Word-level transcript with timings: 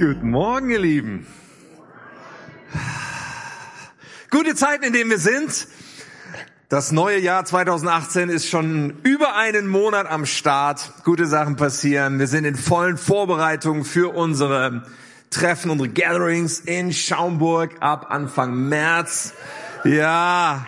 Guten 0.00 0.30
Morgen, 0.30 0.70
ihr 0.70 0.80
Lieben. 0.80 1.26
Gute 4.30 4.54
Zeiten, 4.54 4.84
in 4.84 4.94
denen 4.94 5.10
wir 5.10 5.18
sind. 5.18 5.68
Das 6.70 6.92
neue 6.92 7.20
Jahr 7.20 7.44
2018 7.44 8.30
ist 8.30 8.48
schon 8.48 8.98
über 9.02 9.36
einen 9.36 9.68
Monat 9.68 10.06
am 10.10 10.24
Start. 10.24 10.92
Gute 11.04 11.26
Sachen 11.26 11.56
passieren. 11.56 12.18
Wir 12.18 12.26
sind 12.26 12.46
in 12.46 12.56
vollen 12.56 12.96
Vorbereitungen 12.96 13.84
für 13.84 14.14
unsere 14.14 14.86
Treffen, 15.30 15.70
unsere 15.70 15.90
Gatherings 15.90 16.60
in 16.60 16.92
Schaumburg 16.92 17.76
ab 17.80 18.06
Anfang 18.08 18.70
März. 18.70 19.34
Ja, 19.84 20.66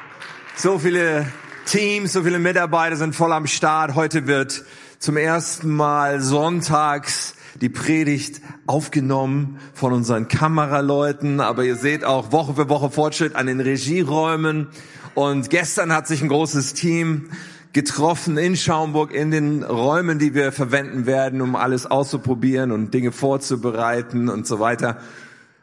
so 0.54 0.78
viele 0.78 1.26
Teams, 1.64 2.12
so 2.12 2.22
viele 2.22 2.38
Mitarbeiter 2.38 2.96
sind 2.96 3.16
voll 3.16 3.32
am 3.32 3.46
Start. 3.46 3.94
Heute 3.94 4.26
wird 4.26 4.64
zum 4.98 5.16
ersten 5.16 5.74
Mal 5.74 6.20
sonntags 6.20 7.33
die 7.60 7.68
Predigt 7.68 8.40
aufgenommen 8.66 9.58
von 9.72 9.92
unseren 9.92 10.28
Kameraleuten, 10.28 11.40
aber 11.40 11.64
ihr 11.64 11.76
seht 11.76 12.04
auch 12.04 12.32
Woche 12.32 12.54
für 12.54 12.68
Woche 12.68 12.90
Fortschritt 12.90 13.36
an 13.36 13.46
den 13.46 13.60
Regieräumen. 13.60 14.68
Und 15.14 15.50
gestern 15.50 15.92
hat 15.92 16.06
sich 16.06 16.22
ein 16.22 16.28
großes 16.28 16.74
Team 16.74 17.30
getroffen 17.72 18.38
in 18.38 18.56
Schaumburg 18.56 19.12
in 19.12 19.30
den 19.30 19.62
Räumen, 19.62 20.18
die 20.18 20.34
wir 20.34 20.52
verwenden 20.52 21.06
werden, 21.06 21.40
um 21.40 21.56
alles 21.56 21.86
auszuprobieren 21.86 22.70
und 22.70 22.94
Dinge 22.94 23.12
vorzubereiten 23.12 24.28
und 24.28 24.46
so 24.46 24.60
weiter. 24.60 24.98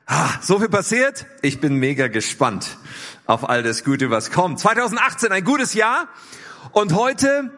Ah, 0.06 0.30
so 0.42 0.60
viel 0.60 0.70
passiert. 0.70 1.26
Ich 1.42 1.62
bin 1.62 1.76
mega 1.76 2.08
gespannt 2.08 2.78
auf 3.26 3.48
all 3.48 3.64
das 3.64 3.86
Gute, 3.86 4.10
was 4.10 4.30
kommt. 4.30 4.60
2018, 4.60 5.32
ein 5.32 5.44
gutes 5.46 5.74
Jahr. 5.74 6.10
Und 6.74 6.94
heute, 6.94 7.50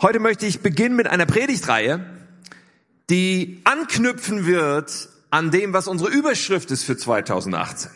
heute 0.00 0.20
möchte 0.20 0.46
ich 0.46 0.60
beginnen 0.60 0.94
mit 0.94 1.08
einer 1.08 1.26
Predigtreihe, 1.26 2.06
die 3.10 3.60
anknüpfen 3.64 4.46
wird 4.46 5.08
an 5.30 5.50
dem, 5.50 5.72
was 5.72 5.88
unsere 5.88 6.10
Überschrift 6.10 6.70
ist 6.70 6.84
für 6.84 6.96
2018. 6.96 7.90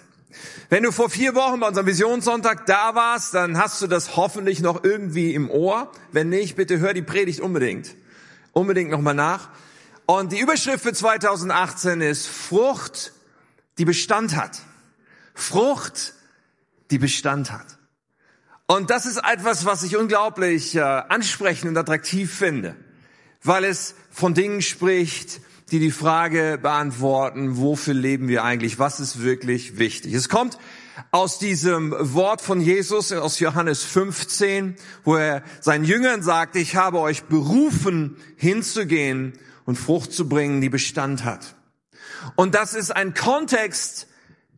Wenn 0.68 0.84
du 0.84 0.92
vor 0.92 1.10
vier 1.10 1.34
Wochen 1.34 1.60
bei 1.60 1.66
unserem 1.66 1.86
Visionssonntag 1.86 2.64
da 2.66 2.94
warst, 2.94 3.34
dann 3.34 3.58
hast 3.58 3.82
du 3.82 3.88
das 3.88 4.16
hoffentlich 4.16 4.60
noch 4.60 4.84
irgendwie 4.84 5.34
im 5.34 5.50
Ohr. 5.50 5.90
Wenn 6.12 6.28
nicht, 6.28 6.54
bitte 6.54 6.78
hör 6.78 6.94
die 6.94 7.02
Predigt 7.02 7.40
unbedingt. 7.40 7.96
Unbedingt 8.52 8.90
nochmal 8.90 9.14
nach. 9.14 9.48
Und 10.06 10.32
die 10.32 10.38
Überschrift 10.38 10.82
für 10.82 10.92
2018 10.92 12.00
ist 12.00 12.28
Frucht, 12.28 13.12
die 13.78 13.84
Bestand 13.84 14.36
hat. 14.36 14.60
Frucht, 15.34 16.14
die 16.90 16.98
Bestand 16.98 17.50
hat. 17.50 17.78
Und 18.66 18.90
das 18.90 19.06
ist 19.06 19.18
etwas, 19.18 19.64
was 19.64 19.82
ich 19.82 19.96
unglaublich 19.96 20.76
äh, 20.76 20.80
ansprechend 20.80 21.70
und 21.70 21.76
attraktiv 21.76 22.32
finde, 22.32 22.76
weil 23.42 23.64
es 23.64 23.94
von 24.10 24.34
Dingen 24.34 24.62
spricht, 24.62 25.40
die 25.70 25.78
die 25.78 25.90
Frage 25.90 26.58
beantworten, 26.60 27.56
wofür 27.56 27.94
leben 27.94 28.28
wir 28.28 28.44
eigentlich, 28.44 28.78
was 28.78 29.00
ist 29.00 29.22
wirklich 29.22 29.78
wichtig. 29.78 30.14
Es 30.14 30.28
kommt 30.28 30.58
aus 31.12 31.38
diesem 31.38 31.94
Wort 31.98 32.40
von 32.40 32.60
Jesus 32.60 33.12
aus 33.12 33.38
Johannes 33.38 33.82
15, 33.84 34.76
wo 35.04 35.16
er 35.16 35.42
seinen 35.60 35.84
Jüngern 35.84 36.22
sagt, 36.22 36.56
ich 36.56 36.76
habe 36.76 36.98
euch 36.98 37.24
berufen, 37.24 38.16
hinzugehen 38.36 39.34
und 39.64 39.76
Frucht 39.76 40.12
zu 40.12 40.28
bringen, 40.28 40.60
die 40.60 40.68
Bestand 40.68 41.24
hat. 41.24 41.54
Und 42.36 42.54
das 42.54 42.74
ist 42.74 42.90
ein 42.90 43.14
Kontext, 43.14 44.08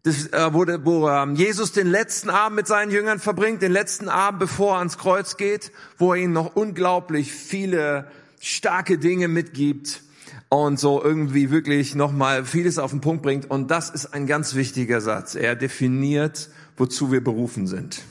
äh, 0.05 0.11
wo, 0.53 0.67
wo 0.85 1.09
ähm, 1.09 1.37
Jesus 1.37 1.73
den 1.73 1.87
letzten 1.87 2.31
Abend 2.31 2.57
mit 2.57 2.67
seinen 2.67 2.91
Jüngern 2.91 3.21
verbringt, 3.21 3.63
den 3.63 3.73
letzten 3.73 4.09
Abend, 4.09 4.41
bevor 4.41 4.75
er 4.75 4.79
ans 4.79 4.99
Kreuz 4.99 5.37
geht, 5.37 5.71
wo 5.97 6.15
er 6.15 6.23
ihnen 6.23 6.33
noch 6.33 6.57
unglaublich 6.57 7.33
viele 7.33 8.11
starke 8.43 8.99
Dinge 8.99 9.29
mitgibt 9.29 10.03
und 10.49 10.79
so 10.79 11.03
irgendwie 11.03 11.51
wirklich 11.51 11.95
nochmal 11.95 12.45
vieles 12.45 12.79
auf 12.79 12.91
den 12.91 13.01
Punkt 13.01 13.23
bringt. 13.23 13.49
Und 13.49 13.71
das 13.71 13.89
ist 13.89 14.07
ein 14.07 14.27
ganz 14.27 14.55
wichtiger 14.57 15.01
Satz. 15.01 15.37
Er 15.37 15.55
definiert, 15.55 16.51
wozu 16.77 17.13
wir 17.13 17.23
berufen 17.23 17.69
sind. 17.69 18.03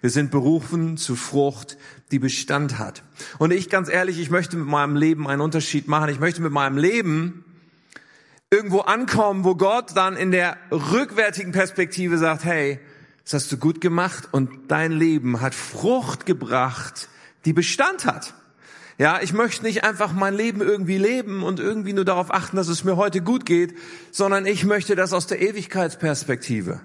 Wir 0.00 0.10
sind 0.10 0.32
berufen 0.32 0.96
zu 0.96 1.14
Frucht, 1.14 1.78
die 2.10 2.18
Bestand 2.18 2.78
hat. 2.78 3.04
Und 3.38 3.52
ich 3.52 3.70
ganz 3.70 3.88
ehrlich, 3.88 4.18
ich 4.18 4.28
möchte 4.28 4.56
mit 4.56 4.66
meinem 4.66 4.96
Leben 4.96 5.28
einen 5.28 5.40
Unterschied 5.40 5.86
machen. 5.86 6.10
Ich 6.10 6.18
möchte 6.18 6.42
mit 6.42 6.52
meinem 6.52 6.78
Leben 6.78 7.44
irgendwo 8.50 8.80
ankommen, 8.80 9.44
wo 9.44 9.54
Gott 9.54 9.96
dann 9.96 10.16
in 10.16 10.32
der 10.32 10.56
rückwärtigen 10.72 11.52
Perspektive 11.52 12.18
sagt, 12.18 12.44
hey, 12.44 12.80
das 13.22 13.34
hast 13.34 13.52
du 13.52 13.56
gut 13.56 13.80
gemacht 13.80 14.28
und 14.32 14.50
dein 14.68 14.92
Leben 14.92 15.40
hat 15.40 15.54
Frucht 15.54 16.26
gebracht, 16.26 17.08
die 17.44 17.52
Bestand 17.52 18.04
hat. 18.04 18.34
Ja, 18.98 19.20
ich 19.20 19.34
möchte 19.34 19.64
nicht 19.64 19.84
einfach 19.84 20.12
mein 20.12 20.34
Leben 20.34 20.62
irgendwie 20.62 20.96
leben 20.96 21.42
und 21.42 21.60
irgendwie 21.60 21.92
nur 21.92 22.06
darauf 22.06 22.32
achten, 22.32 22.56
dass 22.56 22.68
es 22.68 22.82
mir 22.82 22.96
heute 22.96 23.20
gut 23.20 23.44
geht, 23.44 23.76
sondern 24.10 24.46
ich 24.46 24.64
möchte 24.64 24.96
das 24.96 25.12
aus 25.12 25.26
der 25.26 25.42
Ewigkeitsperspektive. 25.42 26.80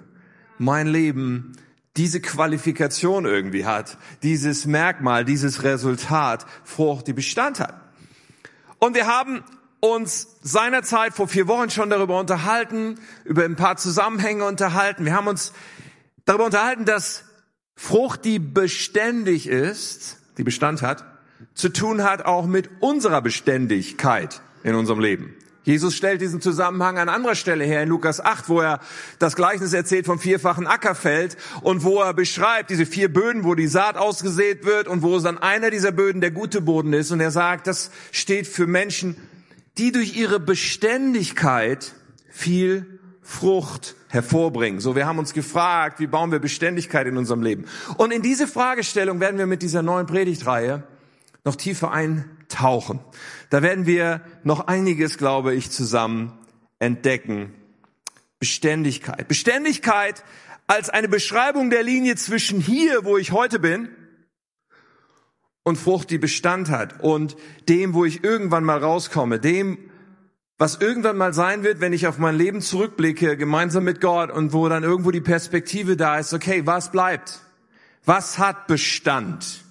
Mein 0.58 0.88
Leben 0.88 1.52
diese 1.96 2.20
Qualifikation 2.20 3.24
irgendwie 3.24 3.64
hat, 3.64 3.96
dieses 4.22 4.66
Merkmal, 4.66 5.24
dieses 5.24 5.62
Resultat, 5.62 6.46
Frucht, 6.64 7.06
die 7.06 7.12
Bestand 7.14 7.60
hat. 7.60 7.80
Und 8.78 8.94
wir 8.94 9.06
haben 9.06 9.42
uns 9.80 10.36
seinerzeit 10.42 11.14
vor 11.14 11.28
vier 11.28 11.48
Wochen 11.48 11.70
schon 11.70 11.90
darüber 11.90 12.20
unterhalten, 12.20 12.98
über 13.24 13.44
ein 13.44 13.56
paar 13.56 13.76
Zusammenhänge 13.76 14.44
unterhalten. 14.44 15.04
Wir 15.04 15.14
haben 15.14 15.28
uns 15.28 15.52
darüber 16.24 16.44
unterhalten, 16.44 16.84
dass 16.84 17.24
Frucht, 17.74 18.24
die 18.24 18.38
beständig 18.38 19.46
ist, 19.46 20.18
die 20.38 20.44
Bestand 20.44 20.82
hat, 20.82 21.11
zu 21.54 21.68
tun 21.68 22.02
hat 22.02 22.24
auch 22.24 22.46
mit 22.46 22.70
unserer 22.80 23.22
Beständigkeit 23.22 24.40
in 24.62 24.74
unserem 24.74 25.00
Leben. 25.00 25.34
Jesus 25.64 25.94
stellt 25.94 26.20
diesen 26.20 26.40
Zusammenhang 26.40 26.98
an 26.98 27.08
anderer 27.08 27.36
Stelle 27.36 27.64
her 27.64 27.84
in 27.84 27.88
Lukas 27.88 28.20
8, 28.20 28.48
wo 28.48 28.60
er 28.60 28.80
das 29.20 29.36
Gleichnis 29.36 29.72
erzählt 29.72 30.06
vom 30.06 30.18
vierfachen 30.18 30.66
Ackerfeld 30.66 31.36
und 31.60 31.84
wo 31.84 32.00
er 32.00 32.14
beschreibt 32.14 32.70
diese 32.70 32.84
vier 32.84 33.12
Böden, 33.12 33.44
wo 33.44 33.54
die 33.54 33.68
Saat 33.68 33.96
ausgesät 33.96 34.64
wird 34.64 34.88
und 34.88 35.02
wo 35.02 35.16
es 35.16 35.22
dann 35.22 35.38
einer 35.38 35.70
dieser 35.70 35.92
Böden 35.92 36.20
der 36.20 36.32
gute 36.32 36.60
Boden 36.60 36.92
ist. 36.92 37.12
Und 37.12 37.20
er 37.20 37.30
sagt, 37.30 37.68
das 37.68 37.92
steht 38.10 38.48
für 38.48 38.66
Menschen, 38.66 39.16
die 39.78 39.92
durch 39.92 40.16
ihre 40.16 40.40
Beständigkeit 40.40 41.94
viel 42.28 42.98
Frucht 43.22 43.94
hervorbringen. 44.08 44.80
So, 44.80 44.96
wir 44.96 45.06
haben 45.06 45.20
uns 45.20 45.32
gefragt, 45.32 46.00
wie 46.00 46.08
bauen 46.08 46.32
wir 46.32 46.40
Beständigkeit 46.40 47.06
in 47.06 47.16
unserem 47.16 47.42
Leben? 47.42 47.66
Und 47.98 48.12
in 48.12 48.20
diese 48.20 48.48
Fragestellung 48.48 49.20
werden 49.20 49.38
wir 49.38 49.46
mit 49.46 49.62
dieser 49.62 49.82
neuen 49.82 50.06
Predigtreihe 50.06 50.82
noch 51.44 51.56
tiefer 51.56 51.90
eintauchen. 51.90 53.00
Da 53.50 53.62
werden 53.62 53.86
wir 53.86 54.22
noch 54.44 54.66
einiges, 54.66 55.18
glaube 55.18 55.54
ich, 55.54 55.70
zusammen 55.70 56.32
entdecken. 56.78 57.54
Beständigkeit. 58.38 59.28
Beständigkeit 59.28 60.24
als 60.66 60.88
eine 60.90 61.08
Beschreibung 61.08 61.70
der 61.70 61.82
Linie 61.82 62.16
zwischen 62.16 62.60
hier, 62.60 63.04
wo 63.04 63.16
ich 63.18 63.32
heute 63.32 63.58
bin, 63.58 63.88
und 65.64 65.76
Frucht, 65.76 66.10
die 66.10 66.18
Bestand 66.18 66.70
hat, 66.70 67.00
und 67.02 67.36
dem, 67.68 67.94
wo 67.94 68.04
ich 68.04 68.24
irgendwann 68.24 68.64
mal 68.64 68.78
rauskomme, 68.78 69.38
dem, 69.38 69.78
was 70.58 70.80
irgendwann 70.80 71.16
mal 71.16 71.32
sein 71.32 71.62
wird, 71.62 71.80
wenn 71.80 71.92
ich 71.92 72.06
auf 72.06 72.18
mein 72.18 72.36
Leben 72.36 72.60
zurückblicke, 72.60 73.36
gemeinsam 73.36 73.84
mit 73.84 74.00
Gott, 74.00 74.30
und 74.30 74.52
wo 74.52 74.68
dann 74.68 74.82
irgendwo 74.82 75.10
die 75.10 75.20
Perspektive 75.20 75.96
da 75.96 76.18
ist, 76.18 76.34
okay, 76.34 76.66
was 76.66 76.90
bleibt? 76.90 77.40
Was 78.04 78.38
hat 78.38 78.66
Bestand? 78.66 79.64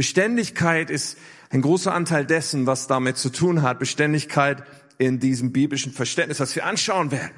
Beständigkeit 0.00 0.88
ist 0.88 1.18
ein 1.50 1.60
großer 1.60 1.92
Anteil 1.92 2.24
dessen, 2.24 2.64
was 2.64 2.86
damit 2.86 3.18
zu 3.18 3.28
tun 3.28 3.60
hat. 3.60 3.78
Beständigkeit 3.78 4.62
in 4.96 5.20
diesem 5.20 5.52
biblischen 5.52 5.92
Verständnis, 5.92 6.40
was 6.40 6.56
wir 6.56 6.64
anschauen 6.64 7.10
werden. 7.10 7.34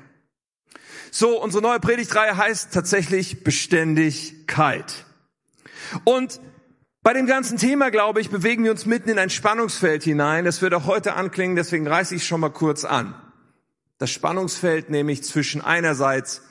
So, 1.10 1.42
unsere 1.42 1.60
neue 1.60 1.80
Predigtreihe 1.80 2.36
heißt 2.36 2.72
tatsächlich 2.72 3.42
Beständigkeit. 3.42 5.04
Und 6.04 6.40
bei 7.02 7.12
dem 7.12 7.26
ganzen 7.26 7.58
Thema, 7.58 7.90
glaube 7.90 8.20
ich, 8.20 8.30
bewegen 8.30 8.62
wir 8.62 8.70
uns 8.70 8.86
mitten 8.86 9.08
in 9.08 9.18
ein 9.18 9.30
Spannungsfeld 9.30 10.04
hinein. 10.04 10.44
Das 10.44 10.62
wird 10.62 10.72
auch 10.72 10.86
heute 10.86 11.14
anklingen, 11.14 11.56
deswegen 11.56 11.88
reiße 11.88 12.14
ich 12.14 12.22
es 12.22 12.28
schon 12.28 12.38
mal 12.38 12.50
kurz 12.50 12.84
an. 12.84 13.12
Das 13.98 14.12
Spannungsfeld 14.12 14.88
nämlich 14.88 15.24
zwischen 15.24 15.62
einerseits, 15.62 16.42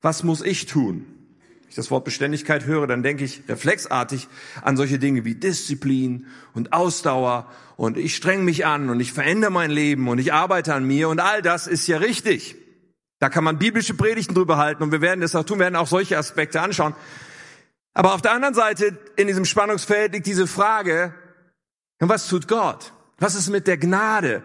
was 0.00 0.24
muss 0.24 0.42
ich 0.42 0.66
tun? 0.66 1.21
Ich 1.72 1.76
das 1.76 1.90
Wort 1.90 2.04
Beständigkeit 2.04 2.66
höre, 2.66 2.86
dann 2.86 3.02
denke 3.02 3.24
ich 3.24 3.44
reflexartig 3.48 4.28
an 4.60 4.76
solche 4.76 4.98
Dinge 4.98 5.24
wie 5.24 5.34
Disziplin 5.34 6.26
und 6.52 6.74
Ausdauer 6.74 7.50
und 7.76 7.96
ich 7.96 8.14
streng 8.14 8.44
mich 8.44 8.66
an 8.66 8.90
und 8.90 9.00
ich 9.00 9.14
verändere 9.14 9.50
mein 9.50 9.70
Leben 9.70 10.06
und 10.08 10.18
ich 10.18 10.34
arbeite 10.34 10.74
an 10.74 10.86
mir 10.86 11.08
und 11.08 11.18
all 11.18 11.40
das 11.40 11.66
ist 11.66 11.86
ja 11.86 11.96
richtig. 11.96 12.56
Da 13.20 13.30
kann 13.30 13.42
man 13.42 13.58
biblische 13.58 13.94
Predigten 13.94 14.34
drüber 14.34 14.58
halten 14.58 14.82
und 14.82 14.92
wir 14.92 15.00
werden 15.00 15.22
das 15.22 15.34
auch 15.34 15.44
tun, 15.44 15.60
wir 15.60 15.64
werden 15.64 15.76
auch 15.76 15.86
solche 15.86 16.18
Aspekte 16.18 16.60
anschauen. 16.60 16.94
Aber 17.94 18.12
auf 18.12 18.20
der 18.20 18.32
anderen 18.32 18.54
Seite 18.54 18.98
in 19.16 19.26
diesem 19.26 19.46
Spannungsfeld 19.46 20.12
liegt 20.12 20.26
diese 20.26 20.46
Frage, 20.46 21.14
was 22.00 22.28
tut 22.28 22.48
Gott? 22.48 22.92
Was 23.18 23.34
ist 23.34 23.48
mit 23.48 23.66
der 23.66 23.78
Gnade? 23.78 24.42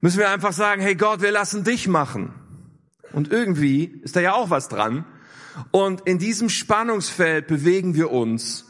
Müssen 0.00 0.20
wir 0.20 0.30
einfach 0.30 0.54
sagen, 0.54 0.80
hey 0.80 0.94
Gott, 0.94 1.20
wir 1.20 1.32
lassen 1.32 1.64
dich 1.64 1.86
machen. 1.86 2.32
Und 3.12 3.30
irgendwie 3.30 3.84
ist 3.84 4.16
da 4.16 4.20
ja 4.20 4.32
auch 4.32 4.48
was 4.48 4.68
dran. 4.68 5.04
Und 5.70 6.02
in 6.02 6.18
diesem 6.18 6.48
Spannungsfeld 6.48 7.46
bewegen 7.46 7.94
wir 7.94 8.10
uns. 8.10 8.66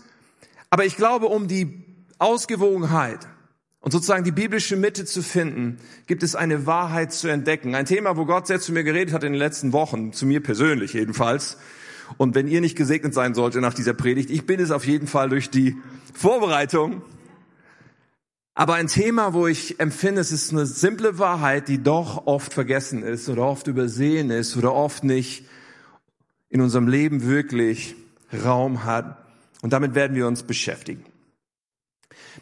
Aber 0.71 0.85
ich 0.85 0.97
glaube, 0.97 1.27
um 1.27 1.49
die 1.49 1.85
Ausgewogenheit 2.19 3.29
und 3.81 3.91
sozusagen 3.91 4.25
die 4.25 4.33
biblische 4.33 4.77
Mitte 4.77 5.05
zu 5.05 5.23
finden, 5.23 5.79
gibt 6.07 6.23
es 6.23 6.35
eine 6.35 6.67
Wahrheit 6.67 7.13
zu 7.13 7.29
entdecken. 7.29 7.75
Ein 7.75 7.87
Thema, 7.87 8.17
wo 8.17 8.25
Gott 8.25 8.47
sehr 8.47 8.61
zu 8.61 8.73
mir 8.73 8.85
geredet 8.85 9.13
hat 9.13 9.25
in 9.25 9.33
den 9.33 9.39
letzten 9.39 9.73
Wochen, 9.73 10.13
zu 10.13 10.25
mir 10.25 10.43
persönlich 10.43 10.93
jedenfalls. 10.93 11.59
Und 12.17 12.35
wenn 12.35 12.49
ihr 12.49 12.61
nicht 12.61 12.77
gesegnet 12.77 13.15
sein 13.15 13.35
solltet 13.35 13.61
nach 13.61 13.75
dieser 13.75 13.95
Predigt, 13.95 14.31
ich 14.31 14.47
bin 14.47 14.61
es 14.61 14.71
auf 14.71 14.87
jeden 14.87 15.07
Fall 15.07 15.29
durch 15.29 15.51
die 15.51 15.77
Vorbereitung. 16.15 17.03
Aber 18.55 18.75
ein 18.75 18.87
Thema, 18.87 19.33
wo 19.33 19.47
ich 19.47 19.81
empfinde, 19.81 20.21
es 20.21 20.31
ist 20.31 20.53
eine 20.53 20.67
simple 20.67 21.19
Wahrheit, 21.19 21.69
die 21.69 21.83
doch 21.83 22.27
oft 22.27 22.53
vergessen 22.53 23.03
ist 23.03 23.29
oder 23.29 23.43
oft 23.43 23.67
übersehen 23.67 24.31
ist 24.31 24.57
oder 24.57 24.75
oft 24.75 25.05
nicht 25.05 25.47
in 26.53 26.61
unserem 26.61 26.87
Leben 26.87 27.27
wirklich 27.27 27.97
Raum 28.45 28.85
hat. 28.85 29.17
Und 29.63 29.73
damit 29.73 29.95
werden 29.95 30.15
wir 30.15 30.27
uns 30.27 30.43
beschäftigen. 30.43 31.05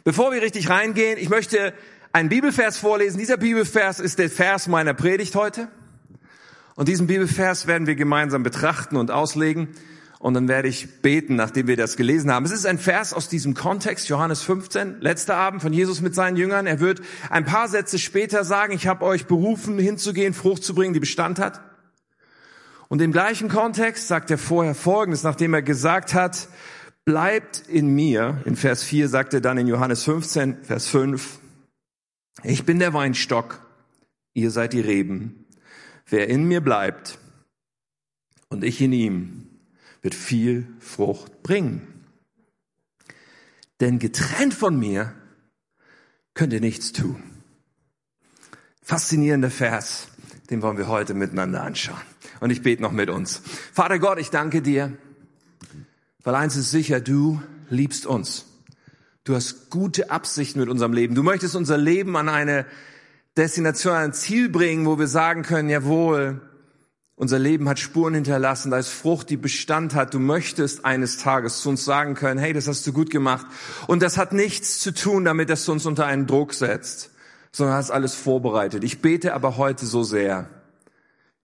Bevor 0.03 0.33
wir 0.33 0.41
richtig 0.41 0.69
reingehen, 0.69 1.17
ich 1.17 1.29
möchte 1.29 1.73
einen 2.11 2.27
Bibelvers 2.27 2.77
vorlesen. 2.77 3.19
Dieser 3.19 3.37
Bibelvers 3.37 4.01
ist 4.01 4.19
der 4.19 4.29
Vers 4.29 4.67
meiner 4.67 4.93
Predigt 4.93 5.33
heute. 5.35 5.69
Und 6.75 6.89
diesen 6.89 7.07
Bibelvers 7.07 7.67
werden 7.67 7.87
wir 7.87 7.95
gemeinsam 7.95 8.43
betrachten 8.43 8.97
und 8.97 9.11
auslegen. 9.11 9.69
Und 10.19 10.33
dann 10.33 10.49
werde 10.49 10.67
ich 10.67 11.01
beten, 11.01 11.35
nachdem 11.35 11.67
wir 11.67 11.77
das 11.77 11.95
gelesen 11.95 12.31
haben. 12.31 12.45
Es 12.45 12.51
ist 12.51 12.65
ein 12.65 12.79
Vers 12.79 13.13
aus 13.13 13.29
diesem 13.29 13.53
Kontext, 13.53 14.09
Johannes 14.09 14.41
15, 14.41 14.99
letzter 14.99 15.37
Abend 15.37 15.61
von 15.61 15.71
Jesus 15.71 16.01
mit 16.01 16.15
seinen 16.15 16.35
Jüngern. 16.35 16.67
Er 16.67 16.81
wird 16.81 17.01
ein 17.29 17.45
paar 17.45 17.69
Sätze 17.69 17.97
später 17.97 18.43
sagen, 18.43 18.73
ich 18.73 18.87
habe 18.87 19.05
euch 19.05 19.25
berufen, 19.25 19.79
hinzugehen, 19.79 20.33
Frucht 20.33 20.65
zu 20.65 20.75
bringen, 20.75 20.93
die 20.93 20.99
Bestand 20.99 21.39
hat. 21.39 21.61
Und 22.91 23.01
im 23.01 23.13
gleichen 23.13 23.47
Kontext 23.47 24.09
sagt 24.09 24.31
er 24.31 24.37
vorher 24.37 24.75
Folgendes, 24.75 25.23
nachdem 25.23 25.53
er 25.53 25.61
gesagt 25.61 26.13
hat, 26.13 26.49
bleibt 27.05 27.63
in 27.69 27.87
mir. 27.95 28.41
In 28.43 28.57
Vers 28.57 28.83
4 28.83 29.07
sagt 29.07 29.33
er 29.33 29.39
dann 29.39 29.57
in 29.57 29.67
Johannes 29.67 30.03
15, 30.03 30.65
Vers 30.65 30.87
5, 30.87 31.39
ich 32.43 32.65
bin 32.65 32.79
der 32.79 32.93
Weinstock, 32.93 33.65
ihr 34.33 34.51
seid 34.51 34.73
die 34.73 34.81
Reben. 34.81 35.45
Wer 36.05 36.27
in 36.27 36.43
mir 36.49 36.59
bleibt 36.59 37.17
und 38.49 38.61
ich 38.61 38.81
in 38.81 38.91
ihm, 38.91 39.47
wird 40.01 40.13
viel 40.13 40.67
Frucht 40.81 41.43
bringen. 41.43 42.03
Denn 43.79 43.99
getrennt 43.99 44.53
von 44.53 44.77
mir 44.77 45.15
könnt 46.33 46.51
ihr 46.51 46.59
nichts 46.59 46.91
tun. 46.91 47.23
Faszinierender 48.81 49.49
Vers, 49.49 50.09
den 50.49 50.61
wollen 50.61 50.77
wir 50.77 50.89
heute 50.89 51.13
miteinander 51.13 51.63
anschauen. 51.63 52.10
Und 52.41 52.49
ich 52.49 52.61
bete 52.61 52.81
noch 52.81 52.91
mit 52.91 53.09
uns. 53.09 53.41
Vater 53.71 53.97
Gott, 53.99 54.19
ich 54.19 54.31
danke 54.31 54.61
dir 54.61 54.97
weil 56.23 56.35
eins 56.35 56.55
ist 56.55 56.71
sicher, 56.71 56.99
du 56.99 57.41
liebst 57.69 58.05
uns. 58.05 58.45
Du 59.23 59.35
hast 59.35 59.69
gute 59.69 60.11
Absichten 60.11 60.59
mit 60.59 60.69
unserem 60.69 60.93
Leben. 60.93 61.15
Du 61.15 61.23
möchtest 61.23 61.55
unser 61.55 61.77
Leben 61.77 62.15
an 62.17 62.29
eine 62.29 62.65
Destination, 63.37 63.93
an 63.93 64.03
ein 64.05 64.13
Ziel 64.13 64.49
bringen, 64.49 64.85
wo 64.85 64.99
wir 64.99 65.07
sagen 65.07 65.43
können, 65.43 65.69
jawohl, 65.69 66.41
unser 67.15 67.37
Leben 67.37 67.69
hat 67.69 67.77
Spuren 67.77 68.15
hinterlassen, 68.15 68.71
da 68.71 68.79
ist 68.79 68.89
Frucht, 68.89 69.29
die 69.29 69.37
Bestand 69.37 69.93
hat. 69.93 70.13
Du 70.13 70.19
möchtest 70.19 70.85
eines 70.85 71.17
Tages 71.17 71.61
zu 71.61 71.69
uns 71.69 71.85
sagen 71.85 72.15
können, 72.15 72.39
hey, 72.39 72.51
das 72.51 72.67
hast 72.67 72.85
du 72.87 72.93
gut 72.93 73.11
gemacht. 73.11 73.45
Und 73.87 74.01
das 74.01 74.17
hat 74.17 74.33
nichts 74.33 74.79
zu 74.79 74.91
tun 74.91 75.23
damit, 75.23 75.49
dass 75.49 75.65
du 75.65 75.71
uns 75.71 75.85
unter 75.85 76.07
einen 76.07 76.25
Druck 76.25 76.53
setzt, 76.53 77.11
sondern 77.51 77.75
hast 77.75 77.91
alles 77.91 78.15
vorbereitet. 78.15 78.83
Ich 78.83 79.01
bete 79.01 79.35
aber 79.35 79.57
heute 79.57 79.85
so 79.85 80.01
sehr, 80.03 80.49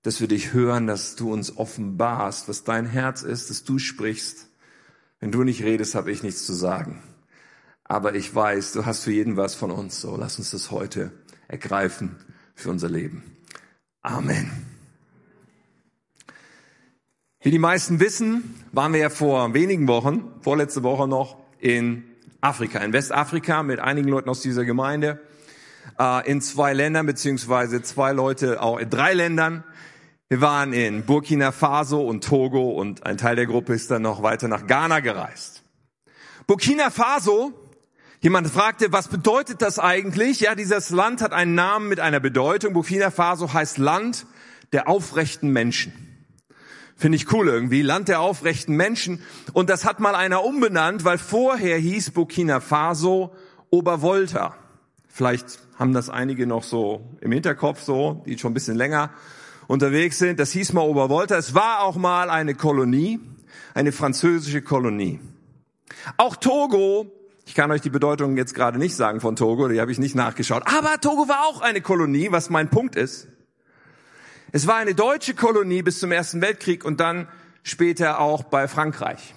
dass 0.07 0.21
wir 0.21 0.27
dich 0.27 0.53
hören, 0.53 0.87
dass 0.87 1.15
du 1.15 1.31
uns 1.31 1.57
offenbarst, 1.57 2.47
was 2.49 2.63
dein 2.63 2.85
Herz 2.85 3.21
ist, 3.21 3.49
dass 3.49 3.63
du 3.63 3.77
sprichst 3.77 4.47
wenn 5.19 5.31
du 5.31 5.43
nicht 5.43 5.63
redest, 5.63 5.95
habe 5.95 6.11
ich 6.11 6.23
nichts 6.23 6.45
zu 6.45 6.53
sagen. 6.53 7.01
Aber 7.83 8.15
ich 8.15 8.33
weiß, 8.33 8.73
du 8.73 8.85
hast 8.85 9.03
für 9.03 9.11
jeden 9.11 9.37
was 9.37 9.55
von 9.55 9.71
uns. 9.71 10.01
So, 10.01 10.15
lass 10.15 10.37
uns 10.37 10.51
das 10.51 10.71
heute 10.71 11.11
ergreifen 11.47 12.17
für 12.53 12.69
unser 12.69 12.89
Leben. 12.89 13.23
Amen. 14.01 14.51
Wie 17.41 17.51
die 17.51 17.59
meisten 17.59 17.99
wissen, 17.99 18.55
waren 18.71 18.93
wir 18.93 18.99
ja 18.99 19.09
vor 19.09 19.53
wenigen 19.53 19.87
Wochen, 19.87 20.31
vorletzte 20.41 20.83
Woche 20.83 21.07
noch, 21.07 21.37
in 21.59 22.03
Afrika, 22.41 22.79
in 22.79 22.93
Westafrika 22.93 23.63
mit 23.63 23.79
einigen 23.79 24.09
Leuten 24.09 24.29
aus 24.29 24.41
dieser 24.41 24.65
Gemeinde, 24.65 25.19
äh, 25.97 26.29
in 26.29 26.41
zwei 26.41 26.73
Ländern, 26.73 27.05
beziehungsweise 27.05 27.81
zwei 27.81 28.11
Leute 28.11 28.61
auch 28.61 28.77
in 28.77 28.89
drei 28.89 29.13
Ländern. 29.13 29.63
Wir 30.29 30.41
waren 30.41 30.73
in 30.73 31.05
Burkina 31.05 31.53
Faso 31.53 32.01
und 32.01 32.21
Togo 32.21 32.71
und 32.71 33.05
ein 33.05 33.17
Teil 33.17 33.37
der 33.37 33.45
Gruppe 33.45 33.73
ist 33.73 33.89
dann 33.89 34.01
noch 34.01 34.23
weiter 34.23 34.49
nach 34.49 34.67
Ghana 34.67 34.99
gereist. 34.99 35.63
Burkina 36.47 36.89
Faso, 36.89 37.53
jemand 38.19 38.49
fragte, 38.49 38.91
was 38.91 39.07
bedeutet 39.07 39.61
das 39.61 39.79
eigentlich? 39.79 40.41
Ja, 40.41 40.53
dieses 40.53 40.89
Land 40.89 41.21
hat 41.21 41.31
einen 41.31 41.55
Namen 41.55 41.87
mit 41.87 42.01
einer 42.01 42.19
Bedeutung. 42.19 42.73
Burkina 42.73 43.09
Faso 43.09 43.53
heißt 43.53 43.77
Land 43.77 44.25
der 44.73 44.89
aufrechten 44.89 45.51
Menschen. 45.51 45.93
Finde 46.97 47.15
ich 47.15 47.31
cool 47.31 47.47
irgendwie, 47.47 47.81
Land 47.81 48.09
der 48.09 48.19
aufrechten 48.19 48.75
Menschen. 48.75 49.23
Und 49.53 49.69
das 49.69 49.85
hat 49.85 50.01
mal 50.01 50.13
einer 50.13 50.43
umbenannt, 50.43 51.05
weil 51.05 51.19
vorher 51.19 51.77
hieß 51.77 52.11
Burkina 52.11 52.59
Faso 52.59 53.33
Obervolta. 53.69 54.57
Vielleicht 55.07 55.59
haben 55.79 55.93
das 55.93 56.09
einige 56.09 56.47
noch 56.47 56.63
so 56.63 57.17
im 57.21 57.31
Hinterkopf 57.31 57.81
so, 57.81 58.23
die 58.25 58.37
schon 58.37 58.51
ein 58.51 58.55
bisschen 58.55 58.75
länger 58.75 59.11
unterwegs 59.67 60.17
sind. 60.17 60.39
Das 60.39 60.51
hieß 60.51 60.73
mal 60.73 60.81
Obervolta. 60.81 61.37
Es 61.37 61.53
war 61.53 61.81
auch 61.81 61.95
mal 61.95 62.29
eine 62.29 62.55
Kolonie, 62.55 63.19
eine 63.73 63.91
französische 63.91 64.61
Kolonie. 64.61 65.19
Auch 66.17 66.35
Togo, 66.35 67.11
ich 67.45 67.53
kann 67.53 67.71
euch 67.71 67.81
die 67.81 67.89
Bedeutung 67.89 68.37
jetzt 68.37 68.55
gerade 68.55 68.77
nicht 68.77 68.95
sagen 68.95 69.21
von 69.21 69.35
Togo, 69.35 69.67
die 69.67 69.79
habe 69.79 69.91
ich 69.91 69.99
nicht 69.99 70.15
nachgeschaut, 70.15 70.63
aber 70.65 70.99
Togo 70.99 71.27
war 71.27 71.45
auch 71.47 71.61
eine 71.61 71.81
Kolonie, 71.81 72.27
was 72.31 72.49
mein 72.49 72.69
Punkt 72.69 72.95
ist. 72.95 73.27
Es 74.51 74.67
war 74.67 74.75
eine 74.75 74.95
deutsche 74.95 75.33
Kolonie 75.33 75.81
bis 75.81 75.99
zum 75.99 76.11
Ersten 76.11 76.41
Weltkrieg 76.41 76.85
und 76.85 76.99
dann 76.99 77.27
später 77.63 78.19
auch 78.19 78.43
bei 78.43 78.67
Frankreich. 78.67 79.35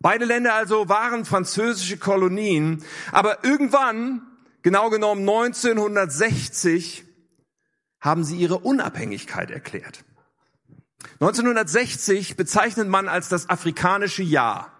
Beide 0.00 0.24
Länder 0.26 0.54
also 0.54 0.88
waren 0.88 1.24
französische 1.24 1.96
Kolonien, 1.96 2.82
aber 3.12 3.44
irgendwann, 3.44 4.22
genau 4.62 4.90
genommen 4.90 5.22
1960, 5.22 7.04
haben 8.04 8.22
sie 8.22 8.36
ihre 8.36 8.58
Unabhängigkeit 8.58 9.50
erklärt. 9.50 10.04
1960 11.20 12.36
bezeichnet 12.36 12.86
man 12.86 13.08
als 13.08 13.30
das 13.30 13.48
afrikanische 13.48 14.22
Jahr, 14.22 14.70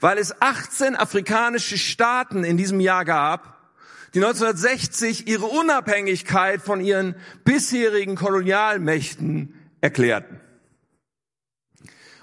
weil 0.00 0.16
es 0.16 0.40
18 0.40 0.96
afrikanische 0.96 1.76
Staaten 1.76 2.44
in 2.44 2.56
diesem 2.56 2.80
Jahr 2.80 3.04
gab, 3.04 3.74
die 4.14 4.24
1960 4.24 5.28
ihre 5.28 5.44
Unabhängigkeit 5.44 6.62
von 6.62 6.80
ihren 6.80 7.14
bisherigen 7.44 8.16
Kolonialmächten 8.16 9.54
erklärten. 9.82 10.40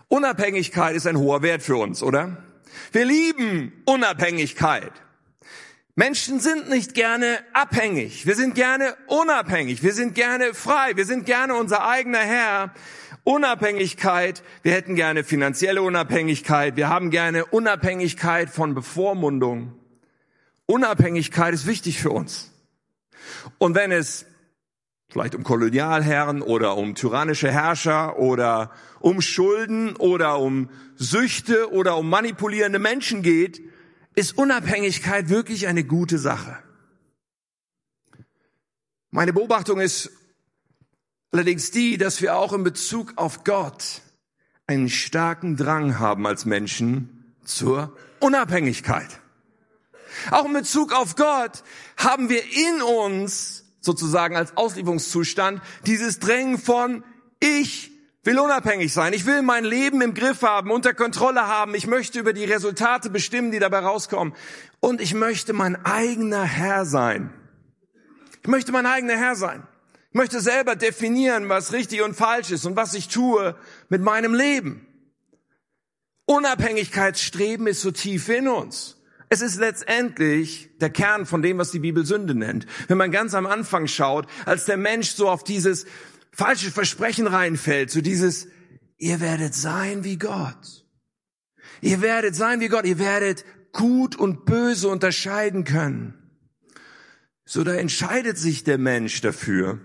Unabhängigkeit 0.07 0.95
ist 0.95 1.05
ein 1.05 1.17
hoher 1.17 1.43
Wert 1.43 1.61
für 1.61 1.77
uns, 1.77 2.01
oder? 2.01 2.43
Wir 2.91 3.05
lieben 3.05 3.83
Unabhängigkeit. 3.85 4.91
Menschen 5.97 6.41
sind 6.41 6.69
nicht 6.69 6.93
gerne 6.93 7.39
abhängig. 7.53 8.25
Wir 8.25 8.35
sind 8.35 8.53
gerne 8.53 8.97
unabhängig. 9.07 9.81
Wir 9.81 9.93
sind 9.93 10.13
gerne 10.13 10.53
frei. 10.53 10.91
Wir 10.97 11.05
sind 11.05 11.25
gerne 11.25 11.55
unser 11.55 11.87
eigener 11.87 12.19
Herr. 12.19 12.73
Unabhängigkeit. 13.23 14.43
Wir 14.61 14.73
hätten 14.73 14.95
gerne 14.95 15.23
finanzielle 15.23 15.81
Unabhängigkeit. 15.81 16.75
Wir 16.75 16.89
haben 16.89 17.11
gerne 17.11 17.45
Unabhängigkeit 17.45 18.49
von 18.49 18.75
Bevormundung. 18.75 19.73
Unabhängigkeit 20.65 21.53
ist 21.53 21.65
wichtig 21.65 22.01
für 22.01 22.11
uns. 22.11 22.51
Und 23.57 23.73
wenn 23.73 23.93
es 23.93 24.25
vielleicht 25.07 25.33
um 25.33 25.43
Kolonialherren 25.43 26.41
oder 26.41 26.75
um 26.75 26.95
tyrannische 26.95 27.49
Herrscher 27.49 28.19
oder 28.19 28.71
um 28.99 29.21
Schulden 29.21 29.95
oder 29.95 30.39
um 30.39 30.69
Süchte 30.95 31.71
oder 31.71 31.95
um 31.95 32.09
manipulierende 32.09 32.79
Menschen 32.79 33.21
geht, 33.21 33.61
ist 34.15 34.37
Unabhängigkeit 34.37 35.29
wirklich 35.29 35.67
eine 35.67 35.83
gute 35.83 36.17
Sache. 36.17 36.57
Meine 39.11 39.33
Beobachtung 39.33 39.79
ist 39.79 40.11
allerdings 41.31 41.71
die, 41.71 41.97
dass 41.97 42.21
wir 42.21 42.35
auch 42.35 42.53
in 42.53 42.63
Bezug 42.63 43.13
auf 43.17 43.43
Gott 43.43 44.01
einen 44.67 44.89
starken 44.89 45.57
Drang 45.57 45.99
haben 45.99 46.25
als 46.25 46.45
Menschen 46.45 47.35
zur 47.43 47.95
Unabhängigkeit. 48.19 49.21
Auch 50.31 50.45
in 50.45 50.53
Bezug 50.53 50.93
auf 50.93 51.15
Gott 51.15 51.63
haben 51.97 52.29
wir 52.29 52.43
in 52.43 52.81
uns 52.81 53.65
sozusagen 53.81 54.35
als 54.35 54.57
Auslieferungszustand 54.57 55.61
dieses 55.85 56.19
Drängen 56.19 56.57
von 56.57 57.03
ich 57.39 57.91
will 58.25 58.39
unabhängig 58.39 58.93
sein. 58.93 59.13
Ich 59.13 59.25
will 59.25 59.41
mein 59.41 59.65
Leben 59.65 60.01
im 60.01 60.13
Griff 60.13 60.41
haben, 60.41 60.71
unter 60.71 60.93
Kontrolle 60.93 61.47
haben. 61.47 61.75
Ich 61.75 61.87
möchte 61.87 62.19
über 62.19 62.33
die 62.33 62.45
Resultate 62.45 63.09
bestimmen, 63.09 63.51
die 63.51 63.59
dabei 63.59 63.79
rauskommen. 63.79 64.33
Und 64.79 65.01
ich 65.01 65.13
möchte 65.13 65.53
mein 65.53 65.85
eigener 65.85 66.43
Herr 66.43 66.85
sein. 66.85 67.33
Ich 68.41 68.47
möchte 68.47 68.71
mein 68.71 68.85
eigener 68.85 69.17
Herr 69.17 69.35
sein. 69.35 69.67
Ich 70.09 70.17
möchte 70.17 70.39
selber 70.39 70.75
definieren, 70.75 71.49
was 71.49 71.73
richtig 71.73 72.01
und 72.01 72.15
falsch 72.15 72.51
ist 72.51 72.65
und 72.65 72.75
was 72.75 72.93
ich 72.93 73.09
tue 73.09 73.55
mit 73.89 74.01
meinem 74.01 74.33
Leben. 74.33 74.87
Unabhängigkeitsstreben 76.25 77.67
ist 77.67 77.81
so 77.81 77.91
tief 77.91 78.29
in 78.29 78.47
uns. 78.47 78.95
Es 79.29 79.41
ist 79.41 79.57
letztendlich 79.57 80.69
der 80.79 80.89
Kern 80.89 81.25
von 81.25 81.41
dem, 81.41 81.57
was 81.57 81.71
die 81.71 81.79
Bibel 81.79 82.05
Sünde 82.05 82.35
nennt. 82.35 82.65
Wenn 82.87 82.97
man 82.97 83.11
ganz 83.11 83.33
am 83.33 83.45
Anfang 83.45 83.87
schaut, 83.87 84.27
als 84.45 84.65
der 84.65 84.77
Mensch 84.77 85.11
so 85.11 85.29
auf 85.29 85.43
dieses 85.43 85.85
falsche 86.35 86.69
Versprechen 86.69 87.27
reinfällt, 87.27 87.89
so 87.89 88.01
dieses, 88.01 88.47
ihr 88.97 89.21
werdet 89.21 89.55
sein 89.55 90.03
wie 90.03 90.17
Gott. 90.17 90.85
Ihr 91.81 92.01
werdet 92.01 92.35
sein 92.35 92.59
wie 92.59 92.67
Gott, 92.67 92.85
ihr 92.85 92.99
werdet 92.99 93.45
gut 93.71 94.15
und 94.15 94.45
böse 94.45 94.89
unterscheiden 94.89 95.63
können. 95.63 96.13
So 97.45 97.63
da 97.63 97.73
entscheidet 97.73 98.37
sich 98.37 98.63
der 98.63 98.77
Mensch 98.77 99.21
dafür, 99.21 99.79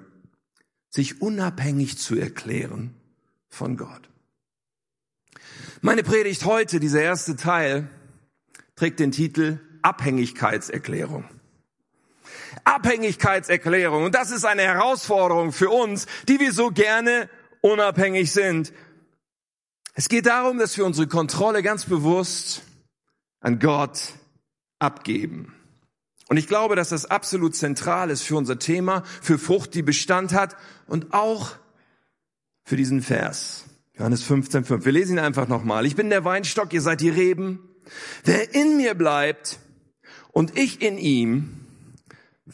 sich 0.88 1.22
unabhängig 1.22 1.98
zu 1.98 2.16
erklären 2.16 2.94
von 3.48 3.76
Gott. 3.76 4.08
Meine 5.82 6.02
Predigt 6.02 6.44
heute, 6.44 6.80
dieser 6.80 7.02
erste 7.02 7.36
Teil, 7.36 7.88
trägt 8.74 8.98
den 8.98 9.12
Titel 9.12 9.60
Abhängigkeitserklärung. 9.82 11.28
Abhängigkeitserklärung. 12.64 14.04
Und 14.04 14.14
das 14.14 14.30
ist 14.30 14.44
eine 14.44 14.62
Herausforderung 14.62 15.52
für 15.52 15.70
uns, 15.70 16.06
die 16.28 16.40
wir 16.40 16.52
so 16.52 16.70
gerne 16.70 17.28
unabhängig 17.60 18.32
sind. 18.32 18.72
Es 19.94 20.08
geht 20.08 20.26
darum, 20.26 20.58
dass 20.58 20.76
wir 20.76 20.86
unsere 20.86 21.08
Kontrolle 21.08 21.62
ganz 21.62 21.84
bewusst 21.84 22.62
an 23.40 23.58
Gott 23.58 24.14
abgeben. 24.78 25.54
Und 26.28 26.36
ich 26.36 26.46
glaube, 26.46 26.76
dass 26.76 26.90
das 26.90 27.06
absolut 27.06 27.56
zentral 27.56 28.08
ist 28.08 28.22
für 28.22 28.36
unser 28.36 28.58
Thema, 28.58 29.02
für 29.20 29.36
Frucht, 29.36 29.74
die 29.74 29.82
Bestand 29.82 30.32
hat 30.32 30.56
und 30.86 31.12
auch 31.12 31.56
für 32.64 32.76
diesen 32.76 33.02
Vers. 33.02 33.64
Johannes 33.98 34.24
15,5. 34.24 34.84
Wir 34.84 34.92
lesen 34.92 35.16
ihn 35.16 35.24
einfach 35.24 35.48
nochmal. 35.48 35.86
Ich 35.86 35.96
bin 35.96 36.08
der 36.08 36.24
Weinstock, 36.24 36.72
ihr 36.72 36.82
seid 36.82 37.00
die 37.00 37.10
Reben. 37.10 37.68
Wer 38.24 38.54
in 38.54 38.76
mir 38.76 38.94
bleibt 38.94 39.58
und 40.30 40.56
ich 40.56 40.80
in 40.80 40.98
ihm, 40.98 41.59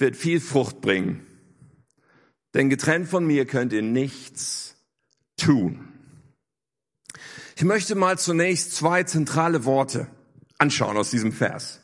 wird 0.01 0.17
viel 0.17 0.41
Frucht 0.41 0.81
bringen. 0.81 1.27
Denn 2.55 2.71
getrennt 2.71 3.09
von 3.09 3.27
mir 3.27 3.47
könnt 3.47 3.73
ihr 3.73 3.83
nichts 3.83 4.77
tun. 5.37 5.89
Ich 7.57 7.65
möchte 7.65 7.95
mal 7.95 8.19
zunächst 8.19 8.75
zwei 8.75 9.03
zentrale 9.03 9.65
Worte 9.65 10.09
anschauen 10.59 10.97
aus 10.97 11.11
diesem 11.11 11.33
Vers. 11.33 11.81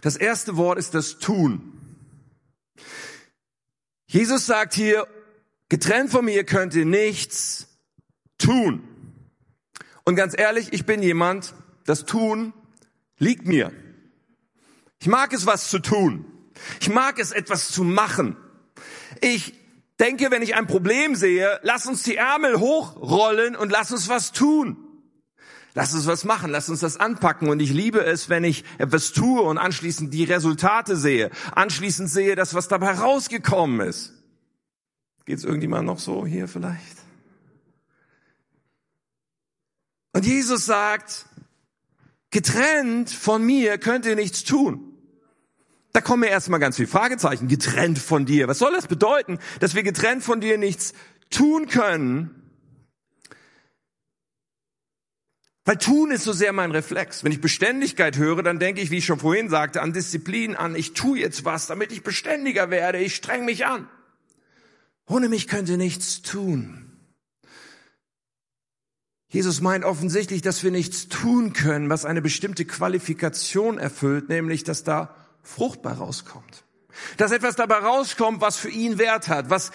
Das 0.00 0.16
erste 0.16 0.56
Wort 0.56 0.78
ist 0.78 0.94
das 0.94 1.18
Tun. 1.18 1.72
Jesus 4.06 4.46
sagt 4.46 4.74
hier, 4.74 5.06
getrennt 5.68 6.10
von 6.10 6.24
mir 6.24 6.44
könnt 6.44 6.74
ihr 6.74 6.84
nichts 6.84 7.68
tun. 8.38 8.86
Und 10.04 10.14
ganz 10.14 10.38
ehrlich, 10.38 10.72
ich 10.72 10.86
bin 10.86 11.02
jemand, 11.02 11.54
das 11.84 12.04
Tun 12.04 12.52
liegt 13.18 13.46
mir. 13.46 13.72
Ich 15.00 15.08
mag 15.08 15.32
es, 15.32 15.46
was 15.46 15.70
zu 15.70 15.80
tun. 15.80 16.24
Ich 16.80 16.88
mag 16.88 17.18
es, 17.18 17.32
etwas 17.32 17.68
zu 17.68 17.84
machen. 17.84 18.36
Ich 19.20 19.54
denke, 20.00 20.30
wenn 20.30 20.42
ich 20.42 20.54
ein 20.54 20.66
Problem 20.66 21.14
sehe, 21.14 21.58
lass 21.62 21.86
uns 21.86 22.02
die 22.02 22.16
Ärmel 22.16 22.58
hochrollen 22.58 23.56
und 23.56 23.70
lass 23.70 23.92
uns 23.92 24.08
was 24.08 24.32
tun. 24.32 24.76
Lass 25.74 25.94
uns 25.94 26.06
was 26.06 26.24
machen, 26.24 26.50
lass 26.50 26.70
uns 26.70 26.80
das 26.80 26.96
anpacken. 26.96 27.48
Und 27.48 27.60
ich 27.60 27.70
liebe 27.70 28.02
es, 28.02 28.30
wenn 28.30 28.44
ich 28.44 28.64
etwas 28.78 29.12
tue 29.12 29.42
und 29.42 29.58
anschließend 29.58 30.12
die 30.12 30.24
Resultate 30.24 30.96
sehe. 30.96 31.30
Anschließend 31.52 32.08
sehe, 32.08 32.34
dass 32.34 32.54
was 32.54 32.68
dabei 32.68 32.92
rausgekommen 32.92 33.86
ist. 33.86 34.14
Geht's 35.26 35.44
irgendjemand 35.44 35.86
noch 35.86 35.98
so 35.98 36.24
hier 36.24 36.48
vielleicht? 36.48 36.96
Und 40.14 40.24
Jesus 40.24 40.64
sagt, 40.64 41.26
Getrennt 42.30 43.08
von 43.08 43.42
mir 43.42 43.78
könnt 43.78 44.04
ihr 44.04 44.14
nichts 44.14 44.44
tun. 44.44 44.85
Da 45.96 46.02
kommen 46.02 46.20
mir 46.20 46.28
erstmal 46.28 46.60
ganz 46.60 46.76
viele 46.76 46.88
Fragezeichen. 46.88 47.48
Getrennt 47.48 47.98
von 47.98 48.26
dir. 48.26 48.48
Was 48.48 48.58
soll 48.58 48.74
das 48.74 48.86
bedeuten, 48.86 49.38
dass 49.60 49.74
wir 49.74 49.82
getrennt 49.82 50.22
von 50.22 50.42
dir 50.42 50.58
nichts 50.58 50.92
tun 51.30 51.68
können? 51.68 52.42
Weil 55.64 55.78
tun 55.78 56.10
ist 56.10 56.24
so 56.24 56.34
sehr 56.34 56.52
mein 56.52 56.70
Reflex. 56.70 57.24
Wenn 57.24 57.32
ich 57.32 57.40
Beständigkeit 57.40 58.18
höre, 58.18 58.42
dann 58.42 58.58
denke 58.58 58.82
ich, 58.82 58.90
wie 58.90 58.98
ich 58.98 59.06
schon 59.06 59.20
vorhin 59.20 59.48
sagte, 59.48 59.80
an 59.80 59.94
Disziplin 59.94 60.54
an. 60.54 60.76
Ich 60.76 60.92
tue 60.92 61.18
jetzt 61.18 61.46
was, 61.46 61.66
damit 61.66 61.92
ich 61.92 62.02
beständiger 62.02 62.68
werde. 62.68 62.98
Ich 62.98 63.14
streng 63.14 63.46
mich 63.46 63.64
an. 63.64 63.88
Ohne 65.06 65.30
mich 65.30 65.48
könnt 65.48 65.70
ihr 65.70 65.78
nichts 65.78 66.20
tun. 66.20 66.92
Jesus 69.30 69.62
meint 69.62 69.86
offensichtlich, 69.86 70.42
dass 70.42 70.62
wir 70.62 70.72
nichts 70.72 71.08
tun 71.08 71.54
können, 71.54 71.88
was 71.88 72.04
eine 72.04 72.20
bestimmte 72.20 72.66
Qualifikation 72.66 73.78
erfüllt, 73.78 74.28
nämlich 74.28 74.62
dass 74.62 74.84
da 74.84 75.25
fruchtbar 75.46 75.98
rauskommt. 75.98 76.64
Dass 77.16 77.32
etwas 77.32 77.56
dabei 77.56 77.76
rauskommt, 77.76 78.40
was 78.40 78.56
für 78.56 78.70
ihn 78.70 78.98
Wert 78.98 79.28
hat, 79.28 79.50
was 79.50 79.70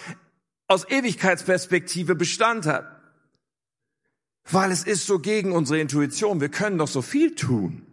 aus 0.68 0.88
Ewigkeitsperspektive 0.88 2.14
Bestand 2.14 2.66
hat. 2.66 2.86
Weil 4.50 4.72
es 4.72 4.84
ist 4.84 5.06
so 5.06 5.18
gegen 5.18 5.52
unsere 5.52 5.80
Intuition. 5.80 6.40
Wir 6.40 6.48
können 6.48 6.78
doch 6.78 6.88
so 6.88 7.00
viel 7.02 7.34
tun. 7.34 7.86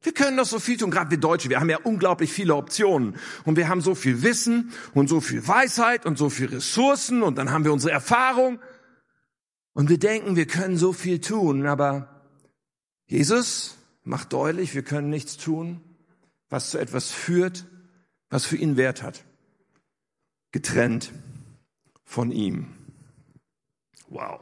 Wir 0.00 0.12
können 0.14 0.36
doch 0.36 0.46
so 0.46 0.60
viel 0.60 0.76
tun, 0.76 0.92
gerade 0.92 1.10
wir 1.10 1.18
Deutsche. 1.18 1.48
Wir 1.48 1.58
haben 1.58 1.70
ja 1.70 1.78
unglaublich 1.82 2.32
viele 2.32 2.54
Optionen. 2.54 3.16
Und 3.44 3.56
wir 3.56 3.68
haben 3.68 3.80
so 3.80 3.96
viel 3.96 4.22
Wissen 4.22 4.72
und 4.94 5.08
so 5.08 5.20
viel 5.20 5.46
Weisheit 5.46 6.06
und 6.06 6.16
so 6.16 6.30
viel 6.30 6.46
Ressourcen 6.46 7.22
und 7.22 7.36
dann 7.36 7.50
haben 7.50 7.64
wir 7.64 7.72
unsere 7.72 7.92
Erfahrung. 7.92 8.60
Und 9.72 9.88
wir 9.88 9.98
denken, 9.98 10.36
wir 10.36 10.46
können 10.46 10.76
so 10.76 10.92
viel 10.92 11.20
tun, 11.20 11.66
aber 11.66 12.22
Jesus 13.06 13.76
macht 14.04 14.32
deutlich, 14.32 14.74
wir 14.74 14.82
können 14.82 15.10
nichts 15.10 15.36
tun, 15.36 15.80
was 16.48 16.70
zu 16.70 16.78
etwas 16.78 17.10
führt, 17.10 17.66
was 18.30 18.44
für 18.44 18.56
ihn 18.56 18.76
Wert 18.76 19.02
hat. 19.02 19.24
Getrennt 20.52 21.12
von 22.04 22.32
ihm. 22.32 22.74
Wow. 24.08 24.40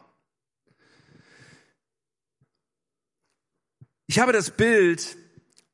Ich 4.07 4.21
habe 4.21 4.33
das 4.33 4.51
Bild, 4.51 5.17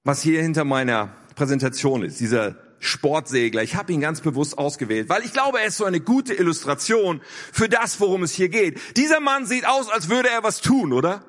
was 0.04 0.22
hier 0.22 0.40
hinter 0.40 0.64
meiner 0.64 1.14
Präsentation 1.34 2.02
ist, 2.02 2.20
dieser 2.20 2.56
Sportsegler. 2.78 3.62
Ich 3.62 3.76
habe 3.76 3.92
ihn 3.92 4.00
ganz 4.00 4.22
bewusst 4.22 4.58
ausgewählt, 4.58 5.08
weil 5.08 5.22
ich 5.22 5.32
glaube, 5.32 5.60
er 5.60 5.66
ist 5.66 5.76
so 5.76 5.84
eine 5.84 6.00
gute 6.00 6.34
Illustration 6.34 7.20
für 7.52 7.68
das, 7.68 8.00
worum 8.00 8.22
es 8.22 8.32
hier 8.32 8.48
geht. 8.48 8.96
Dieser 8.96 9.20
Mann 9.20 9.46
sieht 9.46 9.66
aus, 9.66 9.88
als 9.88 10.08
würde 10.08 10.30
er 10.30 10.42
was 10.42 10.60
tun, 10.60 10.92
oder? 10.92 11.24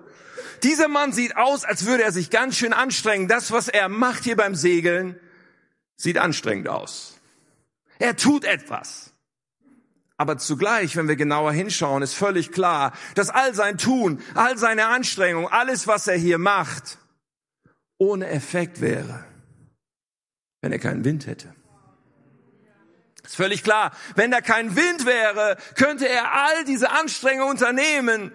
Dieser 0.62 0.88
Mann 0.88 1.12
sieht 1.12 1.36
aus, 1.36 1.66
als 1.66 1.86
würde 1.86 2.04
er 2.04 2.12
sich 2.12 2.30
ganz 2.30 2.58
schön 2.58 2.74
anstrengen. 2.74 3.28
Das, 3.28 3.52
was 3.52 3.68
er 3.68 3.90
macht 3.90 4.24
hier 4.24 4.36
beim 4.36 4.56
Segeln, 4.56 5.20
sieht 5.96 6.18
anstrengend 6.18 6.68
aus. 6.68 7.20
Er 8.00 8.16
tut 8.16 8.46
etwas. 8.46 9.14
Aber 10.18 10.38
zugleich, 10.38 10.96
wenn 10.96 11.08
wir 11.08 11.16
genauer 11.16 11.52
hinschauen, 11.52 12.04
ist 12.04 12.14
völlig 12.14 12.52
klar, 12.52 12.94
dass 13.16 13.30
all 13.30 13.56
sein 13.56 13.78
Tun, 13.78 14.22
all 14.36 14.58
seine 14.58 14.88
Anstrengung, 14.88 15.48
alles, 15.48 15.88
was 15.88 16.08
er 16.08 16.18
hier 16.18 16.38
macht, 16.38 17.00
ohne 17.98 18.28
Effekt 18.28 18.80
wäre 18.80 19.26
wenn 20.64 20.72
er 20.72 20.80
keinen 20.80 21.04
Wind 21.04 21.28
hätte. 21.28 21.54
Ist 23.22 23.36
völlig 23.36 23.64
klar. 23.64 23.92
Wenn 24.16 24.32
da 24.32 24.40
kein 24.40 24.78
Wind 24.78 25.06
wäre, 25.06 25.58
könnte 25.76 26.08
er 26.08 26.34
all 26.34 26.64
diese 26.64 26.90
Anstrengungen 26.90 27.52
unternehmen, 27.52 28.32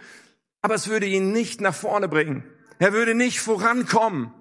aber 0.63 0.75
es 0.75 0.89
würde 0.89 1.07
ihn 1.07 1.33
nicht 1.33 1.61
nach 1.61 1.75
vorne 1.75 2.09
bringen. 2.09 2.45
Er 2.79 2.93
würde 2.93 3.15
nicht 3.15 3.41
vorankommen. 3.41 4.33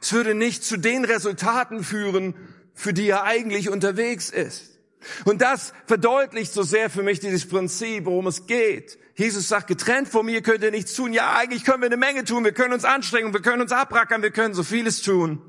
Es 0.00 0.12
würde 0.12 0.34
nicht 0.34 0.64
zu 0.64 0.76
den 0.76 1.04
Resultaten 1.04 1.82
führen, 1.82 2.34
für 2.74 2.92
die 2.92 3.08
er 3.08 3.24
eigentlich 3.24 3.70
unterwegs 3.70 4.30
ist. 4.30 4.78
Und 5.24 5.42
das 5.42 5.72
verdeutlicht 5.86 6.52
so 6.52 6.62
sehr 6.62 6.90
für 6.90 7.02
mich 7.02 7.20
dieses 7.20 7.46
Prinzip, 7.46 8.06
worum 8.06 8.26
es 8.26 8.46
geht. 8.46 8.98
Jesus 9.16 9.48
sagt, 9.48 9.68
getrennt 9.68 10.08
von 10.08 10.26
mir 10.26 10.42
könnt 10.42 10.62
ihr 10.62 10.70
nichts 10.70 10.94
tun. 10.94 11.12
Ja, 11.12 11.36
eigentlich 11.36 11.64
können 11.64 11.82
wir 11.82 11.86
eine 11.86 11.96
Menge 11.96 12.24
tun. 12.24 12.44
Wir 12.44 12.52
können 12.52 12.72
uns 12.74 12.84
anstrengen, 12.84 13.32
wir 13.32 13.42
können 13.42 13.62
uns 13.62 13.72
abrackern, 13.72 14.22
wir 14.22 14.30
können 14.30 14.54
so 14.54 14.62
vieles 14.62 15.02
tun. 15.02 15.42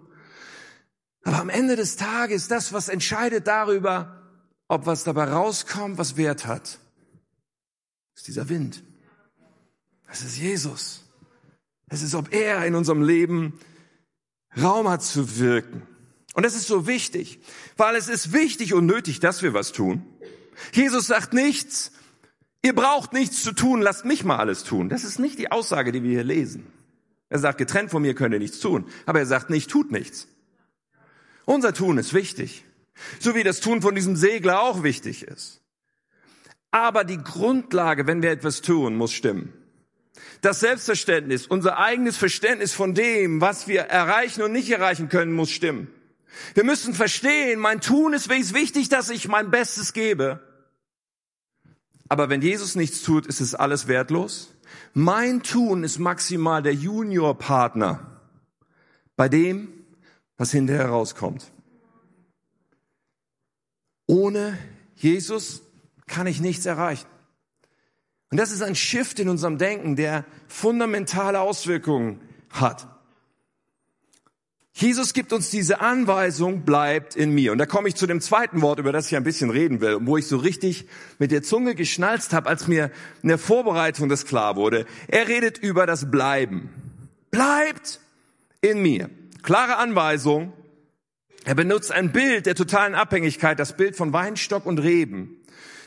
Aber 1.23 1.39
am 1.39 1.49
Ende 1.49 1.75
des 1.75 1.95
Tages, 1.95 2.47
das, 2.47 2.73
was 2.73 2.89
entscheidet 2.89 3.47
darüber, 3.47 4.21
ob 4.67 4.85
was 4.85 5.03
dabei 5.03 5.25
rauskommt, 5.25 5.97
was 5.97 6.17
Wert 6.17 6.45
hat, 6.45 6.79
ist 8.15 8.27
dieser 8.27 8.49
Wind. 8.49 8.83
Das 10.07 10.21
ist 10.21 10.37
Jesus. 10.37 11.03
Es 11.87 12.01
ist, 12.01 12.15
ob 12.15 12.33
er 12.33 12.65
in 12.65 12.75
unserem 12.75 13.01
Leben 13.01 13.59
Raum 14.61 14.87
hat 14.89 15.03
zu 15.03 15.39
wirken. 15.39 15.83
Und 16.33 16.43
das 16.43 16.55
ist 16.55 16.67
so 16.67 16.87
wichtig, 16.87 17.39
weil 17.77 17.95
es 17.95 18.09
ist 18.09 18.33
wichtig 18.33 18.73
und 18.73 18.85
nötig, 18.85 19.19
dass 19.19 19.41
wir 19.41 19.53
was 19.53 19.71
tun. 19.71 20.05
Jesus 20.73 21.07
sagt 21.07 21.33
nichts, 21.33 21.91
ihr 22.61 22.75
braucht 22.75 23.13
nichts 23.13 23.43
zu 23.43 23.51
tun, 23.51 23.81
lasst 23.81 24.05
mich 24.05 24.23
mal 24.23 24.37
alles 24.37 24.63
tun. 24.63 24.89
Das 24.89 25.03
ist 25.03 25.19
nicht 25.19 25.39
die 25.39 25.51
Aussage, 25.51 25.91
die 25.91 26.03
wir 26.03 26.11
hier 26.11 26.23
lesen. 26.23 26.67
Er 27.29 27.39
sagt, 27.39 27.57
getrennt 27.57 27.91
von 27.91 28.01
mir 28.01 28.15
könnt 28.15 28.33
ihr 28.33 28.39
nichts 28.39 28.59
tun. 28.59 28.85
Aber 29.05 29.19
er 29.19 29.25
sagt 29.25 29.49
nicht, 29.49 29.69
tut 29.69 29.91
nichts. 29.91 30.27
Unser 31.45 31.73
Tun 31.73 31.97
ist 31.97 32.13
wichtig. 32.13 32.65
So 33.19 33.35
wie 33.35 33.43
das 33.43 33.59
Tun 33.59 33.81
von 33.81 33.95
diesem 33.95 34.15
Segler 34.15 34.61
auch 34.61 34.83
wichtig 34.83 35.23
ist. 35.23 35.61
Aber 36.71 37.03
die 37.03 37.17
Grundlage, 37.17 38.07
wenn 38.07 38.21
wir 38.21 38.31
etwas 38.31 38.61
tun, 38.61 38.95
muss 38.95 39.13
stimmen. 39.13 39.53
Das 40.41 40.59
Selbstverständnis, 40.59 41.47
unser 41.47 41.77
eigenes 41.77 42.17
Verständnis 42.17 42.73
von 42.73 42.93
dem, 42.93 43.41
was 43.41 43.67
wir 43.67 43.81
erreichen 43.81 44.41
und 44.43 44.51
nicht 44.51 44.69
erreichen 44.69 45.09
können, 45.09 45.33
muss 45.33 45.51
stimmen. 45.51 45.87
Wir 46.53 46.63
müssen 46.63 46.93
verstehen, 46.93 47.59
mein 47.59 47.81
Tun 47.81 48.13
ist 48.13 48.29
wichtig, 48.29 48.89
dass 48.89 49.09
ich 49.09 49.27
mein 49.27 49.51
Bestes 49.51 49.93
gebe. 49.93 50.41
Aber 52.09 52.29
wenn 52.29 52.41
Jesus 52.41 52.75
nichts 52.75 53.01
tut, 53.01 53.25
ist 53.25 53.41
es 53.41 53.55
alles 53.55 53.87
wertlos. 53.87 54.51
Mein 54.93 55.43
Tun 55.43 55.83
ist 55.83 55.99
maximal 55.99 56.61
der 56.61 56.73
Juniorpartner 56.73 58.21
bei 59.15 59.29
dem, 59.29 59.69
was 60.37 60.51
hinterher 60.51 60.87
rauskommt. 60.87 61.51
Ohne 64.07 64.57
Jesus 64.95 65.61
kann 66.05 66.27
ich 66.27 66.39
nichts 66.39 66.65
erreichen. 66.65 67.07
Und 68.35 68.39
das 68.41 68.51
ist 68.51 68.61
ein 68.61 68.75
Shift 68.75 69.21
in 69.21 69.29
unserem 69.29 69.57
Denken, 69.57 69.95
der 69.95 70.25
fundamentale 70.49 71.39
Auswirkungen 71.39 72.19
hat. 72.49 72.85
Jesus 74.73 75.13
gibt 75.13 75.31
uns 75.31 75.51
diese 75.51 75.79
Anweisung, 75.79 76.63
bleibt 76.63 77.15
in 77.15 77.33
mir. 77.33 77.53
Und 77.53 77.59
da 77.59 77.65
komme 77.65 77.87
ich 77.87 77.95
zu 77.95 78.07
dem 78.07 78.19
zweiten 78.19 78.61
Wort, 78.61 78.79
über 78.79 78.91
das 78.91 79.07
ich 79.07 79.15
ein 79.15 79.23
bisschen 79.23 79.51
reden 79.51 79.79
will, 79.79 79.99
wo 80.01 80.17
ich 80.17 80.27
so 80.27 80.35
richtig 80.35 80.85
mit 81.17 81.31
der 81.31 81.43
Zunge 81.43 81.75
geschnalzt 81.75 82.33
habe, 82.33 82.49
als 82.49 82.67
mir 82.67 82.91
in 83.23 83.29
der 83.29 83.37
Vorbereitung 83.37 84.09
das 84.09 84.25
klar 84.25 84.57
wurde. 84.57 84.85
Er 85.07 85.29
redet 85.29 85.57
über 85.57 85.85
das 85.85 86.11
Bleiben. 86.11 86.69
Bleibt 87.31 88.01
in 88.59 88.81
mir. 88.81 89.09
Klare 89.43 89.77
Anweisung. 89.77 90.51
Er 91.45 91.55
benutzt 91.55 91.93
ein 91.93 92.11
Bild 92.11 92.47
der 92.47 92.55
totalen 92.55 92.95
Abhängigkeit, 92.95 93.59
das 93.59 93.77
Bild 93.77 93.95
von 93.95 94.11
Weinstock 94.11 94.65
und 94.65 94.79
Reben. 94.79 95.37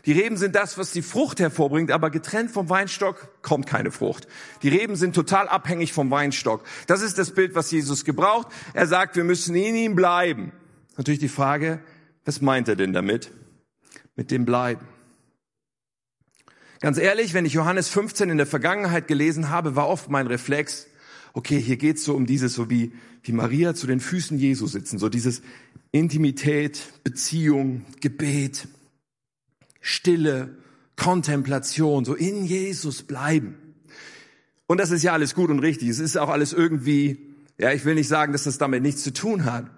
Die 0.07 0.13
Reben 0.13 0.37
sind 0.37 0.55
das, 0.55 0.79
was 0.79 0.93
die 0.93 1.03
Frucht 1.03 1.41
hervorbringt, 1.41 1.91
aber 1.91 2.11
getrennt 2.11 2.51
vom 2.51 2.69
Weinstock 2.69 3.43
kommt 3.43 3.67
keine 3.67 3.91
Frucht. 3.91 4.29
Die 4.63 4.69
Reben 4.69 4.97
sind 4.97 5.15
total 5.15 5.49
abhängig 5.49 5.93
vom 5.93 6.11
Weinstock. 6.11 6.65
Das 6.87 7.03
ist 7.03 7.19
das 7.19 7.33
Bild, 7.33 7.55
was 7.55 7.71
Jesus 7.71 8.05
gebraucht. 8.05 8.49
Er 8.75 8.87
sagt, 8.87 9.17
wir 9.17 9.25
müssen 9.25 9.55
in 9.55 9.75
ihm 9.75 9.95
bleiben. 9.95 10.53
Natürlich 10.97 11.21
die 11.21 11.29
Frage, 11.29 11.81
was 12.25 12.41
meint 12.41 12.69
er 12.69 12.77
denn 12.77 12.93
damit? 12.93 13.31
Mit 14.17 14.31
dem 14.31 14.45
Bleiben. 14.45 14.87
Ganz 16.81 16.99
ehrlich, 16.99 17.35
wenn 17.35 17.45
ich 17.45 17.55
Johannes 17.55 17.89
15 17.89 18.31
in 18.31 18.37
der 18.37 18.47
Vergangenheit 18.47 19.09
gelesen 19.09 19.51
habe, 19.51 19.75
war 19.75 19.89
oft 19.89 20.11
mein 20.11 20.29
Reflex, 20.29 20.87
okay, 21.33 21.61
hier 21.61 21.77
geht's 21.77 22.05
so 22.05 22.15
um 22.15 22.27
dieses, 22.27 22.55
so 22.55 22.71
wie, 22.71 22.93
wie 23.23 23.33
Maria 23.33 23.75
zu 23.75 23.87
den 23.87 24.01
Füßen 24.01 24.39
Jesu 24.39 24.67
sitzen, 24.67 24.99
so 24.99 25.09
dieses 25.09 25.43
Intimität, 25.91 26.93
Beziehung, 27.03 27.85
Gebet. 28.01 28.69
Stille, 29.89 30.55
Kontemplation, 30.97 32.05
so 32.05 32.15
in 32.15 32.45
Jesus 32.45 33.05
bleiben. 33.05 33.57
Und 34.67 34.79
das 34.79 34.91
ist 34.91 35.03
ja 35.03 35.15
alles 35.15 35.35
gut 35.35 35.49
und 35.49 35.61
richtig. 35.61 35.89
Es 35.89 35.99
ist 35.99 36.19
auch 36.19 36.29
alles 36.29 36.53
irgendwie, 36.53 37.35
ja, 37.57 37.73
ich 37.73 37.87
will 37.87 37.95
nicht 37.95 38.09
sagen, 38.09 38.33
dass 38.33 38.45
das 38.45 38.59
damit 38.59 38.83
nichts 38.83 39.03
zu 39.03 39.15
tun 39.15 39.47
hat. 39.47 39.71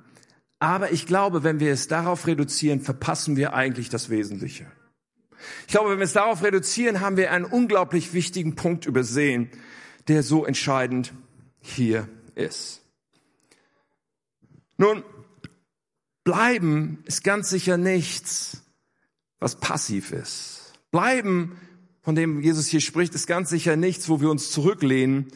Aber 0.59 0.91
ich 0.91 1.07
glaube, 1.07 1.45
wenn 1.45 1.61
wir 1.61 1.73
es 1.73 1.87
darauf 1.87 2.27
reduzieren, 2.27 2.81
verpassen 2.81 3.37
wir 3.37 3.55
eigentlich 3.55 3.89
das 3.89 4.11
Wesentliche. 4.11 4.67
Ich 5.69 5.69
glaube, 5.69 5.91
wenn 5.91 5.99
wir 5.99 6.05
es 6.05 6.13
darauf 6.13 6.43
reduzieren, 6.43 6.99
haben 6.99 7.17
wir 7.17 7.31
einen 7.31 7.45
unglaublich 7.45 8.13
wichtigen 8.13 8.57
Punkt 8.57 8.87
übersehen, 8.87 9.49
der 10.09 10.25
so 10.25 10.45
entscheidend 10.45 11.13
hier 11.61 12.09
ist. 12.35 12.83
Nun, 14.77 15.05
bleiben 16.25 17.05
ist 17.07 17.23
ganz 17.23 17.49
sicher 17.49 17.77
nichts, 17.77 18.65
was 19.41 19.59
passiv 19.59 20.13
ist. 20.13 20.75
Bleiben, 20.91 21.57
von 22.03 22.15
dem 22.15 22.41
Jesus 22.41 22.67
hier 22.67 22.81
spricht, 22.81 23.15
ist 23.15 23.27
ganz 23.27 23.51
sicher 23.51 23.77
nichts, 23.77 24.09
wo 24.09 24.21
wir 24.21 24.31
uns 24.31 24.51
zurücklehnen 24.51 25.27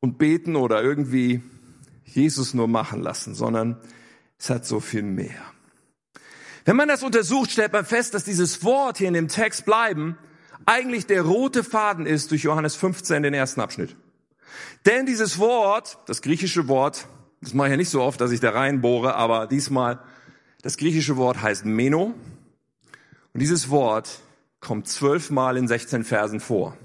und 0.00 0.18
beten 0.18 0.56
oder 0.56 0.82
irgendwie 0.82 1.42
Jesus 2.04 2.54
nur 2.54 2.68
machen 2.68 3.02
lassen, 3.02 3.34
sondern 3.34 3.78
es 4.38 4.50
hat 4.50 4.66
so 4.66 4.80
viel 4.80 5.02
mehr. 5.02 5.40
Wenn 6.64 6.76
man 6.76 6.88
das 6.88 7.02
untersucht, 7.02 7.50
stellt 7.50 7.72
man 7.72 7.84
fest, 7.84 8.14
dass 8.14 8.24
dieses 8.24 8.64
Wort 8.64 8.98
hier 8.98 9.08
in 9.08 9.14
dem 9.14 9.28
Text 9.28 9.64
bleiben 9.64 10.16
eigentlich 10.66 11.06
der 11.06 11.22
rote 11.22 11.64
Faden 11.64 12.06
ist 12.06 12.30
durch 12.30 12.42
Johannes 12.42 12.76
15, 12.76 13.22
den 13.22 13.34
ersten 13.34 13.60
Abschnitt. 13.60 13.96
Denn 14.86 15.06
dieses 15.06 15.38
Wort, 15.38 15.98
das 16.06 16.22
griechische 16.22 16.68
Wort, 16.68 17.06
das 17.40 17.54
mache 17.54 17.68
ich 17.68 17.72
ja 17.72 17.76
nicht 17.76 17.90
so 17.90 18.02
oft, 18.02 18.20
dass 18.20 18.30
ich 18.30 18.40
da 18.40 18.50
reinbohre, 18.50 19.14
aber 19.14 19.46
diesmal, 19.46 20.00
das 20.62 20.76
griechische 20.76 21.16
Wort 21.16 21.42
heißt 21.42 21.64
Meno 21.64 22.14
und 23.32 23.40
dieses 23.40 23.70
Wort 23.70 24.20
kommt 24.60 24.88
zwölfmal 24.88 25.56
in 25.56 25.66
16 25.66 26.04
Versen 26.04 26.40
vor. 26.40 26.76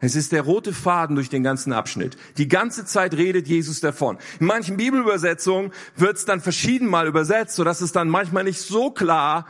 Es 0.00 0.16
ist 0.16 0.32
der 0.32 0.42
rote 0.42 0.74
Faden 0.74 1.16
durch 1.16 1.30
den 1.30 1.42
ganzen 1.42 1.72
Abschnitt. 1.72 2.16
Die 2.36 2.48
ganze 2.48 2.84
Zeit 2.84 3.14
redet 3.14 3.48
Jesus 3.48 3.80
davon. 3.80 4.18
In 4.38 4.46
manchen 4.46 4.76
Bibelübersetzungen 4.76 5.72
wird 5.96 6.16
es 6.16 6.26
dann 6.26 6.42
verschiedenmal 6.42 7.06
übersetzt, 7.06 7.56
sodass 7.56 7.80
es 7.80 7.92
dann 7.92 8.10
manchmal 8.10 8.44
nicht 8.44 8.60
so 8.60 8.90
klar 8.90 9.46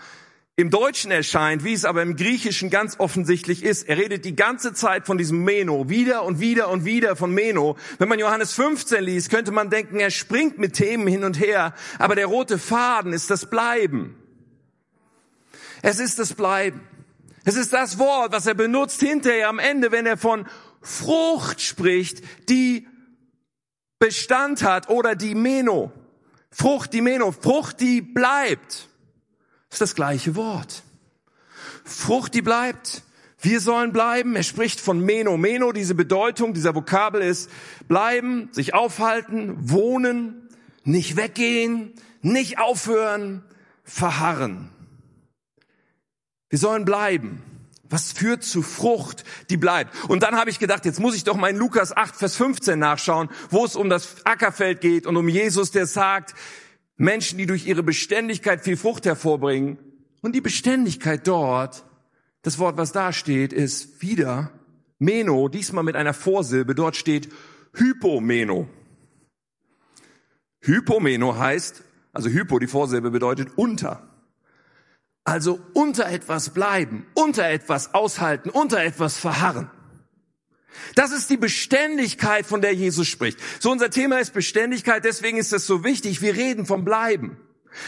im 0.56 0.70
Deutschen 0.70 1.10
erscheint, 1.10 1.64
wie 1.64 1.72
es 1.72 1.84
aber 1.84 2.02
im 2.02 2.14
Griechischen 2.14 2.70
ganz 2.70 3.00
offensichtlich 3.00 3.64
ist. 3.64 3.88
Er 3.88 3.98
redet 3.98 4.24
die 4.24 4.36
ganze 4.36 4.72
Zeit 4.72 5.06
von 5.06 5.18
diesem 5.18 5.42
Meno, 5.42 5.88
wieder 5.88 6.22
und 6.22 6.38
wieder 6.38 6.70
und 6.70 6.84
wieder 6.84 7.16
von 7.16 7.32
Meno. 7.32 7.76
Wenn 7.98 8.08
man 8.08 8.20
Johannes 8.20 8.52
15 8.52 9.02
liest, 9.02 9.30
könnte 9.30 9.50
man 9.50 9.70
denken, 9.70 9.98
er 9.98 10.12
springt 10.12 10.58
mit 10.58 10.74
Themen 10.74 11.08
hin 11.08 11.24
und 11.24 11.40
her, 11.40 11.74
aber 11.98 12.14
der 12.14 12.26
rote 12.26 12.58
Faden 12.58 13.12
ist 13.12 13.30
das 13.30 13.50
Bleiben. 13.50 14.14
Es 15.84 15.98
ist 15.98 16.18
das 16.18 16.32
Bleiben. 16.32 16.80
Es 17.44 17.56
ist 17.56 17.74
das 17.74 17.98
Wort, 17.98 18.32
was 18.32 18.46
er 18.46 18.54
benutzt 18.54 19.00
hinterher 19.00 19.50
am 19.50 19.58
Ende, 19.58 19.92
wenn 19.92 20.06
er 20.06 20.16
von 20.16 20.46
Frucht 20.80 21.60
spricht, 21.60 22.22
die 22.48 22.88
Bestand 23.98 24.62
hat 24.62 24.88
oder 24.88 25.14
die 25.14 25.34
Meno. 25.34 25.92
Frucht, 26.50 26.94
die 26.94 27.02
Meno. 27.02 27.32
Frucht, 27.32 27.80
die 27.80 28.00
bleibt. 28.00 28.88
Ist 29.70 29.82
das 29.82 29.94
gleiche 29.94 30.36
Wort. 30.36 30.84
Frucht, 31.84 32.32
die 32.32 32.40
bleibt. 32.40 33.02
Wir 33.38 33.60
sollen 33.60 33.92
bleiben. 33.92 34.36
Er 34.36 34.42
spricht 34.42 34.80
von 34.80 35.00
Meno. 35.00 35.36
Meno, 35.36 35.72
diese 35.72 35.94
Bedeutung, 35.94 36.54
dieser 36.54 36.74
Vokabel 36.74 37.20
ist 37.20 37.50
bleiben, 37.88 38.48
sich 38.52 38.72
aufhalten, 38.72 39.68
wohnen, 39.68 40.48
nicht 40.82 41.18
weggehen, 41.18 41.92
nicht 42.22 42.58
aufhören, 42.58 43.44
verharren. 43.82 44.70
Wir 46.50 46.58
sollen 46.58 46.84
bleiben. 46.84 47.42
Was 47.88 48.12
führt 48.12 48.42
zu 48.42 48.62
Frucht, 48.62 49.24
die 49.50 49.56
bleibt? 49.56 49.92
Und 50.08 50.22
dann 50.22 50.36
habe 50.36 50.50
ich 50.50 50.58
gedacht, 50.58 50.84
jetzt 50.84 51.00
muss 51.00 51.14
ich 51.14 51.24
doch 51.24 51.36
mal 51.36 51.54
Lukas 51.54 51.96
8, 51.96 52.16
Vers 52.16 52.34
15 52.36 52.78
nachschauen, 52.78 53.28
wo 53.50 53.64
es 53.64 53.76
um 53.76 53.90
das 53.90 54.24
Ackerfeld 54.24 54.80
geht 54.80 55.06
und 55.06 55.16
um 55.16 55.28
Jesus, 55.28 55.70
der 55.70 55.86
sagt, 55.86 56.34
Menschen, 56.96 57.38
die 57.38 57.46
durch 57.46 57.66
ihre 57.66 57.82
Beständigkeit 57.82 58.62
viel 58.62 58.76
Frucht 58.76 59.04
hervorbringen. 59.04 59.78
Und 60.22 60.34
die 60.34 60.40
Beständigkeit 60.40 61.26
dort, 61.26 61.84
das 62.42 62.58
Wort, 62.58 62.76
was 62.76 62.92
da 62.92 63.12
steht, 63.12 63.52
ist 63.52 64.00
wieder 64.00 64.50
Meno, 64.98 65.48
diesmal 65.48 65.84
mit 65.84 65.96
einer 65.96 66.14
Vorsilbe. 66.14 66.74
Dort 66.74 66.96
steht 66.96 67.30
Hypomeno. 67.74 68.68
Hypomeno 70.60 71.36
heißt, 71.36 71.82
also 72.12 72.30
Hypo, 72.30 72.58
die 72.58 72.66
Vorsilbe 72.66 73.10
bedeutet 73.10 73.50
unter. 73.56 74.13
Also 75.24 75.58
unter 75.72 76.06
etwas 76.06 76.50
bleiben, 76.50 77.06
unter 77.14 77.48
etwas 77.48 77.94
aushalten, 77.94 78.50
unter 78.50 78.82
etwas 78.82 79.16
verharren. 79.16 79.70
Das 80.94 81.12
ist 81.12 81.30
die 81.30 81.36
Beständigkeit, 81.36 82.46
von 82.46 82.60
der 82.60 82.74
Jesus 82.74 83.08
spricht. 83.08 83.38
So 83.60 83.70
unser 83.70 83.90
Thema 83.90 84.18
ist 84.18 84.34
Beständigkeit, 84.34 85.04
deswegen 85.04 85.38
ist 85.38 85.52
das 85.52 85.66
so 85.66 85.82
wichtig. 85.82 86.20
Wir 86.20 86.34
reden 86.34 86.66
vom 86.66 86.84
Bleiben. 86.84 87.38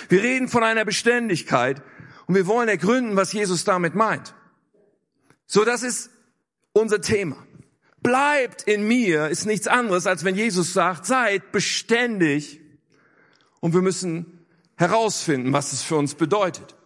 Wir 0.09 0.23
reden 0.23 0.49
von 0.49 0.65
einer 0.65 0.85
Beständigkeit 0.85 1.83
und 2.27 2.35
wir 2.35 2.47
wollen 2.47 2.69
ergründen, 2.69 3.17
was 3.17 3.33
Jesus 3.33 3.65
damit 3.65 3.95
meint. 3.95 4.35
So, 5.47 5.65
das 5.65 5.83
ist 5.83 6.11
unser 6.73 7.01
Thema. 7.01 7.37
Bleibt 8.03 8.63
in 8.63 8.87
mir 8.87 9.29
ist 9.29 9.47
nichts 9.47 9.67
anderes, 9.67 10.07
als 10.07 10.25
wenn 10.25 10.35
Jesus 10.35 10.73
sagt, 10.73 11.07
seid 11.07 11.53
beständig 11.53 12.61
und 13.61 13.75
wir 13.75 13.83
müssen 13.83 14.47
herausfinden, 14.77 15.53
was 15.53 15.73
es 15.73 15.83
für 15.83 15.97
uns 15.97 16.15
bedeutet. 16.15 16.77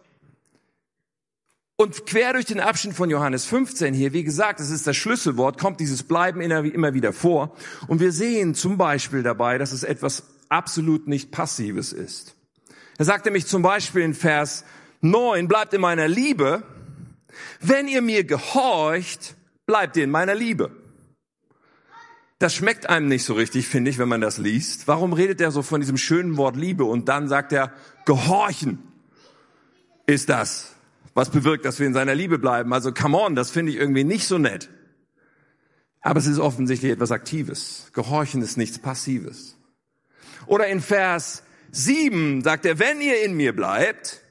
Und 1.77 2.05
quer 2.05 2.33
durch 2.33 2.45
den 2.45 2.59
Abschnitt 2.59 2.95
von 2.95 3.09
Johannes 3.09 3.45
15 3.45 3.93
hier, 3.93 4.13
wie 4.13 4.23
gesagt, 4.23 4.59
das 4.59 4.69
ist 4.69 4.85
das 4.85 4.95
Schlüsselwort, 4.95 5.59
kommt 5.59 5.79
dieses 5.79 6.03
Bleiben 6.03 6.41
immer 6.41 6.93
wieder 6.93 7.11
vor. 7.11 7.55
Und 7.87 7.99
wir 7.99 8.11
sehen 8.11 8.53
zum 8.53 8.77
Beispiel 8.77 9.23
dabei, 9.23 9.57
dass 9.57 9.71
es 9.71 9.83
etwas 9.83 10.23
absolut 10.49 11.07
nicht 11.07 11.31
Passives 11.31 11.91
ist. 11.91 12.35
Er 12.97 13.05
sagt 13.05 13.25
nämlich 13.25 13.47
zum 13.47 13.63
Beispiel 13.63 14.03
in 14.03 14.13
Vers 14.13 14.63
9, 15.01 15.47
bleibt 15.47 15.73
in 15.73 15.81
meiner 15.81 16.07
Liebe. 16.07 16.61
Wenn 17.59 17.87
ihr 17.87 18.01
mir 18.01 18.25
gehorcht, 18.25 19.35
bleibt 19.65 19.97
ihr 19.97 20.03
in 20.03 20.11
meiner 20.11 20.35
Liebe. 20.35 20.71
Das 22.37 22.53
schmeckt 22.53 22.89
einem 22.89 23.07
nicht 23.07 23.23
so 23.23 23.33
richtig, 23.33 23.67
finde 23.67 23.89
ich, 23.91 23.97
wenn 23.97 24.09
man 24.09 24.21
das 24.21 24.37
liest. 24.37 24.87
Warum 24.87 25.13
redet 25.13 25.41
er 25.41 25.51
so 25.51 25.61
von 25.61 25.79
diesem 25.79 25.97
schönen 25.97 26.37
Wort 26.37 26.55
Liebe 26.55 26.83
und 26.83 27.07
dann 27.07 27.27
sagt 27.27 27.53
er, 27.53 27.71
gehorchen 28.05 28.79
ist 30.05 30.29
das 30.29 30.70
was 31.13 31.29
bewirkt, 31.29 31.65
dass 31.65 31.79
wir 31.79 31.87
in 31.87 31.93
seiner 31.93 32.15
Liebe 32.15 32.39
bleiben. 32.39 32.73
Also 32.73 32.93
come 32.93 33.17
on, 33.17 33.35
das 33.35 33.51
finde 33.51 33.71
ich 33.71 33.77
irgendwie 33.77 34.03
nicht 34.03 34.27
so 34.27 34.37
nett. 34.37 34.69
Aber 36.01 36.19
es 36.19 36.25
ist 36.25 36.39
offensichtlich 36.39 36.91
etwas 36.91 37.11
Aktives. 37.11 37.91
Gehorchen 37.93 38.41
ist 38.41 38.57
nichts 38.57 38.79
Passives. 38.79 39.57
Oder 40.47 40.67
in 40.67 40.81
Vers 40.81 41.43
7 41.71 42.41
sagt 42.43 42.65
er, 42.65 42.79
wenn 42.79 43.01
ihr 43.01 43.23
in 43.23 43.35
mir 43.35 43.55
bleibt 43.55 44.21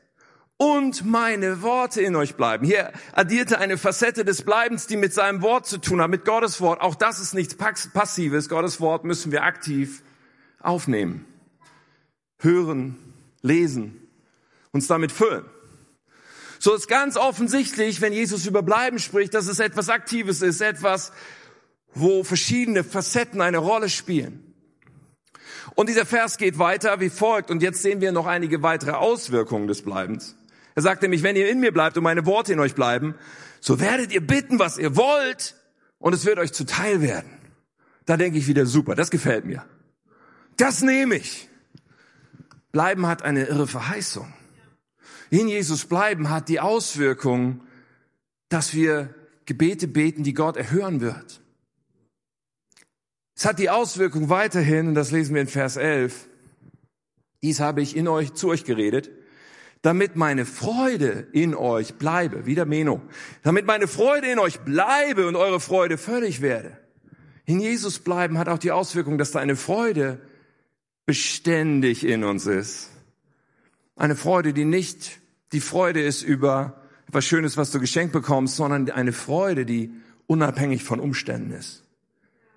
und 0.60 1.06
meine 1.06 1.62
Worte 1.62 2.02
in 2.02 2.14
euch 2.16 2.34
bleiben. 2.34 2.66
Hier 2.66 2.92
addierte 3.12 3.58
eine 3.58 3.78
Facette 3.78 4.26
des 4.26 4.42
Bleibens, 4.42 4.86
die 4.86 4.98
mit 4.98 5.14
seinem 5.14 5.40
Wort 5.40 5.66
zu 5.66 5.78
tun 5.78 6.02
hat, 6.02 6.10
mit 6.10 6.26
Gottes 6.26 6.60
Wort. 6.60 6.82
Auch 6.82 6.94
das 6.94 7.18
ist 7.18 7.32
nichts 7.32 7.54
Passives. 7.56 8.50
Gottes 8.50 8.78
Wort 8.78 9.04
müssen 9.04 9.32
wir 9.32 9.42
aktiv 9.44 10.02
aufnehmen, 10.58 11.24
hören, 12.40 12.98
lesen, 13.40 14.06
uns 14.72 14.86
damit 14.86 15.12
füllen. 15.12 15.46
So 16.60 16.74
ist 16.74 16.88
ganz 16.88 17.16
offensichtlich, 17.16 18.02
wenn 18.02 18.12
Jesus 18.12 18.46
über 18.46 18.62
Bleiben 18.62 18.98
spricht, 18.98 19.32
dass 19.32 19.46
es 19.46 19.60
etwas 19.60 19.88
Aktives 19.88 20.42
ist, 20.42 20.60
etwas, 20.60 21.10
wo 21.94 22.22
verschiedene 22.22 22.84
Facetten 22.84 23.40
eine 23.40 23.56
Rolle 23.56 23.88
spielen. 23.88 24.54
Und 25.74 25.88
dieser 25.88 26.04
Vers 26.04 26.36
geht 26.36 26.58
weiter 26.58 27.00
wie 27.00 27.08
folgt. 27.08 27.50
Und 27.50 27.62
jetzt 27.62 27.80
sehen 27.80 28.02
wir 28.02 28.12
noch 28.12 28.26
einige 28.26 28.62
weitere 28.62 28.92
Auswirkungen 28.92 29.68
des 29.68 29.80
Bleibens. 29.80 30.36
Er 30.74 30.82
sagt 30.82 31.00
nämlich, 31.00 31.22
wenn 31.22 31.34
ihr 31.34 31.48
in 31.48 31.60
mir 31.60 31.72
bleibt 31.72 31.96
und 31.96 32.04
meine 32.04 32.26
Worte 32.26 32.52
in 32.52 32.60
euch 32.60 32.74
bleiben, 32.74 33.14
so 33.60 33.80
werdet 33.80 34.12
ihr 34.12 34.24
bitten, 34.24 34.58
was 34.58 34.76
ihr 34.76 34.96
wollt, 34.96 35.56
und 35.98 36.14
es 36.14 36.26
wird 36.26 36.38
euch 36.38 36.52
zuteil 36.52 37.00
werden. 37.00 37.30
Da 38.04 38.18
denke 38.18 38.38
ich 38.38 38.48
wieder, 38.48 38.66
super, 38.66 38.94
das 38.94 39.10
gefällt 39.10 39.46
mir. 39.46 39.64
Das 40.58 40.82
nehme 40.82 41.16
ich. 41.16 41.48
Bleiben 42.70 43.06
hat 43.06 43.22
eine 43.22 43.46
irre 43.46 43.66
Verheißung. 43.66 44.32
In 45.30 45.48
Jesus 45.48 45.86
bleiben 45.86 46.28
hat 46.28 46.48
die 46.48 46.60
Auswirkung, 46.60 47.62
dass 48.48 48.74
wir 48.74 49.14
Gebete 49.46 49.88
beten, 49.88 50.24
die 50.24 50.34
Gott 50.34 50.56
erhören 50.56 51.00
wird. 51.00 51.40
Es 53.34 53.44
hat 53.44 53.58
die 53.58 53.70
Auswirkung 53.70 54.28
weiterhin, 54.28 54.88
und 54.88 54.94
das 54.94 55.12
lesen 55.12 55.34
wir 55.34 55.40
in 55.40 55.48
Vers 55.48 55.76
11, 55.76 56.28
dies 57.42 57.60
habe 57.60 57.80
ich 57.80 57.96
in 57.96 58.06
euch, 58.06 58.34
zu 58.34 58.48
euch 58.48 58.64
geredet, 58.64 59.10
damit 59.82 60.14
meine 60.14 60.44
Freude 60.44 61.26
in 61.32 61.54
euch 61.54 61.94
bleibe, 61.94 62.44
wieder 62.44 62.66
Meno, 62.66 63.00
damit 63.42 63.64
meine 63.64 63.88
Freude 63.88 64.30
in 64.30 64.38
euch 64.38 64.60
bleibe 64.60 65.26
und 65.26 65.36
eure 65.36 65.60
Freude 65.60 65.96
völlig 65.96 66.42
werde. 66.42 66.76
In 67.46 67.60
Jesus 67.60 67.98
bleiben 68.00 68.36
hat 68.36 68.48
auch 68.48 68.58
die 68.58 68.72
Auswirkung, 68.72 69.16
dass 69.16 69.30
da 69.30 69.38
eine 69.38 69.56
Freude 69.56 70.20
beständig 71.06 72.04
in 72.04 72.24
uns 72.24 72.46
ist. 72.46 72.90
Eine 73.96 74.16
Freude, 74.16 74.52
die 74.52 74.64
nicht 74.64 75.19
die 75.52 75.60
Freude 75.60 76.00
ist 76.00 76.22
über 76.22 76.80
etwas 77.08 77.24
Schönes, 77.24 77.56
was 77.56 77.70
du 77.70 77.80
geschenkt 77.80 78.12
bekommst, 78.12 78.56
sondern 78.56 78.90
eine 78.90 79.12
Freude, 79.12 79.66
die 79.66 79.92
unabhängig 80.26 80.84
von 80.84 81.00
Umständen 81.00 81.52
ist 81.52 81.84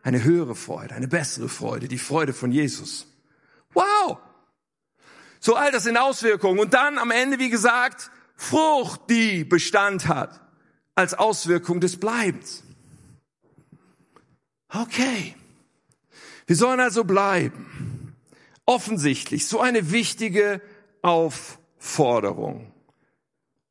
eine 0.03 0.23
höhere 0.23 0.53
Freude, 0.53 0.93
eine 0.93 1.07
bessere 1.07 1.49
Freude, 1.49 1.87
die 1.87 1.97
Freude 1.97 2.33
von 2.33 2.51
Jesus. 2.51 3.07
Wow! 3.73 4.19
So 5.39 5.55
all 5.55 5.71
das 5.71 5.85
in 5.85 5.97
Auswirkungen. 5.97 6.59
Und 6.59 6.73
dann 6.73 6.97
am 6.97 7.09
Ende, 7.09 7.39
wie 7.39 7.49
gesagt, 7.49 8.11
Frucht, 8.35 9.09
die 9.09 9.45
Bestand 9.45 10.07
hat, 10.07 10.41
als 10.95 11.13
Auswirkung 11.13 11.79
des 11.79 11.97
Bleibens. 11.99 12.63
Okay. 14.69 15.35
Wir 16.45 16.55
sollen 16.55 16.81
also 16.81 17.05
bleiben. 17.05 18.15
Offensichtlich, 18.65 19.47
so 19.47 19.59
eine 19.59 19.91
wichtige 19.91 20.61
Aufforderung. 21.01 22.72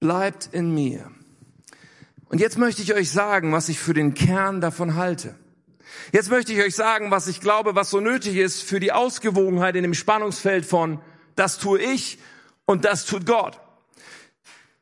Bleibt 0.02 0.48
in 0.50 0.74
mir. 0.74 1.12
Und 2.24 2.40
jetzt 2.40 2.58
möchte 2.58 2.82
ich 2.82 2.92
euch 2.92 3.12
sagen, 3.12 3.52
was 3.52 3.68
ich 3.68 3.78
für 3.78 3.94
den 3.94 4.14
Kern 4.14 4.60
davon 4.60 4.96
halte. 4.96 5.36
Jetzt 6.10 6.28
möchte 6.28 6.52
ich 6.52 6.60
euch 6.60 6.74
sagen, 6.74 7.12
was 7.12 7.28
ich 7.28 7.40
glaube, 7.40 7.76
was 7.76 7.90
so 7.90 8.00
nötig 8.00 8.34
ist 8.34 8.64
für 8.64 8.80
die 8.80 8.90
Ausgewogenheit 8.90 9.76
in 9.76 9.84
dem 9.84 9.94
Spannungsfeld 9.94 10.66
von 10.66 11.00
das 11.36 11.58
tue 11.58 11.80
ich 11.80 12.18
und 12.64 12.84
das 12.84 13.06
tut 13.06 13.26
Gott. 13.26 13.60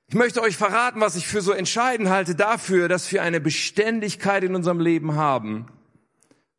Ich 0.07 0.15
möchte 0.15 0.41
euch 0.41 0.57
verraten, 0.57 1.03
was 1.03 1.17
ich 1.17 1.27
für 1.27 1.43
so 1.43 1.53
entscheidend 1.53 2.09
halte 2.09 2.35
dafür, 2.35 2.89
dass 2.89 3.13
wir 3.13 3.23
eine 3.23 3.43
Beständigkeit 3.43 4.43
in 4.43 4.55
unserem 4.55 4.81
Leben 4.81 5.17
haben. 5.17 5.67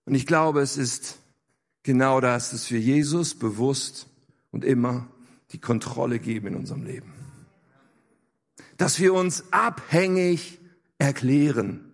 Und 0.06 0.14
ich 0.14 0.28
glaube, 0.28 0.62
es 0.62 0.78
ist 0.78 1.18
genau 1.82 2.22
das, 2.22 2.52
dass 2.52 2.70
wir 2.70 2.80
Jesus 2.80 3.34
bewusst 3.34 4.06
und 4.52 4.64
immer 4.64 5.08
die 5.52 5.60
Kontrolle 5.60 6.20
geben 6.20 6.50
in 6.50 6.56
unserem 6.58 6.84
Leben. 6.84 7.21
Dass 8.82 9.00
wir 9.00 9.14
uns 9.14 9.44
abhängig 9.52 10.58
erklären 10.98 11.94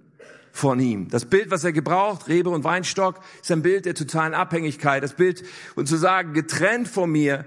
von 0.54 0.80
ihm. 0.80 1.10
Das 1.10 1.26
Bild, 1.26 1.52
was 1.52 1.66
er 1.66 1.74
gebraucht, 1.74 2.30
Rebe 2.30 2.50
und 2.50 2.64
Weinstock, 2.64 3.20
ist 3.42 3.52
ein 3.52 3.62
Bild 3.62 3.84
der 3.84 3.94
totalen 3.94 4.34
Abhängigkeit. 4.34 5.04
Das 5.04 5.12
Bild, 5.12 5.44
und 5.76 5.90
zu 5.90 5.98
sagen, 5.98 6.32
getrennt 6.32 6.88
von 6.88 7.12
mir, 7.12 7.46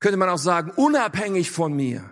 könnte 0.00 0.16
man 0.16 0.28
auch 0.28 0.38
sagen, 0.38 0.72
unabhängig 0.72 1.52
von 1.52 1.74
mir. 1.74 2.10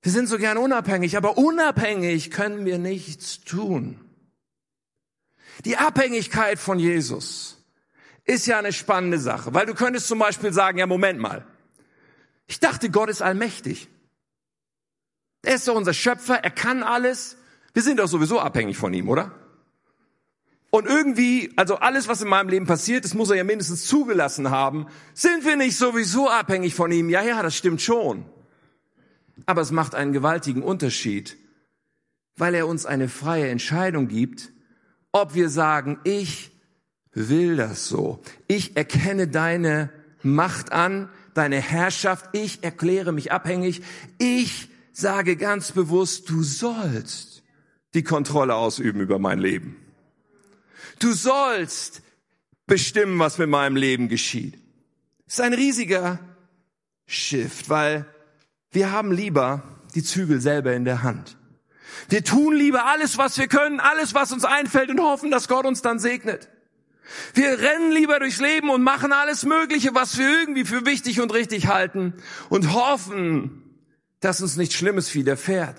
Wir 0.00 0.10
sind 0.10 0.26
so 0.26 0.38
gern 0.38 0.56
unabhängig, 0.56 1.18
aber 1.18 1.36
unabhängig 1.36 2.30
können 2.30 2.64
wir 2.64 2.78
nichts 2.78 3.44
tun. 3.44 4.00
Die 5.66 5.76
Abhängigkeit 5.76 6.58
von 6.58 6.78
Jesus 6.78 7.62
ist 8.24 8.46
ja 8.46 8.58
eine 8.58 8.72
spannende 8.72 9.18
Sache, 9.18 9.52
weil 9.52 9.66
du 9.66 9.74
könntest 9.74 10.08
zum 10.08 10.18
Beispiel 10.18 10.54
sagen, 10.54 10.78
ja, 10.78 10.86
Moment 10.86 11.20
mal. 11.20 11.44
Ich 12.46 12.58
dachte, 12.58 12.88
Gott 12.88 13.10
ist 13.10 13.20
allmächtig. 13.20 13.90
Er 15.44 15.54
ist 15.54 15.68
doch 15.68 15.74
unser 15.74 15.94
Schöpfer, 15.94 16.42
er 16.42 16.50
kann 16.50 16.82
alles. 16.82 17.36
Wir 17.72 17.82
sind 17.82 17.98
doch 17.98 18.08
sowieso 18.08 18.40
abhängig 18.40 18.76
von 18.76 18.92
ihm, 18.94 19.08
oder? 19.08 19.32
Und 20.70 20.86
irgendwie, 20.86 21.52
also 21.54 21.76
alles, 21.76 22.08
was 22.08 22.20
in 22.20 22.28
meinem 22.28 22.48
Leben 22.48 22.66
passiert, 22.66 23.04
das 23.04 23.14
muss 23.14 23.30
er 23.30 23.36
ja 23.36 23.44
mindestens 23.44 23.86
zugelassen 23.86 24.50
haben. 24.50 24.86
Sind 25.12 25.44
wir 25.44 25.54
nicht 25.54 25.76
sowieso 25.76 26.28
abhängig 26.28 26.74
von 26.74 26.90
ihm? 26.90 27.08
Ja, 27.08 27.22
ja, 27.22 27.42
das 27.44 27.56
stimmt 27.56 27.80
schon. 27.80 28.24
Aber 29.46 29.60
es 29.60 29.70
macht 29.70 29.94
einen 29.94 30.12
gewaltigen 30.12 30.62
Unterschied, 30.62 31.36
weil 32.36 32.54
er 32.54 32.66
uns 32.66 32.86
eine 32.86 33.08
freie 33.08 33.48
Entscheidung 33.48 34.08
gibt, 34.08 34.50
ob 35.12 35.34
wir 35.34 35.48
sagen, 35.48 36.00
ich 36.02 36.50
will 37.12 37.56
das 37.56 37.86
so. 37.86 38.20
Ich 38.48 38.76
erkenne 38.76 39.28
deine 39.28 39.90
Macht 40.22 40.72
an, 40.72 41.08
deine 41.34 41.60
Herrschaft. 41.60 42.30
Ich 42.32 42.64
erkläre 42.64 43.12
mich 43.12 43.30
abhängig. 43.30 43.82
Ich 44.18 44.68
sage 44.94 45.36
ganz 45.36 45.72
bewusst, 45.72 46.30
du 46.30 46.42
sollst 46.42 47.42
die 47.94 48.02
Kontrolle 48.02 48.54
ausüben 48.54 49.00
über 49.00 49.18
mein 49.18 49.38
Leben. 49.38 49.76
Du 51.00 51.12
sollst 51.12 52.02
bestimmen, 52.66 53.18
was 53.18 53.38
mit 53.38 53.48
meinem 53.48 53.76
Leben 53.76 54.08
geschieht. 54.08 54.54
Das 55.26 55.34
ist 55.34 55.40
ein 55.40 55.52
riesiger 55.52 56.18
Shift, 57.06 57.68
weil 57.68 58.06
wir 58.70 58.92
haben 58.92 59.12
lieber 59.12 59.62
die 59.94 60.02
Zügel 60.02 60.40
selber 60.40 60.72
in 60.74 60.84
der 60.84 61.02
Hand. 61.02 61.36
Wir 62.08 62.24
tun 62.24 62.54
lieber 62.54 62.86
alles, 62.86 63.18
was 63.18 63.36
wir 63.38 63.48
können, 63.48 63.80
alles, 63.80 64.14
was 64.14 64.32
uns 64.32 64.44
einfällt 64.44 64.90
und 64.90 65.00
hoffen, 65.00 65.30
dass 65.30 65.48
Gott 65.48 65.66
uns 65.66 65.82
dann 65.82 65.98
segnet. 65.98 66.48
Wir 67.34 67.58
rennen 67.58 67.92
lieber 67.92 68.18
durchs 68.18 68.40
Leben 68.40 68.70
und 68.70 68.82
machen 68.82 69.12
alles 69.12 69.44
Mögliche, 69.44 69.94
was 69.94 70.18
wir 70.18 70.28
irgendwie 70.28 70.64
für 70.64 70.86
wichtig 70.86 71.20
und 71.20 71.32
richtig 71.32 71.66
halten 71.66 72.14
und 72.48 72.72
hoffen, 72.72 73.63
dass 74.24 74.40
uns 74.40 74.56
nichts 74.56 74.74
Schlimmes 74.74 75.14
widerfährt. 75.14 75.76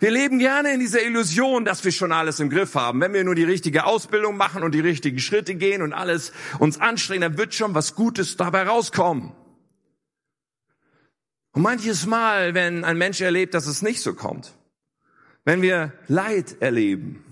Wir 0.00 0.10
leben 0.10 0.38
gerne 0.38 0.72
in 0.72 0.80
dieser 0.80 1.02
Illusion, 1.02 1.64
dass 1.64 1.84
wir 1.84 1.92
schon 1.92 2.12
alles 2.12 2.40
im 2.40 2.50
Griff 2.50 2.74
haben. 2.74 3.00
Wenn 3.00 3.12
wir 3.12 3.24
nur 3.24 3.34
die 3.34 3.44
richtige 3.44 3.84
Ausbildung 3.84 4.36
machen 4.36 4.62
und 4.62 4.74
die 4.74 4.80
richtigen 4.80 5.18
Schritte 5.18 5.54
gehen 5.54 5.82
und 5.82 5.92
alles 5.92 6.32
uns 6.58 6.80
anstrengen, 6.80 7.22
dann 7.22 7.38
wird 7.38 7.54
schon 7.54 7.74
was 7.74 7.94
Gutes 7.94 8.36
dabei 8.36 8.64
rauskommen. 8.64 9.32
Und 11.52 11.62
manches 11.62 12.06
Mal, 12.06 12.54
wenn 12.54 12.84
ein 12.84 12.98
Mensch 12.98 13.20
erlebt, 13.20 13.54
dass 13.54 13.66
es 13.66 13.82
nicht 13.82 14.00
so 14.00 14.14
kommt, 14.14 14.52
wenn 15.44 15.62
wir 15.62 15.92
Leid 16.06 16.56
erleben, 16.60 17.24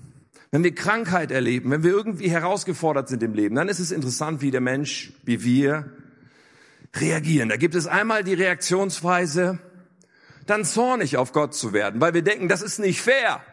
wenn 0.50 0.64
wir 0.64 0.74
Krankheit 0.74 1.30
erleben, 1.30 1.70
wenn 1.70 1.82
wir 1.82 1.90
irgendwie 1.90 2.30
herausgefordert 2.30 3.08
sind 3.08 3.22
im 3.22 3.34
Leben, 3.34 3.54
dann 3.56 3.68
ist 3.68 3.78
es 3.78 3.90
interessant, 3.90 4.40
wie 4.40 4.50
der 4.50 4.60
Mensch, 4.60 5.12
wie 5.24 5.44
wir 5.44 5.92
reagieren. 6.94 7.48
Da 7.48 7.56
gibt 7.56 7.74
es 7.74 7.86
einmal 7.86 8.24
die 8.24 8.34
Reaktionsweise, 8.34 9.58
dann 10.46 10.64
zornig 10.64 11.16
auf 11.16 11.32
Gott 11.32 11.54
zu 11.54 11.72
werden, 11.72 12.00
weil 12.00 12.14
wir 12.14 12.22
denken, 12.22 12.48
das 12.48 12.62
ist 12.62 12.78
nicht 12.78 13.00
fair. 13.00 13.44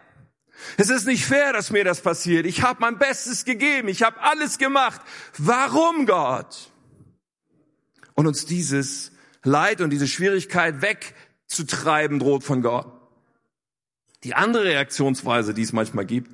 Es 0.77 0.89
ist 0.89 1.07
nicht 1.07 1.25
fair, 1.25 1.51
dass 1.51 1.71
mir 1.71 1.83
das 1.83 2.01
passiert. 2.01 2.45
Ich 2.45 2.61
habe 2.61 2.79
mein 2.81 2.97
Bestes 2.97 3.45
gegeben, 3.45 3.87
ich 3.87 4.03
habe 4.03 4.21
alles 4.21 4.57
gemacht. 4.57 5.01
Warum 5.37 6.05
Gott? 6.05 6.71
Und 8.13 8.27
uns 8.27 8.45
dieses 8.45 9.11
Leid 9.43 9.81
und 9.81 9.89
diese 9.89 10.07
Schwierigkeit 10.07 10.81
wegzutreiben 10.81 12.19
droht 12.19 12.43
von 12.43 12.61
Gott. 12.61 12.87
Die 14.23 14.35
andere 14.35 14.65
Reaktionsweise, 14.65 15.53
die 15.53 15.63
es 15.63 15.73
manchmal 15.73 16.05
gibt, 16.05 16.31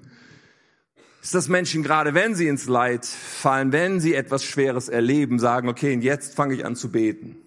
ist, 1.21 1.33
dass 1.33 1.47
Menschen 1.47 1.81
gerade 1.81 2.13
wenn 2.13 2.35
sie 2.35 2.47
ins 2.47 2.67
Leid 2.67 3.05
fallen, 3.05 3.71
wenn 3.71 3.99
sie 3.99 4.13
etwas 4.13 4.43
Schweres 4.43 4.89
erleben, 4.89 5.39
sagen, 5.39 5.69
okay, 5.69 5.93
und 5.93 6.01
jetzt 6.01 6.35
fange 6.35 6.53
ich 6.53 6.65
an 6.65 6.75
zu 6.75 6.91
beten. 6.91 7.37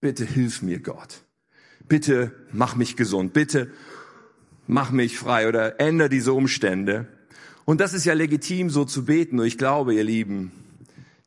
Bitte 0.00 0.24
hilf 0.24 0.60
mir, 0.60 0.80
Gott 0.80 1.25
bitte 1.88 2.32
mach 2.52 2.76
mich 2.76 2.96
gesund, 2.96 3.32
bitte 3.32 3.70
mach 4.66 4.90
mich 4.90 5.18
frei 5.18 5.48
oder 5.48 5.80
ändere 5.80 6.08
diese 6.08 6.32
Umstände. 6.32 7.06
Und 7.64 7.80
das 7.80 7.94
ist 7.94 8.04
ja 8.04 8.14
legitim, 8.14 8.70
so 8.70 8.84
zu 8.84 9.04
beten. 9.04 9.40
Und 9.40 9.46
ich 9.46 9.58
glaube, 9.58 9.94
ihr 9.94 10.04
Lieben, 10.04 10.52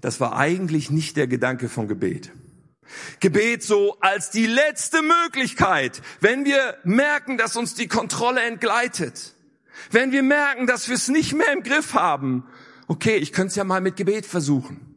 das 0.01 0.19
war 0.19 0.37
eigentlich 0.37 0.89
nicht 0.89 1.17
der 1.17 1.27
Gedanke 1.27 1.69
von 1.69 1.87
Gebet. 1.87 2.31
Gebet 3.19 3.61
so 3.61 3.97
als 3.99 4.31
die 4.31 4.47
letzte 4.47 5.01
Möglichkeit, 5.01 6.01
wenn 6.21 6.45
wir 6.45 6.77
merken, 6.83 7.37
dass 7.37 7.55
uns 7.55 7.75
die 7.75 7.87
Kontrolle 7.87 8.41
entgleitet. 8.41 9.35
Wenn 9.91 10.11
wir 10.11 10.23
merken, 10.23 10.67
dass 10.67 10.87
wir 10.87 10.95
es 10.95 11.07
nicht 11.07 11.33
mehr 11.33 11.53
im 11.53 11.63
Griff 11.63 11.93
haben. 11.93 12.45
Okay, 12.87 13.17
ich 13.17 13.31
könnte 13.31 13.49
es 13.49 13.55
ja 13.55 13.63
mal 13.63 13.81
mit 13.81 13.95
Gebet 13.95 14.25
versuchen. 14.25 14.88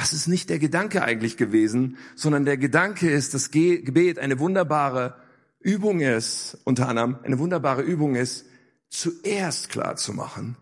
Das 0.00 0.14
ist 0.14 0.28
nicht 0.28 0.48
der 0.48 0.58
Gedanke 0.58 1.02
eigentlich 1.02 1.36
gewesen, 1.36 1.98
sondern 2.14 2.46
der 2.46 2.56
Gedanke 2.56 3.10
ist, 3.10 3.34
dass 3.34 3.50
Gebet 3.50 4.18
eine 4.18 4.38
wunderbare 4.38 5.14
Übung 5.60 6.00
ist, 6.00 6.56
unter 6.64 6.88
anderem 6.88 7.18
eine 7.22 7.38
wunderbare 7.38 7.82
Übung 7.82 8.14
ist, 8.14 8.46
zuerst 8.88 9.68
klar 9.68 9.96
zu 9.96 10.14
machen, 10.14 10.56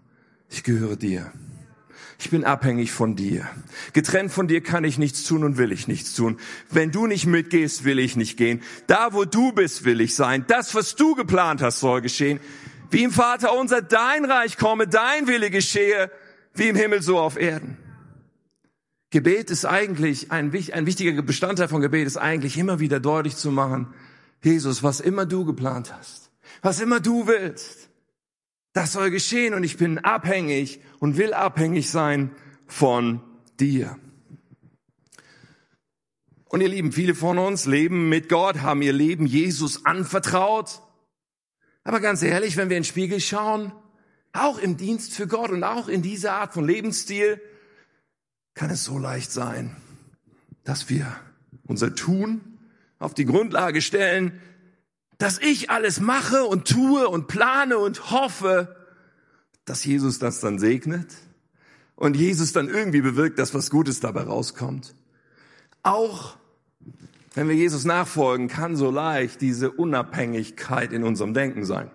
ich 0.50 0.64
gehöre 0.64 0.96
dir. 0.96 1.30
Ich 2.18 2.30
bin 2.30 2.42
abhängig 2.42 2.90
von 2.90 3.14
dir. 3.14 3.48
Getrennt 3.92 4.32
von 4.32 4.48
dir 4.48 4.60
kann 4.60 4.82
ich 4.82 4.98
nichts 4.98 5.22
tun 5.22 5.44
und 5.44 5.56
will 5.56 5.70
ich 5.70 5.86
nichts 5.86 6.14
tun. 6.14 6.40
Wenn 6.68 6.90
du 6.90 7.06
nicht 7.06 7.26
mitgehst, 7.26 7.84
will 7.84 8.00
ich 8.00 8.16
nicht 8.16 8.38
gehen. 8.38 8.60
Da, 8.88 9.12
wo 9.12 9.24
du 9.24 9.52
bist, 9.52 9.84
will 9.84 10.00
ich 10.00 10.16
sein. 10.16 10.46
Das, 10.48 10.74
was 10.74 10.96
du 10.96 11.14
geplant 11.14 11.62
hast, 11.62 11.78
soll 11.78 12.00
geschehen. 12.00 12.40
Wie 12.90 13.04
im 13.04 13.12
Vater 13.12 13.56
unser, 13.56 13.82
dein 13.82 14.24
Reich 14.24 14.56
komme, 14.56 14.88
dein 14.88 15.28
Wille 15.28 15.50
geschehe, 15.50 16.10
wie 16.54 16.66
im 16.66 16.74
Himmel 16.74 17.02
so 17.02 17.20
auf 17.20 17.38
Erden. 17.38 17.76
Gebet 19.10 19.50
ist 19.50 19.64
eigentlich, 19.64 20.30
ein, 20.30 20.52
ein 20.52 20.86
wichtiger 20.86 21.22
Bestandteil 21.22 21.68
von 21.68 21.80
Gebet 21.80 22.06
ist 22.06 22.18
eigentlich 22.18 22.58
immer 22.58 22.78
wieder 22.78 23.00
deutlich 23.00 23.36
zu 23.36 23.50
machen, 23.50 23.94
Jesus, 24.42 24.82
was 24.82 25.00
immer 25.00 25.26
du 25.26 25.44
geplant 25.44 25.92
hast, 25.92 26.30
was 26.62 26.80
immer 26.80 27.00
du 27.00 27.26
willst, 27.26 27.88
das 28.72 28.92
soll 28.92 29.10
geschehen 29.10 29.54
und 29.54 29.64
ich 29.64 29.78
bin 29.78 29.98
abhängig 29.98 30.80
und 30.98 31.16
will 31.16 31.32
abhängig 31.32 31.90
sein 31.90 32.30
von 32.66 33.20
dir. 33.58 33.98
Und 36.50 36.60
ihr 36.60 36.68
Lieben, 36.68 36.92
viele 36.92 37.14
von 37.14 37.38
uns 37.38 37.66
leben 37.66 38.08
mit 38.08 38.28
Gott, 38.28 38.60
haben 38.60 38.80
ihr 38.82 38.92
Leben 38.92 39.26
Jesus 39.26 39.84
anvertraut. 39.84 40.80
Aber 41.84 42.00
ganz 42.00 42.22
ehrlich, 42.22 42.56
wenn 42.56 42.70
wir 42.70 42.76
in 42.76 42.82
den 42.82 42.88
Spiegel 42.88 43.20
schauen, 43.20 43.72
auch 44.32 44.58
im 44.58 44.76
Dienst 44.76 45.14
für 45.14 45.26
Gott 45.26 45.50
und 45.50 45.64
auch 45.64 45.88
in 45.88 46.00
dieser 46.00 46.34
Art 46.34 46.54
von 46.54 46.66
Lebensstil, 46.66 47.40
kann 48.58 48.70
es 48.70 48.82
so 48.82 48.98
leicht 48.98 49.30
sein, 49.30 49.76
dass 50.64 50.88
wir 50.88 51.06
unser 51.68 51.94
Tun 51.94 52.40
auf 52.98 53.14
die 53.14 53.24
Grundlage 53.24 53.80
stellen, 53.80 54.40
dass 55.16 55.38
ich 55.38 55.70
alles 55.70 56.00
mache 56.00 56.42
und 56.42 56.66
tue 56.66 57.08
und 57.08 57.28
plane 57.28 57.78
und 57.78 58.10
hoffe, 58.10 58.76
dass 59.64 59.84
Jesus 59.84 60.18
das 60.18 60.40
dann 60.40 60.58
segnet 60.58 61.06
und 61.94 62.16
Jesus 62.16 62.52
dann 62.52 62.68
irgendwie 62.68 63.00
bewirkt, 63.00 63.38
dass 63.38 63.54
was 63.54 63.70
Gutes 63.70 64.00
dabei 64.00 64.22
rauskommt. 64.22 64.92
Auch 65.84 66.36
wenn 67.34 67.46
wir 67.46 67.54
Jesus 67.54 67.84
nachfolgen, 67.84 68.48
kann 68.48 68.74
so 68.74 68.90
leicht 68.90 69.40
diese 69.40 69.70
Unabhängigkeit 69.70 70.92
in 70.92 71.04
unserem 71.04 71.32
Denken 71.32 71.64
sein. 71.64 71.92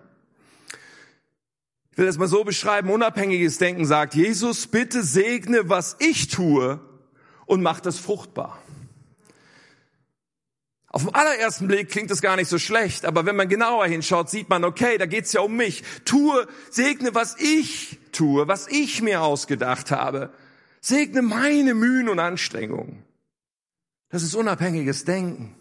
Ich 1.94 1.98
will 2.00 2.08
das 2.08 2.18
mal 2.18 2.28
so 2.28 2.44
beschreiben. 2.44 2.90
Unabhängiges 2.90 3.60
Denken 3.60 3.86
sagt, 3.86 4.16
Jesus, 4.16 4.66
bitte 4.66 5.04
segne, 5.04 5.70
was 5.70 5.96
ich 6.00 6.28
tue 6.28 6.80
und 7.46 7.62
mach 7.62 7.82
das 7.82 8.00
fruchtbar. 8.00 8.58
Auf 10.88 11.04
den 11.04 11.14
allerersten 11.14 11.68
Blick 11.68 11.90
klingt 11.90 12.10
das 12.10 12.24
gar 12.24 12.36
nicht 12.36 12.48
so 12.48 12.58
schlecht, 12.58 13.06
aber 13.06 13.28
wenn 13.28 13.36
man 13.36 13.48
genauer 13.48 13.86
hinschaut, 13.86 14.32
sieht 14.32 14.50
man, 14.50 14.64
okay, 14.64 14.98
da 14.98 15.06
geht's 15.06 15.34
ja 15.34 15.42
um 15.42 15.56
mich. 15.56 15.84
Tue, 16.04 16.48
segne, 16.72 17.14
was 17.14 17.40
ich 17.40 18.00
tue, 18.12 18.48
was 18.48 18.68
ich 18.68 19.04
mir 19.04 19.22
ausgedacht 19.22 19.92
habe. 19.92 20.34
Segne 20.82 21.22
meine 21.22 21.76
Mühen 21.76 22.10
und 22.10 22.18
Anstrengungen. 22.18 23.04
Das 24.10 24.24
ist 24.24 24.34
unabhängiges 24.34 25.06
Denken. 25.06 25.56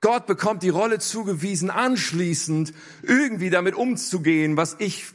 Gott 0.00 0.26
bekommt 0.26 0.62
die 0.62 0.68
Rolle 0.68 1.00
zugewiesen, 1.00 1.70
anschließend 1.70 2.72
irgendwie 3.02 3.50
damit 3.50 3.74
umzugehen, 3.74 4.56
was 4.56 4.76
ich 4.78 5.06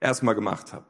erstmal 0.00 0.34
gemacht 0.34 0.72
habe. 0.72 0.86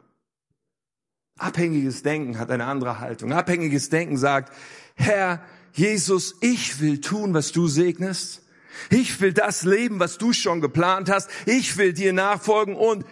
Abhängiges 1.38 2.02
Denken 2.02 2.38
hat 2.38 2.50
eine 2.50 2.64
andere 2.64 2.98
Haltung. 2.98 3.32
Abhängiges 3.32 3.90
Denken 3.90 4.16
sagt, 4.16 4.52
Herr, 4.94 5.42
Jesus, 5.72 6.36
ich 6.40 6.80
will 6.80 7.00
tun, 7.00 7.34
was 7.34 7.52
du 7.52 7.68
segnest. 7.68 8.42
Ich 8.88 9.20
will 9.20 9.32
das 9.32 9.64
leben, 9.64 10.00
was 10.00 10.18
du 10.18 10.32
schon 10.32 10.60
geplant 10.60 11.10
hast. 11.10 11.30
Ich 11.44 11.76
will 11.76 11.92
dir 11.92 12.12
nachfolgen 12.12 12.74
und 12.74 13.04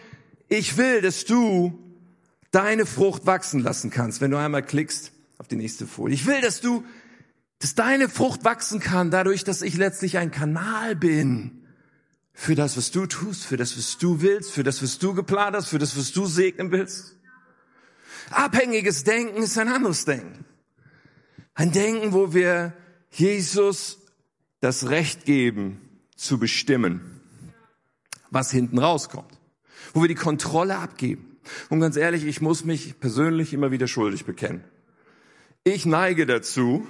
ich 0.49 0.77
will, 0.77 1.03
dass 1.03 1.25
du 1.25 1.79
deine 2.51 2.87
Frucht 2.87 3.27
wachsen 3.27 3.61
lassen 3.61 3.91
kannst, 3.91 4.21
wenn 4.21 4.31
du 4.31 4.39
einmal 4.39 4.63
klickst 4.63 5.13
auf 5.39 5.49
die 5.49 5.57
nächste 5.57 5.87
Folie. 5.87 6.15
Ich 6.15 6.27
will, 6.27 6.41
dass 6.41 6.61
du, 6.61 6.85
dass 7.59 7.75
deine 7.75 8.09
Frucht 8.09 8.45
wachsen 8.45 8.81
kann, 8.81 9.11
dadurch, 9.11 9.45
dass 9.45 9.61
ich 9.63 9.77
letztlich 9.77 10.17
ein 10.17 10.31
Kanal 10.31 10.97
bin 10.97 11.64
für 12.35 12.57
das, 12.57 12.77
was 12.77 12.91
du 12.91 13.07
tust, 13.07 13.47
für 13.47 13.57
das, 13.57 13.79
was 13.79 13.97
du 13.97 14.21
willst, 14.21 14.51
für 14.51 14.65
das, 14.65 14.83
was 14.83 14.99
du 14.99 15.15
geplant 15.15 15.57
hast, 15.57 15.69
für 15.69 15.79
das, 15.79 15.97
was 15.97 16.13
du 16.13 16.27
segnen 16.27 16.73
willst. 16.73 17.17
Abhängiges 18.31 19.05
Denken 19.05 19.43
ist 19.43 19.57
ein 19.57 19.69
anderes 19.69 20.05
Denken. 20.05 20.45
Ein 21.55 21.71
Denken, 21.71 22.13
wo 22.13 22.35
wir 22.35 22.75
Jesus 23.11 23.99
das 24.61 24.89
Recht 24.89 25.25
geben, 25.25 25.81
zu 26.17 26.39
bestimmen, 26.39 27.21
was 28.31 28.51
hinten 28.51 28.79
rauskommt. 28.79 29.39
Wo 29.93 30.03
wir 30.03 30.09
die 30.09 30.15
Kontrolle 30.15 30.77
abgeben. 30.77 31.37
Und 31.69 31.81
ganz 31.81 31.97
ehrlich, 31.97 32.25
ich 32.25 32.41
muss 32.41 32.65
mich 32.65 32.99
persönlich 32.99 33.53
immer 33.53 33.71
wieder 33.71 33.87
schuldig 33.87 34.25
bekennen. 34.25 34.65
Ich 35.63 35.87
neige 35.87 36.27
dazu, 36.27 36.87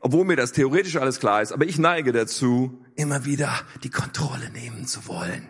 obwohl 0.00 0.24
mir 0.24 0.36
das 0.36 0.52
theoretisch 0.52 0.96
alles 0.96 1.20
klar 1.20 1.42
ist, 1.42 1.52
aber 1.52 1.66
ich 1.66 1.78
neige 1.78 2.12
dazu, 2.12 2.82
immer 2.98 3.24
wieder 3.24 3.52
die 3.84 3.90
Kontrolle 3.90 4.50
nehmen 4.50 4.86
zu 4.86 5.06
wollen. 5.06 5.48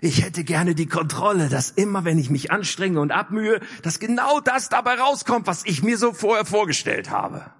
Ich 0.00 0.22
hätte 0.22 0.44
gerne 0.44 0.74
die 0.74 0.86
Kontrolle, 0.86 1.48
dass 1.48 1.70
immer, 1.70 2.04
wenn 2.04 2.18
ich 2.18 2.30
mich 2.30 2.52
anstrenge 2.52 3.00
und 3.00 3.10
abmühe, 3.10 3.60
dass 3.82 3.98
genau 3.98 4.40
das 4.40 4.68
dabei 4.68 4.94
rauskommt, 4.94 5.46
was 5.46 5.64
ich 5.64 5.82
mir 5.82 5.98
so 5.98 6.12
vorher 6.12 6.44
vorgestellt 6.44 7.10
habe. 7.10 7.50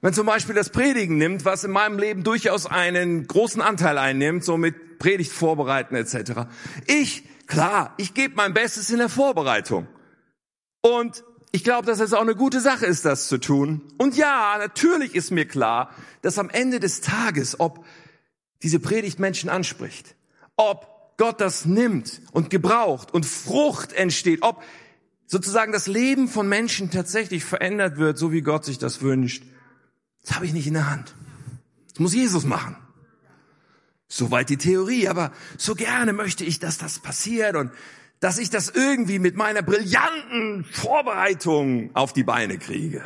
Wenn 0.00 0.12
zum 0.12 0.26
Beispiel 0.26 0.54
das 0.54 0.70
Predigen 0.70 1.16
nimmt, 1.16 1.44
was 1.44 1.64
in 1.64 1.70
meinem 1.70 1.98
Leben 1.98 2.24
durchaus 2.24 2.66
einen 2.66 3.26
großen 3.26 3.62
Anteil 3.62 3.98
einnimmt, 3.98 4.44
so 4.44 4.56
mit 4.56 4.98
Predigt 4.98 5.32
vorbereiten 5.32 5.94
etc. 5.94 6.48
Ich, 6.86 7.24
klar, 7.46 7.94
ich 7.98 8.14
gebe 8.14 8.34
mein 8.34 8.52
Bestes 8.52 8.90
in 8.90 8.98
der 8.98 9.08
Vorbereitung. 9.08 9.86
Und 10.80 11.24
ich 11.54 11.62
glaube, 11.62 11.86
dass 11.86 12.00
es 12.00 12.12
auch 12.12 12.20
eine 12.20 12.34
gute 12.34 12.60
Sache 12.60 12.84
ist, 12.84 13.04
das 13.04 13.28
zu 13.28 13.38
tun. 13.38 13.80
Und 13.96 14.16
ja, 14.16 14.56
natürlich 14.58 15.14
ist 15.14 15.30
mir 15.30 15.46
klar, 15.46 15.94
dass 16.20 16.40
am 16.40 16.50
Ende 16.50 16.80
des 16.80 17.00
Tages, 17.00 17.60
ob 17.60 17.84
diese 18.64 18.80
Predigt 18.80 19.20
Menschen 19.20 19.48
anspricht, 19.48 20.16
ob 20.56 21.14
Gott 21.16 21.40
das 21.40 21.64
nimmt 21.64 22.22
und 22.32 22.50
gebraucht 22.50 23.14
und 23.14 23.24
Frucht 23.24 23.92
entsteht, 23.92 24.42
ob 24.42 24.64
sozusagen 25.26 25.70
das 25.70 25.86
Leben 25.86 26.26
von 26.26 26.48
Menschen 26.48 26.90
tatsächlich 26.90 27.44
verändert 27.44 27.98
wird, 27.98 28.18
so 28.18 28.32
wie 28.32 28.42
Gott 28.42 28.64
sich 28.64 28.78
das 28.78 29.00
wünscht, 29.00 29.44
das 30.22 30.34
habe 30.34 30.46
ich 30.46 30.54
nicht 30.54 30.66
in 30.66 30.74
der 30.74 30.90
Hand. 30.90 31.14
Das 31.90 32.00
muss 32.00 32.14
Jesus 32.14 32.42
machen. 32.42 32.74
Soweit 34.08 34.50
die 34.50 34.56
Theorie, 34.56 35.06
aber 35.06 35.30
so 35.56 35.76
gerne 35.76 36.14
möchte 36.14 36.44
ich, 36.44 36.58
dass 36.58 36.78
das 36.78 36.98
passiert 36.98 37.54
und 37.54 37.70
dass 38.24 38.38
ich 38.38 38.48
das 38.48 38.70
irgendwie 38.70 39.18
mit 39.18 39.36
meiner 39.36 39.60
brillanten 39.60 40.64
Vorbereitung 40.64 41.90
auf 41.92 42.14
die 42.14 42.24
Beine 42.24 42.56
kriege. 42.56 43.02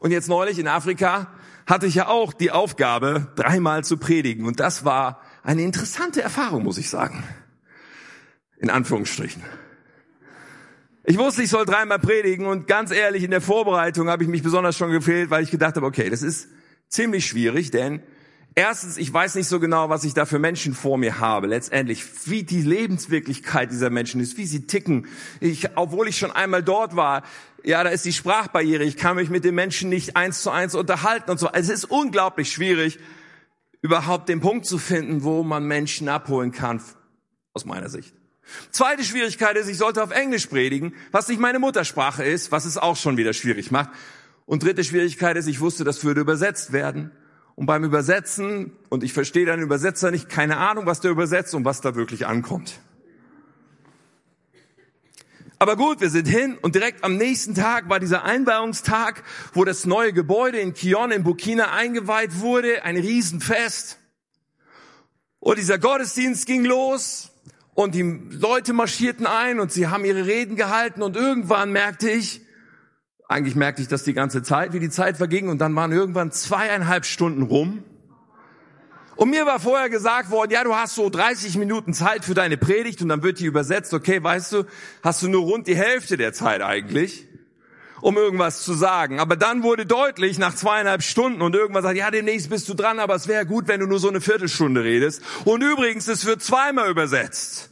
Und 0.00 0.12
jetzt 0.12 0.30
neulich 0.30 0.58
in 0.58 0.66
Afrika 0.66 1.30
hatte 1.66 1.84
ich 1.84 1.96
ja 1.96 2.08
auch 2.08 2.32
die 2.32 2.52
Aufgabe, 2.52 3.30
dreimal 3.36 3.84
zu 3.84 3.98
predigen. 3.98 4.46
Und 4.46 4.60
das 4.60 4.86
war 4.86 5.20
eine 5.42 5.60
interessante 5.60 6.22
Erfahrung, 6.22 6.62
muss 6.62 6.78
ich 6.78 6.88
sagen. 6.88 7.22
In 8.56 8.70
Anführungsstrichen. 8.70 9.42
Ich 11.04 11.18
wusste, 11.18 11.42
ich 11.42 11.50
soll 11.50 11.66
dreimal 11.66 11.98
predigen 11.98 12.46
und 12.46 12.66
ganz 12.66 12.90
ehrlich, 12.90 13.24
in 13.24 13.30
der 13.30 13.42
Vorbereitung 13.42 14.08
habe 14.08 14.22
ich 14.22 14.30
mich 14.30 14.42
besonders 14.42 14.78
schon 14.78 14.90
gefehlt, 14.90 15.28
weil 15.28 15.42
ich 15.42 15.50
gedacht 15.50 15.76
habe, 15.76 15.84
okay, 15.84 16.08
das 16.08 16.22
ist 16.22 16.48
ziemlich 16.88 17.26
schwierig, 17.26 17.70
denn 17.70 18.02
erstens, 18.54 18.96
ich 18.96 19.12
weiß 19.12 19.34
nicht 19.34 19.48
so 19.48 19.60
genau, 19.60 19.88
was 19.88 20.04
ich 20.04 20.14
da 20.14 20.26
für 20.26 20.38
Menschen 20.38 20.74
vor 20.74 20.98
mir 20.98 21.18
habe, 21.18 21.46
letztendlich, 21.46 22.04
wie 22.26 22.42
die 22.42 22.62
Lebenswirklichkeit 22.62 23.70
dieser 23.70 23.90
Menschen 23.90 24.20
ist, 24.20 24.36
wie 24.36 24.46
sie 24.46 24.66
ticken. 24.66 25.06
Ich, 25.40 25.76
obwohl 25.76 26.08
ich 26.08 26.18
schon 26.18 26.30
einmal 26.30 26.62
dort 26.62 26.96
war, 26.96 27.22
ja, 27.62 27.84
da 27.84 27.90
ist 27.90 28.04
die 28.04 28.12
Sprachbarriere, 28.12 28.84
ich 28.84 28.96
kann 28.96 29.16
mich 29.16 29.30
mit 29.30 29.44
den 29.44 29.54
Menschen 29.54 29.90
nicht 29.90 30.16
eins 30.16 30.42
zu 30.42 30.50
eins 30.50 30.74
unterhalten 30.74 31.30
und 31.30 31.38
so. 31.38 31.48
Es 31.52 31.68
ist 31.68 31.84
unglaublich 31.84 32.52
schwierig 32.52 32.98
überhaupt 33.82 34.28
den 34.28 34.40
Punkt 34.40 34.66
zu 34.66 34.78
finden, 34.78 35.22
wo 35.22 35.42
man 35.42 35.64
Menschen 35.64 36.08
abholen 36.08 36.52
kann, 36.52 36.82
aus 37.54 37.64
meiner 37.64 37.88
Sicht. 37.88 38.14
Zweite 38.70 39.04
Schwierigkeit 39.04 39.56
ist, 39.56 39.68
ich 39.68 39.78
sollte 39.78 40.02
auf 40.02 40.10
Englisch 40.10 40.46
predigen, 40.46 40.94
was 41.12 41.28
nicht 41.28 41.40
meine 41.40 41.58
Muttersprache 41.58 42.24
ist, 42.24 42.50
was 42.52 42.64
es 42.64 42.76
auch 42.76 42.96
schon 42.96 43.16
wieder 43.16 43.32
schwierig 43.32 43.70
macht. 43.70 43.90
Und 44.44 44.62
dritte 44.64 44.82
Schwierigkeit 44.82 45.36
ist, 45.36 45.46
ich 45.46 45.60
wusste, 45.60 45.84
das 45.84 46.04
würde 46.04 46.20
übersetzt 46.20 46.72
werden. 46.72 47.12
Und 47.60 47.66
beim 47.66 47.84
Übersetzen, 47.84 48.72
und 48.88 49.04
ich 49.04 49.12
verstehe 49.12 49.44
deinen 49.44 49.62
Übersetzer 49.62 50.10
nicht, 50.10 50.30
keine 50.30 50.56
Ahnung, 50.56 50.86
was 50.86 51.00
der 51.00 51.10
übersetzt 51.10 51.54
und 51.54 51.66
was 51.66 51.82
da 51.82 51.94
wirklich 51.94 52.26
ankommt. 52.26 52.80
Aber 55.58 55.76
gut, 55.76 56.00
wir 56.00 56.08
sind 56.08 56.26
hin 56.26 56.56
und 56.62 56.74
direkt 56.74 57.04
am 57.04 57.18
nächsten 57.18 57.54
Tag 57.54 57.90
war 57.90 58.00
dieser 58.00 58.24
Einweihungstag, 58.24 59.24
wo 59.52 59.66
das 59.66 59.84
neue 59.84 60.14
Gebäude 60.14 60.58
in 60.58 60.72
Kion 60.72 61.10
in 61.10 61.22
Burkina 61.22 61.70
eingeweiht 61.70 62.40
wurde, 62.40 62.82
ein 62.84 62.96
Riesenfest. 62.96 63.98
Und 65.38 65.58
dieser 65.58 65.78
Gottesdienst 65.78 66.46
ging 66.46 66.64
los 66.64 67.30
und 67.74 67.94
die 67.94 68.20
Leute 68.30 68.72
marschierten 68.72 69.26
ein 69.26 69.60
und 69.60 69.70
sie 69.70 69.88
haben 69.88 70.06
ihre 70.06 70.24
Reden 70.24 70.56
gehalten 70.56 71.02
und 71.02 71.14
irgendwann 71.14 71.72
merkte 71.72 72.08
ich, 72.08 72.40
eigentlich 73.30 73.54
merkte 73.54 73.80
ich 73.80 73.88
das 73.88 74.02
die 74.02 74.12
ganze 74.12 74.42
Zeit, 74.42 74.72
wie 74.72 74.80
die 74.80 74.90
Zeit 74.90 75.16
verging 75.16 75.48
und 75.48 75.58
dann 75.58 75.74
waren 75.76 75.92
irgendwann 75.92 76.32
zweieinhalb 76.32 77.06
Stunden 77.06 77.42
rum 77.42 77.84
und 79.20 79.28
mir 79.28 79.44
war 79.44 79.60
vorher 79.60 79.90
gesagt 79.90 80.30
worden, 80.30 80.50
ja, 80.50 80.64
du 80.64 80.74
hast 80.74 80.94
so 80.94 81.10
30 81.10 81.58
Minuten 81.58 81.92
Zeit 81.92 82.24
für 82.24 82.32
deine 82.32 82.56
Predigt 82.56 83.02
und 83.02 83.10
dann 83.10 83.22
wird 83.22 83.38
die 83.38 83.44
übersetzt, 83.44 83.92
okay, 83.92 84.22
weißt 84.22 84.52
du, 84.52 84.64
hast 85.02 85.22
du 85.22 85.28
nur 85.28 85.42
rund 85.42 85.66
die 85.66 85.76
Hälfte 85.76 86.16
der 86.16 86.32
Zeit 86.32 86.62
eigentlich, 86.62 87.28
um 88.00 88.16
irgendwas 88.16 88.62
zu 88.62 88.72
sagen. 88.72 89.20
Aber 89.20 89.36
dann 89.36 89.62
wurde 89.62 89.84
deutlich 89.84 90.38
nach 90.38 90.54
zweieinhalb 90.54 91.02
Stunden 91.02 91.42
und 91.42 91.54
irgendwann 91.54 91.82
sagt, 91.82 91.98
ja, 91.98 92.10
demnächst 92.10 92.48
bist 92.48 92.66
du 92.70 92.72
dran, 92.72 92.98
aber 92.98 93.14
es 93.14 93.28
wäre 93.28 93.44
gut, 93.44 93.68
wenn 93.68 93.80
du 93.80 93.86
nur 93.86 93.98
so 93.98 94.08
eine 94.08 94.22
Viertelstunde 94.22 94.82
redest. 94.82 95.22
Und 95.44 95.62
übrigens, 95.62 96.08
es 96.08 96.24
wird 96.24 96.42
zweimal 96.42 96.90
übersetzt. 96.90 97.70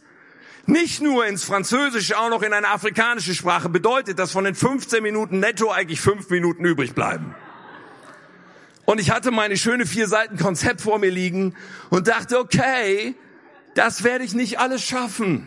Nicht 0.68 1.00
nur 1.00 1.24
ins 1.24 1.44
Französische, 1.44 2.18
auch 2.18 2.28
noch 2.28 2.42
in 2.42 2.52
eine 2.52 2.68
afrikanische 2.68 3.34
Sprache 3.34 3.70
bedeutet, 3.70 4.18
dass 4.18 4.32
von 4.32 4.44
den 4.44 4.54
15 4.54 5.02
Minuten 5.02 5.40
netto 5.40 5.70
eigentlich 5.70 5.98
fünf 5.98 6.28
Minuten 6.28 6.62
übrig 6.62 6.94
bleiben. 6.94 7.34
Und 8.84 9.00
ich 9.00 9.10
hatte 9.10 9.30
meine 9.30 9.56
schöne 9.56 9.86
vier 9.86 10.06
Seiten 10.08 10.36
Konzept 10.36 10.82
vor 10.82 10.98
mir 10.98 11.10
liegen 11.10 11.54
und 11.88 12.06
dachte, 12.06 12.38
okay, 12.38 13.14
das 13.76 14.04
werde 14.04 14.24
ich 14.24 14.34
nicht 14.34 14.58
alles 14.58 14.84
schaffen. 14.84 15.46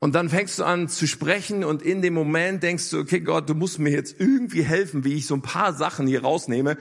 Und 0.00 0.16
dann 0.16 0.30
fängst 0.30 0.58
du 0.58 0.64
an 0.64 0.88
zu 0.88 1.06
sprechen 1.06 1.62
und 1.62 1.80
in 1.80 2.02
dem 2.02 2.14
Moment 2.14 2.64
denkst 2.64 2.90
du, 2.90 2.98
okay 2.98 3.20
Gott, 3.20 3.48
du 3.48 3.54
musst 3.54 3.78
mir 3.78 3.90
jetzt 3.90 4.18
irgendwie 4.18 4.64
helfen, 4.64 5.04
wie 5.04 5.14
ich 5.14 5.28
so 5.28 5.36
ein 5.36 5.42
paar 5.42 5.74
Sachen 5.74 6.08
hier 6.08 6.22
rausnehme 6.22 6.76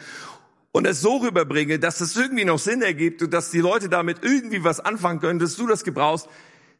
und 0.72 0.88
es 0.88 1.02
so 1.02 1.18
rüberbringe, 1.18 1.80
dass 1.80 1.98
das 1.98 2.16
irgendwie 2.16 2.46
noch 2.46 2.60
Sinn 2.60 2.82
ergibt 2.82 3.22
und 3.22 3.34
dass 3.34 3.52
die 3.52 3.60
Leute 3.60 3.90
damit 3.90 4.20
irgendwie 4.22 4.64
was 4.64 4.80
anfangen 4.80 5.20
können, 5.20 5.40
dass 5.40 5.56
du 5.56 5.68
das 5.68 5.84
gebrauchst. 5.84 6.28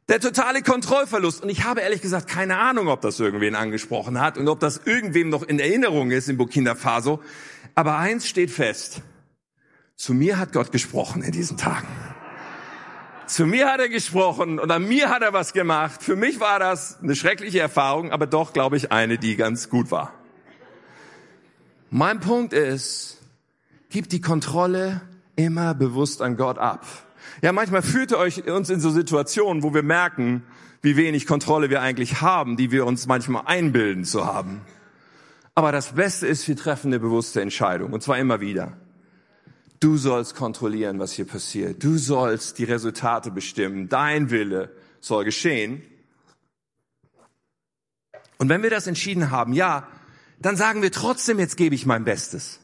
Der 0.08 0.20
totale 0.20 0.62
Kontrollverlust. 0.62 1.44
Und 1.44 1.50
ich 1.50 1.64
habe 1.64 1.82
ehrlich 1.82 2.02
gesagt 2.02 2.28
keine 2.28 2.58
Ahnung, 2.58 2.88
ob 2.88 3.02
das 3.02 3.20
irgendwen 3.20 3.56
angesprochen 3.56 4.20
hat 4.20 4.38
und 4.38 4.48
ob 4.48 4.60
das 4.60 4.82
irgendwem 4.86 5.30
noch 5.30 5.44
in 5.44 5.60
Erinnerung 5.60 6.12
ist 6.12 6.30
in 6.30 6.38
Burkina 6.38 6.76
Faso. 6.76 7.22
Aber 7.76 7.98
eins 7.98 8.28
steht 8.28 8.52
fest. 8.52 9.02
Zu 9.96 10.14
mir 10.14 10.40
hat 10.40 10.52
Gott 10.52 10.72
gesprochen 10.72 11.22
in 11.22 11.32
diesen 11.32 11.58
Tagen. 11.58 11.88
Zu 13.28 13.46
mir 13.46 13.72
hat 13.72 13.80
er 13.80 13.88
gesprochen 13.88 14.60
und 14.60 14.72
an 14.72 14.86
mir 14.86 15.10
hat 15.10 15.22
er 15.22 15.32
was 15.32 15.54
gemacht. 15.54 16.04
Für 16.04 16.16
mich 16.18 16.40
war 16.40 16.60
das 16.60 17.00
eine 17.02 17.16
schreckliche 17.16 17.60
Erfahrung, 17.60 18.12
aber 18.12 18.28
doch, 18.28 18.52
glaube 18.52 18.76
ich, 18.76 18.92
eine, 18.92 19.18
die 19.18 19.38
ganz 19.38 19.70
gut 19.70 19.92
war. 19.92 20.14
Mein 21.90 22.20
Punkt 22.20 22.52
ist, 22.52 23.21
gib 23.92 24.10
die 24.10 24.22
Kontrolle 24.22 25.02
immer 25.36 25.76
bewusst 25.76 26.22
an 26.22 26.38
Gott 26.38 26.58
ab. 26.58 26.86
Ja, 27.42 27.52
manchmal 27.52 27.82
führt 27.82 28.14
er 28.14 28.18
euch 28.18 28.50
uns 28.50 28.70
in 28.70 28.80
so 28.80 28.90
Situationen, 28.90 29.62
wo 29.62 29.74
wir 29.74 29.84
merken, 29.84 30.44
wie 30.82 30.98
wenig 30.98 31.28
Kontrolle 31.28 31.70
wir 31.70 31.82
eigentlich 31.82 32.22
haben, 32.22 32.58
die 32.58 32.72
wir 32.72 32.86
uns 32.86 33.06
manchmal 33.06 33.44
einbilden 33.46 34.06
zu 34.06 34.26
haben. 34.26 34.62
Aber 35.54 35.72
das 35.72 35.94
Beste 35.94 36.26
ist, 36.26 36.48
wir 36.48 36.56
treffen 36.56 36.88
eine 36.88 37.00
bewusste 37.00 37.42
Entscheidung, 37.42 37.94
und 37.94 38.02
zwar 38.02 38.18
immer 38.18 38.40
wieder. 38.40 38.78
Du 39.80 39.98
sollst 39.98 40.36
kontrollieren, 40.36 41.00
was 41.00 41.12
hier 41.12 41.26
passiert. 41.26 41.84
Du 41.84 41.98
sollst 41.98 42.58
die 42.60 42.64
Resultate 42.64 43.32
bestimmen. 43.32 43.90
Dein 43.90 44.30
Wille 44.30 44.72
soll 45.00 45.26
geschehen. 45.26 45.82
Und 48.38 48.50
wenn 48.50 48.64
wir 48.64 48.70
das 48.70 48.88
entschieden 48.88 49.32
haben, 49.32 49.54
ja, 49.54 49.88
dann 50.40 50.56
sagen 50.56 50.82
wir 50.82 50.92
trotzdem, 50.92 51.40
jetzt 51.40 51.58
gebe 51.58 51.76
ich 51.76 51.86
mein 51.86 52.04
Bestes. 52.04 52.61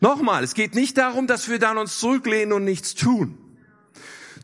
Nochmal, 0.00 0.42
es 0.42 0.54
geht 0.54 0.74
nicht 0.74 0.96
darum, 0.96 1.26
dass 1.26 1.48
wir 1.48 1.58
dann 1.58 1.76
uns 1.78 1.98
zurücklehnen 1.98 2.52
und 2.54 2.64
nichts 2.64 2.94
tun. 2.94 3.38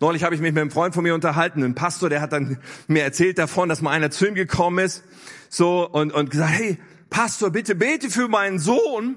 Neulich 0.01 0.23
habe 0.25 0.35
ich 0.35 0.43
mich 0.43 0.53
mit 0.53 0.61
einem 0.61 0.71
Freund 0.71 0.95
von 0.95 1.03
mir 1.03 1.15
unterhalten, 1.15 1.63
ein 1.63 1.75
Pastor, 1.75 2.11
der 2.11 2.21
hat 2.21 2.33
dann 2.33 2.59
mir 2.87 3.03
erzählt 3.03 3.39
davon, 3.39 3.71
dass 3.71 3.81
mal 3.81 3.93
einer 3.93 4.11
zu 4.11 4.27
ihm 4.27 4.35
gekommen 4.35 4.85
ist, 4.85 5.03
so 5.49 5.89
und, 5.89 6.13
und 6.13 6.31
gesagt, 6.31 6.53
hey, 6.53 6.79
Pastor, 7.09 7.51
bitte 7.51 7.75
bete 7.75 8.11
für 8.11 8.29
meinen 8.29 8.59
Sohn, 8.59 9.17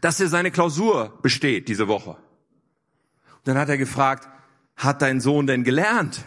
dass 0.00 0.20
er 0.20 0.28
seine 0.28 0.52
Klausur 0.52 1.18
besteht 1.22 1.68
diese 1.68 1.88
Woche. 1.88 2.10
Und 2.10 3.48
dann 3.48 3.58
hat 3.58 3.68
er 3.68 3.78
gefragt, 3.78 4.28
hat 4.76 5.02
dein 5.02 5.20
Sohn 5.20 5.48
denn 5.48 5.64
gelernt? 5.64 6.24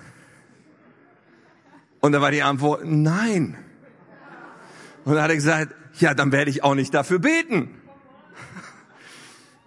Und 2.01 2.11
da 2.11 2.19
war 2.19 2.31
die 2.31 2.43
Antwort, 2.43 2.83
nein. 2.83 3.57
Und 5.05 5.13
dann 5.13 5.23
hat 5.23 5.29
er 5.29 5.35
gesagt, 5.35 5.75
ja, 5.99 6.13
dann 6.13 6.33
werde 6.33 6.51
ich 6.51 6.63
auch 6.63 6.75
nicht 6.75 6.93
dafür 6.93 7.19
beten. 7.19 7.69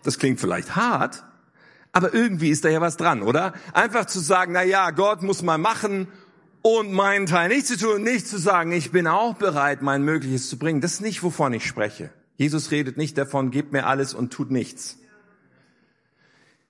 Das 0.07 0.21
klingt 0.21 0.38
vielleicht 0.38 0.77
hart, 0.77 1.25
aber 1.90 2.14
irgendwie 2.14 2.51
ist 2.51 2.64
da 2.64 2.69
ja 2.69 2.81
was 2.81 2.97
dran, 2.97 3.23
oder? 3.23 3.55
Einfach 3.73 4.05
zu 4.05 4.21
sagen, 4.21 4.53
na 4.53 4.62
ja, 4.62 4.92
Gott 4.92 5.23
muss 5.23 5.42
mal 5.42 5.59
machen 5.59 6.07
und 6.62 6.92
meinen 6.92 7.27
Teil 7.27 7.49
nicht 7.49 7.66
zu 7.66 7.77
tun, 7.77 8.05
nicht 8.05 8.29
zu 8.29 8.38
sagen, 8.38 8.71
ich 8.71 8.92
bin 8.92 9.09
auch 9.09 9.35
bereit, 9.35 9.83
mein 9.83 10.05
Mögliches 10.05 10.49
zu 10.49 10.59
bringen. 10.59 10.81
Das 10.81 10.92
ist 10.92 11.01
nicht, 11.01 11.25
wovon 11.25 11.53
ich 11.55 11.66
spreche. 11.66 12.11
Jesus 12.37 12.71
redet 12.71 12.97
nicht 12.97 13.19
davon, 13.19 13.51
gebt 13.51 13.73
mir 13.73 13.87
alles 13.87 14.14
und 14.14 14.33
tut 14.33 14.53
nichts. 14.53 14.97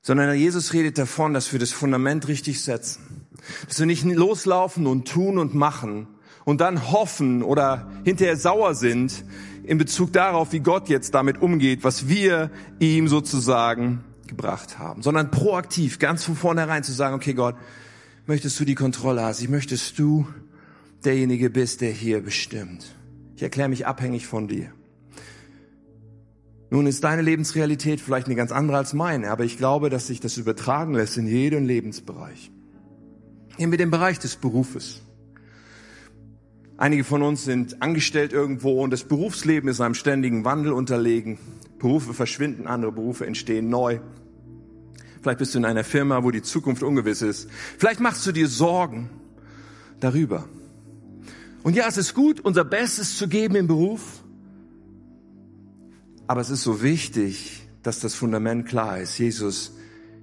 Sondern 0.01 0.35
Jesus 0.35 0.73
redet 0.73 0.97
davon, 0.97 1.35
dass 1.35 1.53
wir 1.53 1.59
das 1.59 1.73
Fundament 1.73 2.29
richtig 2.29 2.63
setzen. 2.63 3.27
Dass 3.69 3.79
wir 3.79 3.87
nicht 3.87 4.05
loslaufen 4.05 4.87
und 4.87 5.09
tun 5.09 5.37
und 5.37 5.55
machen 5.55 6.09
und 6.47 6.61
dann 6.61 6.93
hoffen 6.93 7.43
oder 7.43 7.91
hinterher 8.05 8.37
sauer 8.37 8.75
sind 8.77 9.25
in 9.65 9.79
Bezug 9.79 10.13
darauf, 10.13 10.53
wie 10.53 10.61
Gott 10.61 10.89
jetzt 10.89 11.13
damit 11.13 11.43
umgeht, 11.43 11.83
was 11.83 12.09
wir 12.09 12.51
ihm 12.79 13.09
sozusagen 13.09 14.05
gebracht 14.29 14.79
haben, 14.79 15.03
sondern 15.03 15.33
proaktiv, 15.33 15.99
ganz 15.99 16.25
von 16.25 16.37
vornherein 16.37 16.85
zu 16.85 16.93
sagen, 16.93 17.17
okay 17.17 17.35
Gott, 17.35 17.57
möchtest 18.27 18.59
du 18.61 18.65
die 18.65 18.77
Kontrolle 18.77 19.23
hast, 19.23 19.43
ich 19.43 19.49
möchtest 19.49 19.99
du 19.99 20.27
derjenige 21.05 21.51
bist, 21.51 21.81
der 21.81 21.91
hier 21.91 22.23
bestimmt. 22.23 22.95
Ich 23.35 23.43
erkläre 23.43 23.69
mich 23.69 23.87
abhängig 23.87 24.29
von 24.29 24.47
dir. 24.47 24.71
Nun 26.71 26.87
ist 26.87 27.03
deine 27.03 27.23
Lebensrealität 27.23 28.01
vielleicht 28.01 28.27
eine 28.27 28.37
ganz 28.37 28.53
andere 28.53 28.77
als 28.77 28.93
meine, 28.93 29.31
aber 29.31 29.45
ich 29.45 29.59
glaube, 29.59 29.91
dass 29.91 30.07
sich 30.07 30.21
das 30.21 30.37
übertragen 30.37 30.95
lässt 30.95 31.17
in 31.17 31.27
jeden 31.27 31.65
Lebensbereich. 31.65 32.53
Nehmen 33.59 33.73
wir 33.73 33.79
den 33.79 33.91
Bereich 33.91 34.21
des 34.21 34.37
Berufes. 34.37 35.03
Einige 36.79 37.05
von 37.05 37.23
uns 37.23 37.45
sind 37.45 37.81
angestellt 37.81 38.33
irgendwo 38.33 38.83
und 38.83 38.91
das 38.91 39.05
Berufsleben 39.05 39.69
ist 39.69 39.81
einem 39.81 39.95
ständigen 39.95 40.45
Wandel 40.45 40.73
unterlegen. 40.73 41.39
Berufe 41.79 42.13
verschwinden, 42.13 42.67
andere 42.67 42.93
Berufe 42.93 43.27
entstehen 43.27 43.71
neu. 43.71 44.01
Vielleicht 45.23 45.39
bist 45.39 45.55
du 45.55 45.59
in 45.59 45.65
einer 45.65 45.85
Firma, 45.85 46.23
wo 46.23 46.31
die 46.31 46.43
Zukunft 46.43 46.83
ungewiss 46.83 47.23
ist. 47.23 47.49
Vielleicht 47.79 48.01
machst 48.01 48.27
du 48.27 48.33
dir 48.33 48.47
Sorgen 48.47 49.09
darüber. 50.01 50.49
Und 51.63 51.75
ja, 51.75 51.87
es 51.89 51.97
ist 51.97 52.15
gut, 52.15 52.41
unser 52.41 52.65
Bestes 52.65 53.17
zu 53.17 53.27
geben 53.27 53.57
im 53.57 53.67
Beruf. 53.67 54.23
Aber 56.27 56.41
es 56.41 56.51
ist 56.51 56.63
so 56.63 56.83
wichtig, 56.83 57.67
dass 57.83 58.01
das 58.01 58.15
Fundament 58.15 58.67
klar 58.67 59.01
ist. 59.01 59.19
Jesus, 59.19 59.73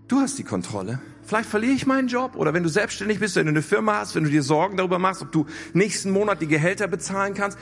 du 0.07 0.19
hast 0.19 0.37
die 0.37 0.43
Kontrolle. 0.43 1.01
Vielleicht 1.25 1.49
verliere 1.49 1.73
ich 1.73 1.86
meinen 1.86 2.07
Job 2.07 2.36
oder 2.36 2.53
wenn 2.53 2.63
du 2.63 2.69
selbstständig 2.69 3.19
bist, 3.19 3.36
wenn 3.36 3.45
du 3.45 3.51
eine 3.51 3.62
Firma 3.62 3.99
hast, 3.99 4.15
wenn 4.15 4.23
du 4.23 4.29
dir 4.29 4.43
Sorgen 4.43 4.77
darüber 4.77 4.99
machst, 4.99 5.21
ob 5.21 5.31
du 5.31 5.45
nächsten 5.73 6.12
Monat 6.12 6.41
die 6.41 6.47
Gehälter 6.47 6.88
bezahlen 6.88 7.33
kannst. 7.33 7.57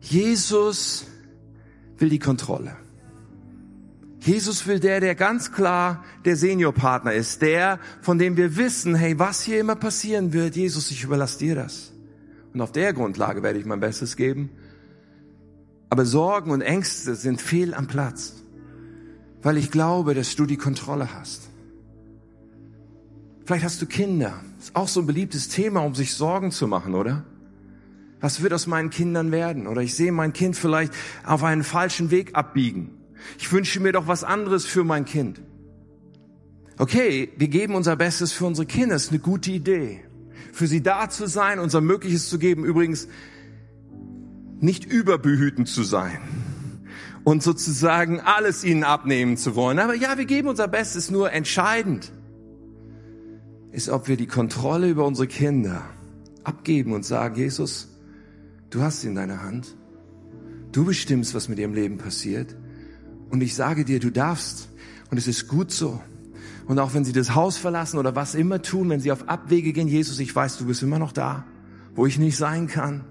Jesus 0.00 1.06
will 1.98 2.08
die 2.08 2.18
Kontrolle. 2.18 2.76
Jesus 4.20 4.66
will 4.66 4.80
der, 4.80 5.00
der 5.00 5.14
ganz 5.14 5.52
klar 5.52 6.04
der 6.24 6.36
Seniorpartner 6.36 7.12
ist, 7.12 7.40
der, 7.40 7.78
von 8.00 8.18
dem 8.18 8.36
wir 8.36 8.56
wissen, 8.56 8.94
hey, 8.94 9.18
was 9.18 9.42
hier 9.42 9.60
immer 9.60 9.76
passieren 9.76 10.32
wird, 10.32 10.56
Jesus, 10.56 10.90
ich 10.90 11.04
überlasse 11.04 11.38
dir 11.38 11.54
das. 11.54 11.92
Und 12.52 12.60
auf 12.60 12.72
der 12.72 12.92
Grundlage 12.92 13.42
werde 13.42 13.58
ich 13.58 13.66
mein 13.66 13.80
Bestes 13.80 14.16
geben. 14.16 14.50
Aber 15.90 16.04
Sorgen 16.04 16.50
und 16.50 16.60
Ängste 16.60 17.14
sind 17.14 17.40
fehl 17.40 17.74
am 17.74 17.86
Platz, 17.86 18.34
weil 19.42 19.56
ich 19.56 19.70
glaube, 19.70 20.14
dass 20.14 20.34
du 20.34 20.46
die 20.46 20.56
Kontrolle 20.56 21.14
hast. 21.14 21.47
Vielleicht 23.48 23.64
hast 23.64 23.80
du 23.80 23.86
Kinder. 23.86 24.38
Ist 24.58 24.76
auch 24.76 24.88
so 24.88 25.00
ein 25.00 25.06
beliebtes 25.06 25.48
Thema, 25.48 25.80
um 25.80 25.94
sich 25.94 26.12
Sorgen 26.12 26.50
zu 26.50 26.68
machen, 26.68 26.94
oder? 26.94 27.24
Was 28.20 28.42
wird 28.42 28.52
aus 28.52 28.66
meinen 28.66 28.90
Kindern 28.90 29.32
werden? 29.32 29.66
Oder 29.66 29.80
ich 29.80 29.94
sehe 29.94 30.12
mein 30.12 30.34
Kind 30.34 30.54
vielleicht 30.54 30.92
auf 31.24 31.42
einen 31.42 31.64
falschen 31.64 32.10
Weg 32.10 32.34
abbiegen. 32.34 32.90
Ich 33.38 33.50
wünsche 33.50 33.80
mir 33.80 33.92
doch 33.92 34.06
was 34.06 34.22
anderes 34.22 34.66
für 34.66 34.84
mein 34.84 35.06
Kind. 35.06 35.40
Okay, 36.76 37.32
wir 37.38 37.48
geben 37.48 37.74
unser 37.74 37.96
Bestes 37.96 38.32
für 38.34 38.44
unsere 38.44 38.66
Kinder. 38.66 38.96
Das 38.96 39.04
ist 39.04 39.12
eine 39.12 39.20
gute 39.20 39.50
Idee. 39.50 40.04
Für 40.52 40.66
sie 40.66 40.82
da 40.82 41.08
zu 41.08 41.26
sein, 41.26 41.58
unser 41.58 41.80
Mögliches 41.80 42.28
zu 42.28 42.38
geben. 42.38 42.66
Übrigens, 42.66 43.08
nicht 44.60 44.84
überbehütend 44.84 45.68
zu 45.68 45.84
sein 45.84 46.20
und 47.24 47.42
sozusagen 47.42 48.20
alles 48.20 48.62
ihnen 48.62 48.84
abnehmen 48.84 49.38
zu 49.38 49.56
wollen. 49.56 49.78
Aber 49.78 49.94
ja, 49.94 50.18
wir 50.18 50.26
geben 50.26 50.48
unser 50.48 50.68
Bestes 50.68 51.10
nur 51.10 51.32
entscheidend. 51.32 52.12
Ist, 53.72 53.88
ob 53.88 54.08
wir 54.08 54.16
die 54.16 54.26
Kontrolle 54.26 54.88
über 54.88 55.06
unsere 55.06 55.26
Kinder 55.26 55.82
abgeben 56.44 56.92
und 56.92 57.04
sagen, 57.04 57.36
Jesus, 57.36 57.88
du 58.70 58.82
hast 58.82 59.02
sie 59.02 59.08
in 59.08 59.14
deiner 59.14 59.42
Hand. 59.42 59.76
Du 60.72 60.84
bestimmst, 60.84 61.34
was 61.34 61.48
mit 61.48 61.58
ihrem 61.58 61.74
Leben 61.74 61.98
passiert. 61.98 62.56
Und 63.30 63.42
ich 63.42 63.54
sage 63.54 63.84
dir, 63.84 64.00
du 64.00 64.10
darfst. 64.10 64.68
Und 65.10 65.18
es 65.18 65.26
ist 65.26 65.48
gut 65.48 65.70
so. 65.70 66.00
Und 66.66 66.78
auch 66.78 66.92
wenn 66.92 67.04
sie 67.04 67.12
das 67.12 67.34
Haus 67.34 67.56
verlassen 67.56 67.98
oder 67.98 68.14
was 68.14 68.34
immer 68.34 68.60
tun, 68.60 68.90
wenn 68.90 69.00
sie 69.00 69.12
auf 69.12 69.28
Abwege 69.28 69.72
gehen, 69.72 69.88
Jesus, 69.88 70.18
ich 70.18 70.34
weiß, 70.34 70.58
du 70.58 70.66
bist 70.66 70.82
immer 70.82 70.98
noch 70.98 71.12
da, 71.12 71.44
wo 71.94 72.04
ich 72.04 72.18
nicht 72.18 72.36
sein 72.36 72.66
kann. 72.66 73.04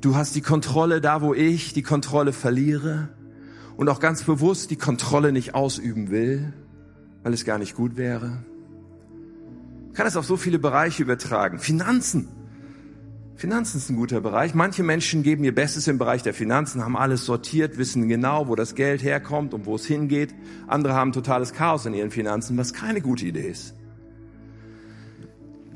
Du 0.00 0.16
hast 0.16 0.34
die 0.34 0.40
Kontrolle 0.40 1.00
da, 1.00 1.22
wo 1.22 1.32
ich 1.32 1.72
die 1.72 1.82
Kontrolle 1.82 2.32
verliere 2.32 3.08
und 3.76 3.88
auch 3.88 4.00
ganz 4.00 4.24
bewusst 4.24 4.70
die 4.70 4.76
Kontrolle 4.76 5.32
nicht 5.32 5.54
ausüben 5.54 6.10
will, 6.10 6.52
weil 7.22 7.32
es 7.32 7.44
gar 7.44 7.58
nicht 7.58 7.76
gut 7.76 7.96
wäre. 7.96 8.44
Ich 9.96 9.98
kann 9.98 10.08
es 10.08 10.18
auf 10.18 10.26
so 10.26 10.36
viele 10.36 10.58
Bereiche 10.58 11.02
übertragen. 11.02 11.58
Finanzen. 11.58 12.28
Finanzen 13.34 13.78
ist 13.78 13.88
ein 13.88 13.96
guter 13.96 14.20
Bereich. 14.20 14.52
Manche 14.54 14.82
Menschen 14.82 15.22
geben 15.22 15.42
ihr 15.42 15.54
Bestes 15.54 15.88
im 15.88 15.96
Bereich 15.96 16.22
der 16.22 16.34
Finanzen, 16.34 16.84
haben 16.84 16.98
alles 16.98 17.24
sortiert, 17.24 17.78
wissen 17.78 18.06
genau, 18.06 18.46
wo 18.46 18.56
das 18.56 18.74
Geld 18.74 19.02
herkommt 19.02 19.54
und 19.54 19.64
wo 19.64 19.76
es 19.76 19.86
hingeht. 19.86 20.34
Andere 20.66 20.92
haben 20.92 21.12
totales 21.12 21.54
Chaos 21.54 21.86
in 21.86 21.94
ihren 21.94 22.10
Finanzen, 22.10 22.58
was 22.58 22.74
keine 22.74 23.00
gute 23.00 23.24
Idee 23.24 23.48
ist. 23.48 23.74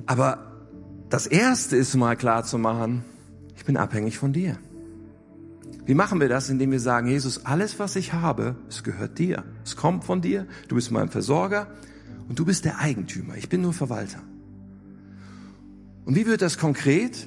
Aber 0.05 0.53
das 1.09 1.27
Erste 1.27 1.77
ist 1.77 1.95
mal 1.95 2.15
klar 2.15 2.45
zu 2.45 2.59
machen, 2.59 3.03
ich 3.57 3.65
bin 3.65 3.79
abhängig 3.79 4.19
von 4.19 4.35
dir. 4.35 4.59
Wie 5.87 5.95
machen 5.95 6.21
wir 6.21 6.29
das? 6.29 6.51
Indem 6.51 6.73
wir 6.73 6.81
sagen, 6.81 7.07
Jesus, 7.07 7.47
alles, 7.47 7.79
was 7.79 7.97
ich 7.97 8.13
habe, 8.13 8.57
es 8.69 8.83
gehört 8.83 9.19
dir. 9.19 9.45
Es 9.65 9.77
kommt 9.77 10.05
von 10.05 10.21
dir. 10.21 10.47
Du 10.69 10.75
bist 10.75 10.91
mein 10.91 11.09
Versorger 11.09 11.69
und 12.31 12.39
du 12.39 12.45
bist 12.45 12.65
der 12.65 12.79
Eigentümer. 12.79 13.37
Ich 13.37 13.49
bin 13.49 13.61
nur 13.61 13.73
Verwalter. 13.73 14.23
Und 16.05 16.15
wie 16.15 16.27
wird 16.27 16.43
das 16.43 16.59
konkret? 16.59 17.27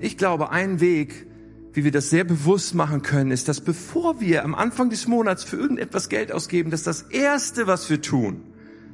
Ich 0.00 0.18
glaube, 0.18 0.50
ein 0.50 0.80
Weg, 0.80 1.28
wie 1.72 1.84
wir 1.84 1.92
das 1.92 2.10
sehr 2.10 2.24
bewusst 2.24 2.74
machen 2.74 3.02
können, 3.02 3.30
ist, 3.30 3.46
dass 3.46 3.60
bevor 3.60 4.20
wir 4.20 4.44
am 4.44 4.56
Anfang 4.56 4.90
des 4.90 5.06
Monats 5.06 5.44
für 5.44 5.56
irgendetwas 5.56 6.08
Geld 6.08 6.32
ausgeben, 6.32 6.72
dass 6.72 6.82
das 6.82 7.02
Erste, 7.02 7.68
was 7.68 7.88
wir 7.90 8.02
tun, 8.02 8.42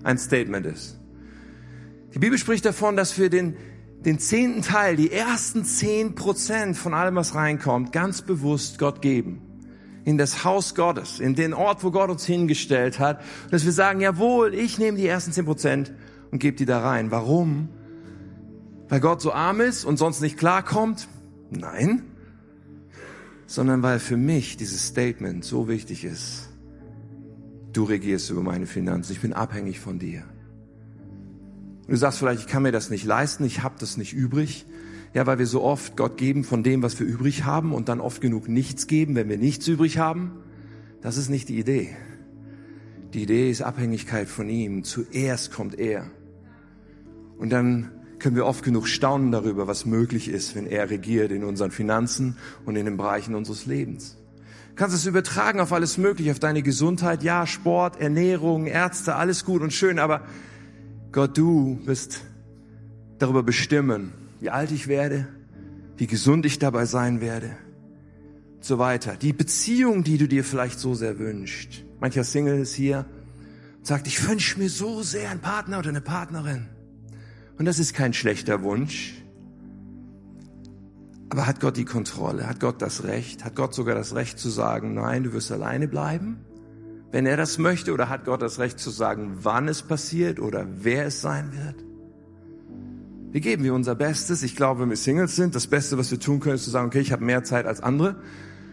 ein 0.03 0.19
Statement 0.19 0.67
ist. 0.67 1.01
Die 2.13 2.19
Bibel 2.19 2.37
spricht 2.37 2.67
davon, 2.67 2.95
dass 2.95 3.19
wir 3.19 3.31
den, 3.31 3.57
den 4.05 4.19
zehnten 4.19 4.61
Teil, 4.61 4.97
die 4.97 5.11
ersten 5.11 5.65
zehn 5.65 6.17
Prozent 6.17 6.77
von 6.77 6.93
allem, 6.93 7.15
was 7.15 7.35
reinkommt, 7.35 7.93
ganz 7.93 8.21
bewusst 8.21 8.79
Gott 8.79 9.01
geben. 9.01 9.41
In 10.09 10.17
das 10.17 10.43
Haus 10.43 10.75
Gottes, 10.75 11.21
in 11.21 11.35
den 11.35 11.53
Ort, 11.53 11.85
wo 11.85 11.91
Gott 11.91 12.09
uns 12.09 12.25
hingestellt 12.25 12.99
hat. 12.99 13.21
Dass 13.51 13.67
wir 13.67 13.73
sagen, 13.73 14.01
jawohl, 14.01 14.55
ich 14.55 14.79
nehme 14.79 14.97
die 14.97 15.07
ersten 15.07 15.33
zehn 15.33 15.45
Prozent 15.45 15.93
und 16.31 16.39
gebe 16.39 16.57
die 16.57 16.65
da 16.65 16.81
rein. 16.81 17.11
Warum? 17.11 17.69
Weil 18.89 19.01
Gott 19.01 19.21
so 19.21 19.35
arm 19.35 19.61
ist 19.61 19.85
und 19.85 19.99
sonst 19.99 20.23
nicht 20.23 20.39
klarkommt? 20.39 21.09
Nein. 21.51 22.05
Sondern 23.47 23.83
weil 23.83 23.99
für 23.99 24.17
mich 24.17 24.57
dieses 24.57 24.87
Statement 24.87 25.45
so 25.45 25.69
wichtig 25.69 26.07
ist. 26.07 26.49
Du 27.75 27.85
regierst 27.85 28.31
über 28.31 28.41
meine 28.41 28.65
Finanzen. 28.65 29.13
Ich 29.13 29.21
bin 29.21 29.35
abhängig 29.35 29.79
von 29.79 29.99
dir. 29.99 30.23
Du 31.87 31.97
sagst 31.97 32.19
vielleicht, 32.19 32.41
ich 32.41 32.47
kann 32.47 32.63
mir 32.63 32.73
das 32.73 32.89
nicht 32.89 33.05
leisten, 33.05 33.45
ich 33.45 33.63
habe 33.63 33.75
das 33.79 33.99
nicht 33.99 34.15
übrig. 34.15 34.65
Ja, 35.15 35.27
weil 35.27 35.39
wir 35.39 35.47
so 35.47 35.63
oft 35.63 35.97
Gott 35.97 36.17
geben 36.17 36.45
von 36.45 36.63
dem, 36.63 36.83
was 36.83 36.99
wir 37.01 37.07
übrig 37.07 37.45
haben 37.45 37.73
und 37.73 37.89
dann 37.89 38.01
oft 38.01 38.21
genug 38.21 38.49
nichts 38.49 38.87
geben, 38.87 39.15
wenn 39.15 39.29
wir 39.29 39.39
nichts 39.39 39.67
übrig 39.67 39.99
haben. 39.99 40.33
Das 41.01 41.17
ist 41.17 41.29
nicht 41.29 41.49
die 41.49 41.59
Idee. 41.59 41.97
Die 43.15 43.23
Idee 43.23 43.51
ist 43.51 43.63
Abhängigkeit 43.63 44.29
von 44.29 44.49
ihm. 44.51 44.85
Zuerst 44.85 45.51
kommt 45.51 45.79
er. 45.79 46.11
Und 47.39 47.51
dann 47.51 47.91
können 48.19 48.37
wir 48.37 48.47
oft 48.47 48.65
genug 48.65 48.89
staunen 48.89 49.33
darüber, 49.33 49.67
was 49.67 49.87
möglich 49.87 50.29
ist, 50.29 50.55
wenn 50.55 50.67
er 50.67 50.91
regiert 50.91 51.31
in 51.31 51.45
unseren 51.45 51.71
Finanzen 51.71 52.37
und 52.65 52.77
in 52.77 52.85
den 52.85 52.97
Bereichen 52.97 53.35
unseres 53.35 53.67
Lebens. 53.67 54.19
Du 54.71 54.75
kannst 54.75 54.95
es 54.95 55.07
übertragen 55.07 55.61
auf 55.61 55.73
alles 55.73 55.99
Mögliche, 55.99 56.31
auf 56.33 56.39
deine 56.39 56.63
Gesundheit, 56.63 57.23
ja, 57.23 57.47
Sport, 57.47 58.01
Ernährung, 58.01 58.67
Ärzte, 58.67 59.15
alles 59.15 59.45
gut 59.45 59.63
und 59.63 59.73
schön, 59.73 59.99
aber 59.99 60.23
Gott, 61.13 61.39
du 61.39 61.81
wirst 61.85 62.21
darüber 63.19 63.43
bestimmen, 63.43 64.13
wie 64.41 64.51
alt 64.51 64.71
ich 64.71 64.89
werde, 64.89 65.27
wie 65.97 66.07
gesund 66.07 66.47
ich 66.47 66.59
dabei 66.59 66.85
sein 66.85 67.21
werde, 67.21 67.57
so 68.61 68.79
weiter. 68.79 69.17
Die 69.17 69.33
Beziehung, 69.33 70.05
die 70.05 70.19
du 70.19 70.29
dir 70.29 70.45
vielleicht 70.45 70.79
so 70.79 70.95
sehr 70.95 71.19
wünschst. 71.19 71.85
Mancher 72.01 72.25
Single 72.25 72.61
ist 72.61 72.75
hier 72.75 73.07
und 73.79 73.87
sagt, 73.87 74.07
ich 74.07 74.29
wünsche 74.29 74.59
mir 74.59 74.69
so 74.69 75.03
sehr 75.03 75.31
einen 75.31 75.41
Partner 75.41 75.79
oder 75.79 75.89
eine 75.89 76.01
Partnerin. 76.01 76.69
Und 77.59 77.65
das 77.65 77.79
ist 77.79 77.95
kein 77.95 78.13
schlechter 78.13 78.63
Wunsch. 78.63 79.15
Aber 81.31 81.47
hat 81.47 81.61
Gott 81.61 81.77
die 81.77 81.85
Kontrolle? 81.85 82.47
Hat 82.47 82.61
Gott 82.61 82.81
das 82.81 83.05
Recht? 83.05 83.45
Hat 83.45 83.55
Gott 83.55 83.75
sogar 83.75 83.95
das 83.95 84.15
Recht 84.15 84.39
zu 84.39 84.49
sagen, 84.49 84.95
nein, 84.95 85.25
du 85.25 85.33
wirst 85.33 85.53
alleine 85.53 85.89
bleiben? 85.89 86.39
Wenn 87.11 87.27
er 87.27 87.37
das 87.37 87.59
möchte, 87.59 87.93
oder 87.93 88.09
hat 88.09 88.25
Gott 88.25 88.43
das 88.43 88.59
Recht 88.59 88.79
zu 88.79 88.91
sagen, 88.91 89.39
wann 89.43 89.67
es 89.69 89.83
passiert 89.83 90.41
oder 90.41 90.67
wer 90.71 91.07
es 91.07 91.21
sein 91.21 91.53
wird? 91.53 91.88
Wir 93.31 93.43
geben 93.43 93.63
wir 93.63 93.75
unser 93.75 93.95
Bestes. 93.95 94.43
Ich 94.43 94.57
glaube, 94.57 94.81
wenn 94.81 94.91
wir 94.91 94.97
Singles 94.97 95.37
sind, 95.37 95.55
das 95.55 95.67
Beste, 95.67 95.99
was 95.99 96.11
wir 96.11 96.19
tun 96.19 96.41
können, 96.41 96.55
ist 96.55 96.65
zu 96.65 96.71
sagen, 96.71 96.87
okay, 96.87 97.01
ich 97.01 97.13
habe 97.13 97.25
mehr 97.25 97.45
Zeit 97.45 97.67
als 97.67 97.81
andere, 97.83 98.17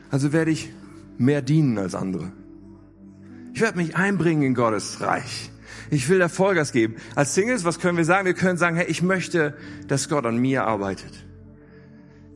also 0.10 0.32
werde 0.32 0.52
ich 0.52 0.72
mehr 1.18 1.42
dienen 1.42 1.78
als 1.78 1.94
andere. 1.94 2.32
Ich 3.54 3.62
werde 3.62 3.78
mich 3.78 3.96
einbringen 3.96 4.44
in 4.44 4.54
Gottes 4.54 5.02
Reich. 5.02 5.52
Ich 5.90 6.10
will 6.10 6.20
da 6.20 6.30
Vollgas 6.30 6.72
geben. 6.72 6.96
Als 7.16 7.36
Singles, 7.36 7.64
was 7.64 7.80
können 7.80 7.98
wir 7.98 8.06
sagen? 8.06 8.26
Wir 8.26 8.34
können 8.34 8.58
sagen, 8.58 8.76
hey, 8.76 8.86
ich 8.88 9.02
möchte, 9.02 9.56
dass 9.88 10.10
Gott 10.10 10.26
an 10.26 10.38
mir 10.38 10.66
arbeitet. 10.66 11.26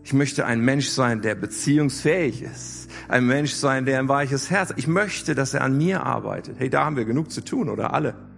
Ich 0.03 0.13
möchte 0.13 0.45
ein 0.45 0.61
Mensch 0.61 0.87
sein, 0.87 1.21
der 1.21 1.35
beziehungsfähig 1.35 2.41
ist. 2.41 2.89
Ein 3.07 3.27
Mensch 3.27 3.53
sein, 3.53 3.85
der 3.85 3.99
ein 3.99 4.07
weiches 4.07 4.49
Herz. 4.49 4.73
Ich 4.75 4.87
möchte, 4.87 5.35
dass 5.35 5.53
er 5.53 5.61
an 5.61 5.77
mir 5.77 6.03
arbeitet. 6.05 6.55
Hey, 6.57 6.69
da 6.69 6.85
haben 6.85 6.95
wir 6.95 7.05
genug 7.05 7.31
zu 7.31 7.41
tun, 7.41 7.69
oder 7.69 7.93
alle? 7.93 8.28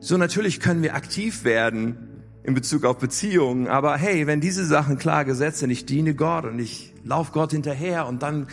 So 0.00 0.16
natürlich 0.16 0.60
können 0.60 0.82
wir 0.82 0.94
aktiv 0.94 1.42
werden 1.42 1.96
in 2.44 2.54
Bezug 2.54 2.84
auf 2.84 2.98
Beziehungen, 2.98 3.66
aber 3.66 3.96
hey, 3.96 4.26
wenn 4.26 4.40
diese 4.40 4.64
Sachen 4.64 4.96
klar 4.96 5.24
gesetzt 5.24 5.58
sind, 5.58 5.70
ich 5.70 5.86
diene 5.86 6.14
Gott 6.14 6.44
und 6.44 6.58
ich 6.60 6.94
laufe 7.04 7.32
Gott 7.32 7.50
hinterher 7.50 8.06
und 8.06 8.22
dann 8.22 8.46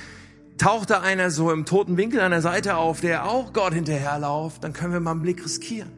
taucht 0.58 0.90
da 0.90 1.02
einer 1.02 1.30
so 1.30 1.52
im 1.52 1.66
toten 1.66 1.98
Winkel 1.98 2.20
an 2.20 2.32
der 2.32 2.42
Seite 2.42 2.78
auf, 2.78 3.00
der 3.00 3.26
auch 3.26 3.54
Gott 3.54 3.74
hinterherlauft, 3.74 4.64
dann 4.64 4.74
können 4.74 4.92
wir 4.92 5.00
mal 5.00 5.12
einen 5.12 5.22
Blick 5.22 5.46
riskieren. 5.46 5.92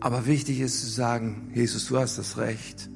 Aber 0.00 0.26
wichtig 0.26 0.60
ist 0.60 0.80
zu 0.80 0.86
sagen, 0.86 1.50
Jesus, 1.54 1.86
du 1.88 1.98
hast 1.98 2.18
das 2.18 2.36
Recht 2.36 2.90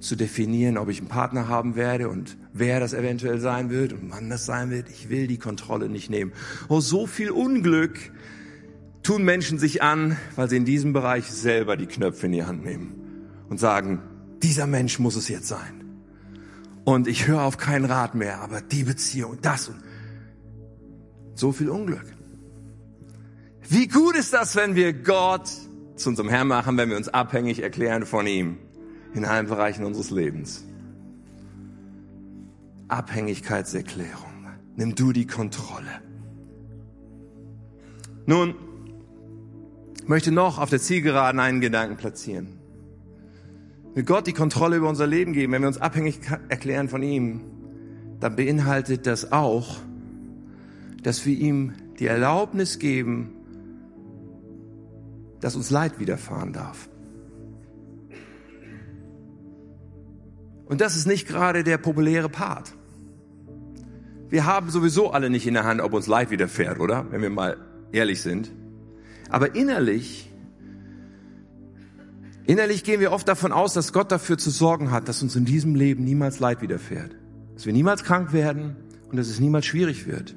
zu 0.00 0.16
definieren, 0.16 0.78
ob 0.78 0.88
ich 0.88 0.98
einen 0.98 1.08
Partner 1.08 1.48
haben 1.48 1.76
werde 1.76 2.08
und 2.08 2.36
wer 2.52 2.80
das 2.80 2.92
eventuell 2.92 3.40
sein 3.40 3.70
wird 3.70 3.92
und 3.92 4.10
wann 4.10 4.30
das 4.30 4.46
sein 4.46 4.70
wird. 4.70 4.88
Ich 4.88 5.10
will 5.10 5.26
die 5.26 5.38
Kontrolle 5.38 5.88
nicht 5.88 6.10
nehmen. 6.10 6.32
Oh, 6.68 6.80
so 6.80 7.06
viel 7.06 7.30
Unglück 7.30 8.12
tun 9.04 9.22
Menschen 9.22 9.58
sich 9.58 9.82
an, 9.82 10.16
weil 10.34 10.50
sie 10.50 10.56
in 10.56 10.64
diesem 10.64 10.92
Bereich 10.92 11.26
selber 11.30 11.76
die 11.76 11.86
Knöpfe 11.86 12.26
in 12.26 12.32
die 12.32 12.44
Hand 12.44 12.64
nehmen 12.64 13.28
und 13.48 13.60
sagen, 13.60 14.02
dieser 14.42 14.66
Mensch 14.66 14.98
muss 14.98 15.14
es 15.14 15.28
jetzt 15.28 15.46
sein 15.46 15.84
und 16.84 17.06
ich 17.06 17.28
höre 17.28 17.42
auf 17.42 17.56
keinen 17.56 17.84
Rat 17.84 18.14
mehr, 18.14 18.40
aber 18.40 18.60
die 18.60 18.84
Beziehung, 18.84 19.38
das 19.40 19.68
und 19.68 19.76
so 21.34 21.52
viel 21.52 21.68
Unglück. 21.68 22.04
Wie 23.68 23.88
gut 23.88 24.16
ist 24.16 24.32
das, 24.32 24.56
wenn 24.56 24.74
wir 24.74 24.92
Gott 24.92 25.50
zu 25.96 26.08
unserem 26.08 26.28
Herrn 26.28 26.48
machen, 26.48 26.76
wenn 26.76 26.90
wir 26.90 26.96
uns 26.96 27.08
abhängig 27.08 27.62
erklären 27.62 28.04
von 28.04 28.26
ihm 28.26 28.58
in 29.14 29.24
allen 29.24 29.46
Bereichen 29.46 29.84
unseres 29.84 30.10
Lebens. 30.10 30.64
Abhängigkeitserklärung. 32.88 34.48
Nimm 34.76 34.94
du 34.94 35.12
die 35.12 35.26
Kontrolle. 35.26 36.02
Nun, 38.26 38.54
möchte 40.06 40.32
noch 40.32 40.58
auf 40.58 40.70
der 40.70 40.80
Zielgeraden 40.80 41.40
einen 41.40 41.60
Gedanken 41.60 41.96
platzieren 41.96 42.64
will 43.94 44.02
Gott 44.02 44.26
die 44.26 44.32
Kontrolle 44.32 44.76
über 44.76 44.88
unser 44.88 45.06
Leben 45.06 45.32
geben, 45.32 45.52
wenn 45.52 45.62
wir 45.62 45.68
uns 45.68 45.80
abhängig 45.80 46.20
erklären 46.48 46.88
von 46.88 47.02
ihm, 47.02 47.40
dann 48.20 48.36
beinhaltet 48.36 49.06
das 49.06 49.32
auch, 49.32 49.76
dass 51.02 51.24
wir 51.24 51.36
ihm 51.36 51.74
die 51.98 52.06
Erlaubnis 52.06 52.78
geben, 52.78 53.30
dass 55.40 55.54
uns 55.54 55.70
Leid 55.70 56.00
widerfahren 56.00 56.52
darf. 56.52 56.88
Und 60.66 60.80
das 60.80 60.96
ist 60.96 61.06
nicht 61.06 61.28
gerade 61.28 61.62
der 61.62 61.78
populäre 61.78 62.28
Part. 62.28 62.74
Wir 64.28 64.46
haben 64.46 64.70
sowieso 64.70 65.12
alle 65.12 65.30
nicht 65.30 65.46
in 65.46 65.54
der 65.54 65.64
Hand, 65.64 65.80
ob 65.80 65.92
uns 65.92 66.06
Leid 66.06 66.30
widerfährt, 66.30 66.80
oder? 66.80 67.06
Wenn 67.10 67.22
wir 67.22 67.30
mal 67.30 67.58
ehrlich 67.92 68.22
sind. 68.22 68.50
Aber 69.34 69.56
innerlich 69.56 70.30
Innerlich 72.46 72.84
gehen 72.84 73.00
wir 73.00 73.10
oft 73.10 73.26
davon 73.26 73.50
aus, 73.50 73.72
dass 73.72 73.92
Gott 73.92 74.12
dafür 74.12 74.38
zu 74.38 74.50
sorgen 74.50 74.92
hat, 74.92 75.08
dass 75.08 75.22
uns 75.22 75.34
in 75.34 75.44
diesem 75.44 75.74
Leben 75.74 76.04
niemals 76.04 76.38
Leid 76.38 76.60
widerfährt. 76.60 77.16
Dass 77.54 77.66
wir 77.66 77.72
niemals 77.72 78.04
krank 78.04 78.32
werden 78.32 78.76
und 79.10 79.16
dass 79.16 79.28
es 79.28 79.40
niemals 79.40 79.66
schwierig 79.66 80.06
wird. 80.06 80.36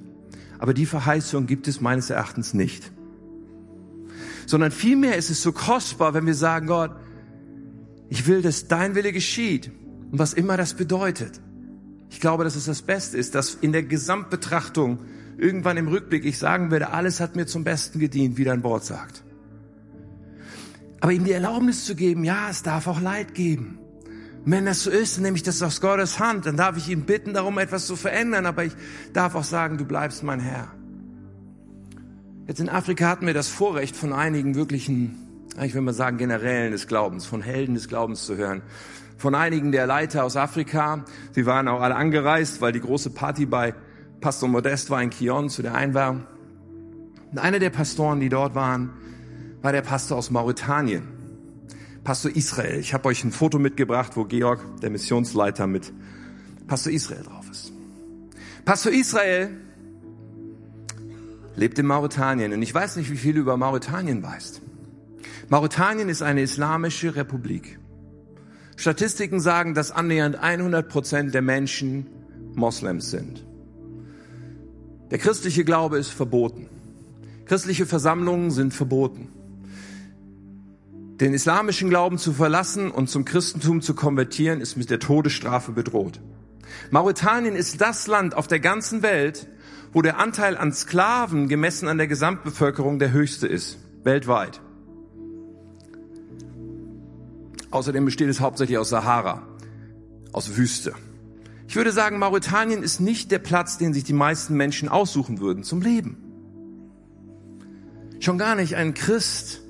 Aber 0.57 0.73
die 0.73 0.87
Verheißung 0.87 1.45
gibt 1.45 1.67
es 1.67 1.79
meines 1.79 2.09
Erachtens 2.09 2.55
nicht. 2.55 2.91
sondern 4.47 4.71
vielmehr 4.71 5.15
ist 5.15 5.29
es 5.29 5.43
so 5.43 5.51
kostbar, 5.51 6.15
wenn 6.15 6.25
wir 6.25 6.33
sagen, 6.33 6.65
Gott, 6.65 6.91
ich 8.09 8.25
will, 8.25 8.41
dass 8.41 8.67
dein 8.67 8.95
Wille 8.95 9.11
geschieht 9.11 9.69
und 10.11 10.17
was 10.17 10.33
immer 10.33 10.57
das 10.57 10.73
bedeutet. 10.73 11.39
Ich 12.09 12.19
glaube, 12.19 12.45
dass 12.45 12.55
es 12.55 12.65
das 12.65 12.81
Beste 12.81 13.17
ist, 13.17 13.35
dass 13.35 13.53
in 13.53 13.73
der 13.73 13.83
Gesamtbetrachtung 13.83 14.99
irgendwann 15.37 15.77
im 15.77 15.87
Rückblick 15.87 16.25
ich 16.25 16.37
sagen 16.37 16.71
werde, 16.71 16.89
alles 16.89 17.19
hat 17.19 17.35
mir 17.35 17.45
zum 17.45 17.63
Besten 17.63 17.99
gedient, 17.99 18.37
wie 18.37 18.43
dein 18.43 18.63
Wort 18.63 18.83
sagt. 18.85 19.23
Aber 20.99 21.11
ihm 21.11 21.25
die 21.25 21.31
Erlaubnis 21.31 21.85
zu 21.85 21.95
geben, 21.95 22.23
ja, 22.23 22.49
es 22.49 22.63
darf 22.63 22.87
auch 22.87 22.99
Leid 22.99 23.35
geben. 23.35 23.77
Wenn 24.45 24.65
das 24.65 24.83
so 24.83 24.89
ist, 24.89 25.19
nehme 25.19 25.35
ich 25.35 25.43
das 25.43 25.61
aus 25.61 25.81
Gottes 25.81 26.19
Hand, 26.19 26.45
dann 26.45 26.57
darf 26.57 26.77
ich 26.77 26.89
ihn 26.89 27.01
bitten, 27.01 27.33
darum 27.33 27.57
etwas 27.59 27.85
zu 27.85 27.95
verändern, 27.95 28.45
aber 28.45 28.63
ich 28.63 28.73
darf 29.13 29.35
auch 29.35 29.43
sagen, 29.43 29.77
du 29.77 29.85
bleibst 29.85 30.23
mein 30.23 30.39
Herr. 30.39 30.69
Jetzt 32.47 32.61
in 32.61 32.69
Afrika 32.69 33.09
hatten 33.09 33.27
wir 33.27 33.33
das 33.33 33.49
Vorrecht 33.49 33.95
von 33.95 34.13
einigen 34.13 34.55
wirklichen, 34.55 35.17
ich 35.61 35.73
will 35.73 35.81
mal 35.81 35.93
sagen, 35.93 36.17
Generälen 36.17 36.71
des 36.71 36.87
Glaubens, 36.87 37.25
von 37.25 37.41
Helden 37.41 37.75
des 37.75 37.89
Glaubens 37.89 38.25
zu 38.25 38.37
hören. 38.37 38.61
Von 39.17 39.35
einigen 39.35 39.73
der 39.73 39.85
Leiter 39.85 40.23
aus 40.23 40.37
Afrika. 40.37 41.03
Sie 41.33 41.45
waren 41.45 41.67
auch 41.67 41.81
alle 41.81 41.95
angereist, 41.95 42.61
weil 42.61 42.71
die 42.71 42.79
große 42.79 43.09
Party 43.09 43.45
bei 43.45 43.73
Pastor 44.21 44.49
Modest 44.49 44.89
war 44.89 45.01
in 45.01 45.09
Kion, 45.09 45.49
zu 45.49 45.61
der 45.61 45.75
Einweihung. 45.75 46.25
Und 47.31 47.39
einer 47.39 47.59
der 47.59 47.69
Pastoren, 47.69 48.19
die 48.19 48.29
dort 48.29 48.55
waren, 48.55 48.91
war 49.61 49.71
der 49.71 49.81
Pastor 49.81 50.17
aus 50.17 50.31
Mauretanien. 50.31 51.03
Pastor 52.03 52.33
Israel. 52.35 52.79
Ich 52.79 52.93
habe 52.93 53.09
euch 53.09 53.23
ein 53.23 53.31
Foto 53.31 53.59
mitgebracht, 53.59 54.13
wo 54.15 54.23
Georg, 54.23 54.61
der 54.81 54.89
Missionsleiter, 54.89 55.67
mit 55.67 55.91
Pastor 56.67 56.91
Israel 56.91 57.23
drauf 57.23 57.45
ist. 57.51 57.73
Pastor 58.63 58.91
Israel 58.91 59.49
lebt 61.55 61.79
in 61.79 61.85
Mauretanien 61.85 62.53
und 62.53 62.61
ich 62.61 62.73
weiß 62.73 62.97
nicht, 62.97 63.11
wie 63.11 63.17
viel 63.17 63.33
du 63.33 63.41
über 63.41 63.57
Mauretanien 63.57 64.23
weißt. 64.23 64.61
Mauretanien 65.49 66.09
ist 66.09 66.21
eine 66.21 66.41
islamische 66.41 67.15
Republik. 67.15 67.79
Statistiken 68.75 69.39
sagen, 69.39 69.73
dass 69.73 69.91
annähernd 69.91 70.35
100 70.35 70.87
Prozent 70.87 71.33
der 71.33 71.41
Menschen 71.41 72.05
Moslems 72.55 73.09
sind. 73.09 73.46
Der 75.11 75.17
christliche 75.17 75.63
Glaube 75.63 75.97
ist 75.97 76.09
verboten. 76.09 76.67
Christliche 77.45 77.85
Versammlungen 77.85 78.51
sind 78.51 78.73
verboten. 78.73 79.29
Den 81.19 81.33
islamischen 81.33 81.89
Glauben 81.89 82.17
zu 82.17 82.33
verlassen 82.33 82.91
und 82.91 83.09
zum 83.09 83.25
Christentum 83.25 83.81
zu 83.81 83.95
konvertieren, 83.95 84.61
ist 84.61 84.75
mit 84.75 84.89
der 84.89 84.99
Todesstrafe 84.99 85.71
bedroht. 85.71 86.19
Mauretanien 86.91 87.55
ist 87.55 87.81
das 87.81 88.07
Land 88.07 88.35
auf 88.35 88.47
der 88.47 88.59
ganzen 88.59 89.01
Welt, 89.01 89.47
wo 89.93 90.01
der 90.01 90.19
Anteil 90.19 90.57
an 90.57 90.73
Sklaven 90.73 91.47
gemessen 91.47 91.87
an 91.87 91.97
der 91.97 92.07
Gesamtbevölkerung 92.07 92.99
der 92.99 93.13
höchste 93.13 93.47
ist, 93.47 93.79
weltweit. 94.03 94.61
Außerdem 97.71 98.05
besteht 98.05 98.29
es 98.29 98.39
hauptsächlich 98.39 98.77
aus 98.77 98.89
Sahara, 98.89 99.41
aus 100.33 100.55
Wüste. 100.55 100.93
Ich 101.67 101.75
würde 101.75 101.91
sagen, 101.91 102.17
Mauretanien 102.17 102.81
ist 102.81 103.01
nicht 103.01 103.29
der 103.29 103.39
Platz, 103.39 103.77
den 103.77 103.93
sich 103.93 104.05
die 104.05 104.13
meisten 104.13 104.55
Menschen 104.55 104.87
aussuchen 104.87 105.39
würden 105.39 105.63
zum 105.63 105.81
Leben. 105.81 106.17
Schon 108.19 108.37
gar 108.37 108.55
nicht 108.55 108.75
ein 108.75 108.93
Christ, 108.93 109.61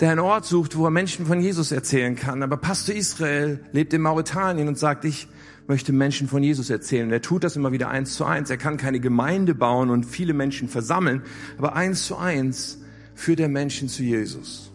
der 0.00 0.10
einen 0.10 0.20
Ort 0.20 0.46
sucht, 0.46 0.76
wo 0.76 0.86
er 0.86 0.90
Menschen 0.90 1.26
von 1.26 1.40
Jesus 1.40 1.70
erzählen 1.70 2.16
kann. 2.16 2.42
Aber 2.42 2.56
Pastor 2.56 2.94
Israel 2.94 3.60
lebt 3.72 3.92
in 3.92 4.00
Mauretanien 4.00 4.68
und 4.68 4.78
sagt, 4.78 5.04
ich 5.04 5.28
möchte 5.68 5.92
Menschen 5.92 6.28
von 6.28 6.42
Jesus 6.42 6.70
erzählen. 6.70 7.06
Und 7.06 7.12
er 7.12 7.22
tut 7.22 7.44
das 7.44 7.56
immer 7.56 7.72
wieder 7.72 7.88
eins 7.88 8.14
zu 8.14 8.24
eins. 8.24 8.50
Er 8.50 8.56
kann 8.56 8.78
keine 8.78 8.98
Gemeinde 8.98 9.54
bauen 9.54 9.90
und 9.90 10.04
viele 10.04 10.32
Menschen 10.32 10.68
versammeln, 10.68 11.22
aber 11.58 11.76
eins 11.76 12.06
zu 12.06 12.16
eins 12.16 12.78
führt 13.14 13.38
er 13.38 13.48
Menschen 13.48 13.88
zu 13.88 14.02
Jesus. 14.02 14.71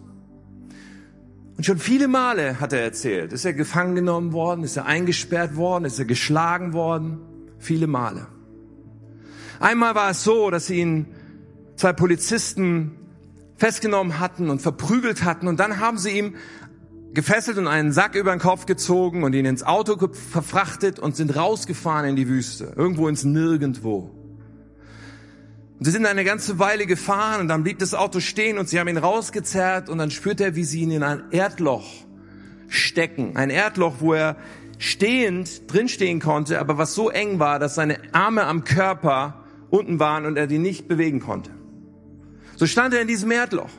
Und 1.57 1.65
schon 1.65 1.79
viele 1.79 2.07
Male 2.07 2.59
hat 2.59 2.71
er 2.71 2.81
erzählt, 2.81 3.33
ist 3.33 3.43
er 3.43 3.53
gefangen 3.53 3.95
genommen 3.95 4.31
worden, 4.31 4.63
ist 4.63 4.77
er 4.77 4.85
eingesperrt 4.85 5.55
worden, 5.55 5.85
ist 5.85 5.97
er 5.97 6.05
geschlagen 6.05 6.73
worden. 6.73 7.19
Viele 7.57 7.87
Male. 7.87 8.27
Einmal 9.59 9.95
war 9.95 10.11
es 10.11 10.23
so, 10.23 10.51
dass 10.51 10.69
ihn 10.69 11.07
zwei 11.75 11.93
Polizisten 11.93 12.91
festgenommen 13.55 14.19
hatten 14.19 14.51
und 14.51 14.61
verprügelt 14.61 15.23
hatten. 15.23 15.47
Und 15.47 15.59
dann 15.59 15.79
haben 15.79 15.97
sie 15.97 16.11
ihm 16.11 16.35
gefesselt 17.15 17.57
und 17.57 17.67
einen 17.67 17.91
Sack 17.91 18.13
über 18.13 18.29
den 18.29 18.39
Kopf 18.39 18.67
gezogen 18.67 19.23
und 19.23 19.33
ihn 19.33 19.45
ins 19.45 19.63
Auto 19.63 19.97
verfrachtet 20.13 20.99
und 20.99 21.15
sind 21.15 21.35
rausgefahren 21.35 22.07
in 22.07 22.15
die 22.15 22.27
Wüste, 22.27 22.73
irgendwo 22.75 23.07
ins 23.07 23.23
Nirgendwo. 23.23 24.11
Und 25.79 25.85
sie 25.85 25.91
sind 25.91 26.05
eine 26.05 26.23
ganze 26.23 26.57
Weile 26.57 26.87
gefahren 26.87 27.41
und 27.41 27.47
dann 27.49 27.63
blieb 27.63 27.79
das 27.79 27.93
Auto 27.93 28.19
stehen 28.19 28.57
und 28.57 28.67
sie 28.67 28.79
haben 28.79 28.87
ihn 28.87 28.97
rausgezerrt 28.97 29.89
und 29.89 29.99
dann 29.99 30.09
spürt 30.09 30.41
er, 30.41 30.55
wie 30.55 30.63
sie 30.63 30.81
ihn 30.81 30.91
in 30.91 31.03
ein 31.03 31.23
Erdloch 31.31 31.87
stecken. 32.67 33.35
Ein 33.35 33.51
Erdloch, 33.51 33.95
wo 33.99 34.13
er 34.13 34.37
stehend 34.79 35.71
drinstehen 35.71 36.19
konnte, 36.19 36.59
aber 36.59 36.77
was 36.77 36.95
so 36.95 37.09
eng 37.09 37.39
war, 37.39 37.59
dass 37.59 37.75
seine 37.75 37.99
Arme 38.11 38.45
am 38.45 38.63
Körper 38.63 39.43
unten 39.69 39.99
waren 39.99 40.25
und 40.25 40.37
er 40.37 40.47
die 40.47 40.57
nicht 40.57 40.87
bewegen 40.87 41.19
konnte. 41.19 41.51
So 42.55 42.65
stand 42.65 42.93
er 42.93 43.01
in 43.01 43.07
diesem 43.07 43.29
Erdloch. 43.29 43.69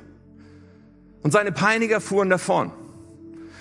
Und 1.22 1.32
seine 1.32 1.50
Peiniger 1.50 2.00
fuhren 2.00 2.30
davon. 2.30 2.70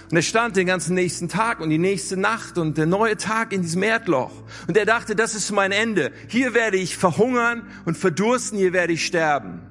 Und 0.10 0.16
er 0.16 0.22
stand 0.22 0.56
den 0.56 0.68
ganzen 0.68 0.94
nächsten 0.94 1.28
Tag 1.28 1.60
und 1.60 1.70
die 1.70 1.78
nächste 1.78 2.16
Nacht 2.16 2.58
und 2.58 2.78
der 2.78 2.86
neue 2.86 3.18
Tag 3.18 3.52
in 3.52 3.62
diesem 3.62 3.84
Erdloch. 3.84 4.32
Und 4.68 4.78
er 4.78 4.86
dachte, 4.86 5.16
das 5.16 5.36
ist 5.36 5.52
mein 5.52 5.74
Ende. 5.74 6.14
Hier 6.30 6.54
werde 6.54 6.78
ich 6.78 6.96
verhungern 6.96 7.64
und 7.86 7.98
verdursten, 7.98 8.58
hier 8.58 8.72
werde 8.72 8.94
ich 8.94 9.06
sterben. 9.06 9.62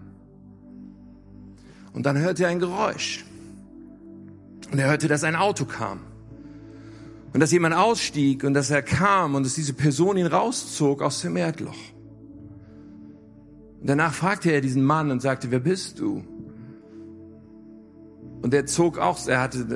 Und 1.95 2.05
dann 2.05 2.19
hörte 2.19 2.45
er 2.45 2.51
ein 2.51 2.59
Geräusch. 2.59 3.25
Und 4.71 4.79
er 4.79 4.89
hörte, 4.89 5.09
dass 5.09 5.25
ein 5.25 5.37
Auto 5.37 5.65
kam. 5.65 6.01
Und 7.33 7.41
dass 7.41 7.51
jemand 7.51 7.75
ausstieg 7.75 8.45
und 8.45 8.53
dass 8.53 8.71
er 8.71 8.83
kam 8.83 9.35
und 9.35 9.45
dass 9.45 9.55
diese 9.55 9.73
Person 9.73 10.19
ihn 10.19 10.27
rauszog 10.27 11.01
aus 11.01 11.23
dem 11.23 11.37
Erdloch. 11.37 11.79
Und 13.81 13.87
danach 13.87 14.13
fragte 14.13 14.51
er 14.51 14.61
diesen 14.61 14.85
Mann 14.85 15.11
und 15.11 15.23
sagte, 15.23 15.51
wer 15.51 15.61
bist 15.61 15.99
du? 15.99 16.23
Und 18.43 18.53
er 18.53 18.67
zog 18.67 18.99
auch, 18.99 19.27
er 19.27 19.41
hatte 19.41 19.67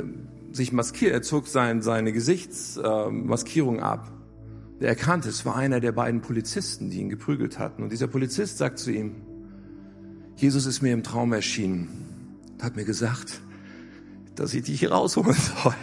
sich 0.53 0.73
maskiert, 0.73 1.13
er 1.13 1.23
zog 1.23 1.47
sein, 1.47 1.83
seine 1.83 2.13
Gesichtsmaskierung 2.13 3.79
äh, 3.79 3.83
ab. 3.83 4.11
Er 4.81 4.89
erkannte, 4.89 5.29
es 5.29 5.45
war 5.45 5.57
einer 5.57 5.81
der 5.81 5.93
beiden 5.93 6.23
Polizisten, 6.23 6.91
die 6.91 7.01
ihn 7.01 7.11
geprügelt 7.11 7.59
hatten. 7.59 7.83
Und 7.83 7.93
dieser 7.93 8.07
Polizist 8.07 8.59
sagt 8.59 8.79
zu 8.79 8.91
ihm, 8.91 9.17
Jesus 10.37 10.65
ist 10.65 10.81
mir 10.81 10.93
im 10.93 11.03
Traum 11.03 11.33
erschienen, 11.33 12.39
hat 12.63 12.77
mir 12.77 12.85
gesagt, 12.85 13.43
dass 14.37 14.55
ich 14.55 14.63
dich 14.63 14.81
hier 14.81 14.93
rausholen 14.93 15.35
soll. 15.63 15.75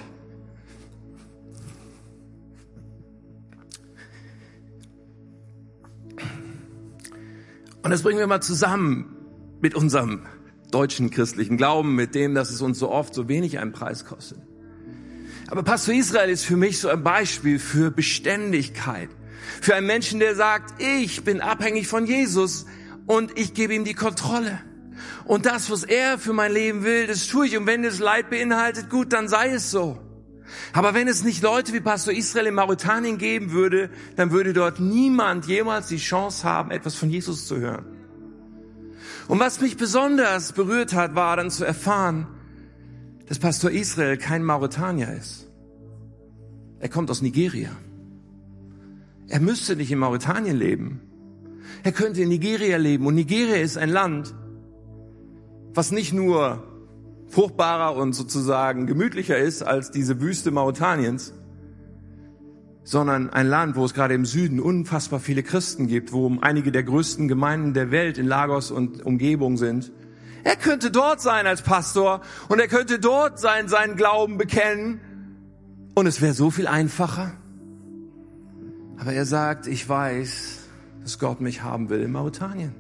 Und 7.84 7.92
das 7.92 8.02
bringen 8.02 8.20
wir 8.20 8.28
mal 8.28 8.42
zusammen 8.42 9.16
mit 9.62 9.76
unserem 9.76 10.26
deutschen 10.72 11.10
christlichen 11.12 11.56
Glauben, 11.56 11.96
mit 11.96 12.16
dem, 12.16 12.34
dass 12.34 12.50
es 12.50 12.62
uns 12.62 12.80
so 12.80 12.90
oft 12.90 13.14
so 13.14 13.30
wenig 13.30 13.60
einen 13.60 13.72
Preis 13.72 14.06
kostet. 14.06 14.47
Aber 15.50 15.64
Pastor 15.64 15.94
Israel 15.94 16.30
ist 16.30 16.46
für 16.46 16.58
mich 16.58 16.80
so 16.80 16.90
ein 16.90 17.04
Beispiel 17.04 17.58
für 17.60 17.90
Beständigkeit. 17.90 19.10
Für 19.62 19.76
einen 19.76 19.88
Menschen, 19.88 20.20
der 20.20 20.36
sagt, 20.36 20.82
ich 20.82 21.24
bin 21.24 21.42
abhängig 21.42 21.88
von 21.88 22.06
Jesus 22.06 22.66
und 23.06 23.38
ich 23.38 23.54
gebe 23.54 23.74
ihm 23.74 23.86
die 23.86 23.94
Kontrolle. 23.94 24.60
Und 25.26 25.46
das, 25.46 25.70
was 25.70 25.84
er 25.84 26.18
für 26.18 26.34
mein 26.34 26.52
Leben 26.52 26.84
will, 26.84 27.08
das 27.08 27.28
tue 27.28 27.48
ich. 27.48 27.58
Und 27.58 27.66
wenn 27.66 27.84
es 27.86 28.00
Leid 28.00 28.30
beinhaltet, 28.30 28.90
gut, 28.90 29.14
dann 29.14 29.30
sei 29.30 29.52
es 29.52 29.72
so. 29.72 30.00
Aber 30.74 30.94
wenn 30.94 31.08
es 31.08 31.24
nicht 31.24 31.42
Leute 31.42 31.74
wie 31.74 31.80
Pastor 31.80 32.14
Israel 32.14 32.48
in 32.48 32.56
Mauretanien 32.56 33.18
geben 33.18 33.52
würde, 33.52 33.90
dann 34.16 34.32
würde 34.32 34.54
dort 34.54 34.80
niemand 34.80 35.46
jemals 35.46 35.88
die 35.88 35.98
Chance 35.98 36.44
haben, 36.44 36.72
etwas 36.72 36.96
von 36.96 37.10
Jesus 37.10 37.48
zu 37.48 37.58
hören. 37.58 37.86
Und 39.28 39.40
was 39.40 39.60
mich 39.60 39.76
besonders 39.76 40.54
berührt 40.54 40.94
hat, 40.94 41.16
war 41.16 41.36
dann 41.36 41.52
zu 41.52 41.66
erfahren, 41.66 42.28
dass 43.28 43.40
Pastor 43.40 43.72
Israel 43.72 44.18
kein 44.18 44.44
Mauretanier 44.44 45.14
ist. 45.14 45.48
Er 46.80 46.90
kommt 46.90 47.12
aus 47.12 47.22
Nigeria. 47.22 47.70
Er 49.28 49.40
müsste 49.40 49.76
nicht 49.76 49.92
in 49.92 50.00
Mauretanien 50.00 50.58
leben. 50.58 51.02
Er 51.84 51.92
könnte 51.92 52.22
in 52.22 52.30
Nigeria 52.30 52.78
leben. 52.78 53.06
Und 53.06 53.16
Nigeria 53.16 53.58
ist 53.58 53.78
ein 53.78 53.90
Land, 53.90 54.34
was 55.74 55.92
nicht 55.92 56.14
nur 56.14 56.64
fruchtbarer 57.28 57.96
und 57.98 58.14
sozusagen 58.14 58.88
gemütlicher 58.88 59.38
ist 59.38 59.62
als 59.62 59.92
diese 59.92 60.22
Wüste 60.22 60.52
Mauretaniens, 60.52 61.34
sondern 62.84 63.30
ein 63.30 63.48
Land, 63.48 63.76
wo 63.76 63.84
es 63.84 63.94
gerade 63.94 64.14
im 64.14 64.26
Süden 64.26 64.62
unfassbar 64.62 65.20
viele 65.20 65.44
Christen 65.44 65.88
gibt, 65.88 66.14
wo 66.14 66.32
einige 66.40 66.72
der 66.72 66.84
größten 66.84 67.28
Gemeinden 67.28 67.74
der 67.74 67.92
Welt 67.92 68.18
in 68.18 68.28
Lagos 68.28 68.72
und 68.72 69.06
Umgebung 69.06 69.58
sind. 69.58 69.92
Er 70.44 70.56
könnte 70.56 70.92
dort 70.92 71.22
sein 71.22 71.48
als 71.48 71.62
Pastor 71.62 72.22
und 72.48 72.60
er 72.60 72.68
könnte 72.68 73.00
dort 73.00 73.40
sein, 73.40 73.68
seinen 73.68 73.96
Glauben 73.96 74.38
bekennen 74.38 75.02
und 75.98 76.06
es 76.06 76.22
wäre 76.22 76.34
so 76.34 76.52
viel 76.52 76.68
einfacher. 76.68 77.34
Aber 79.00 79.14
er 79.14 79.26
sagt, 79.26 79.66
ich 79.66 79.90
weiß, 79.90 80.60
dass 81.02 81.18
Gott 81.18 81.42
mich 81.42 81.64
haben 81.64 81.90
will 81.90 82.02
in 82.02 82.12
Mauretanien. 82.12 82.76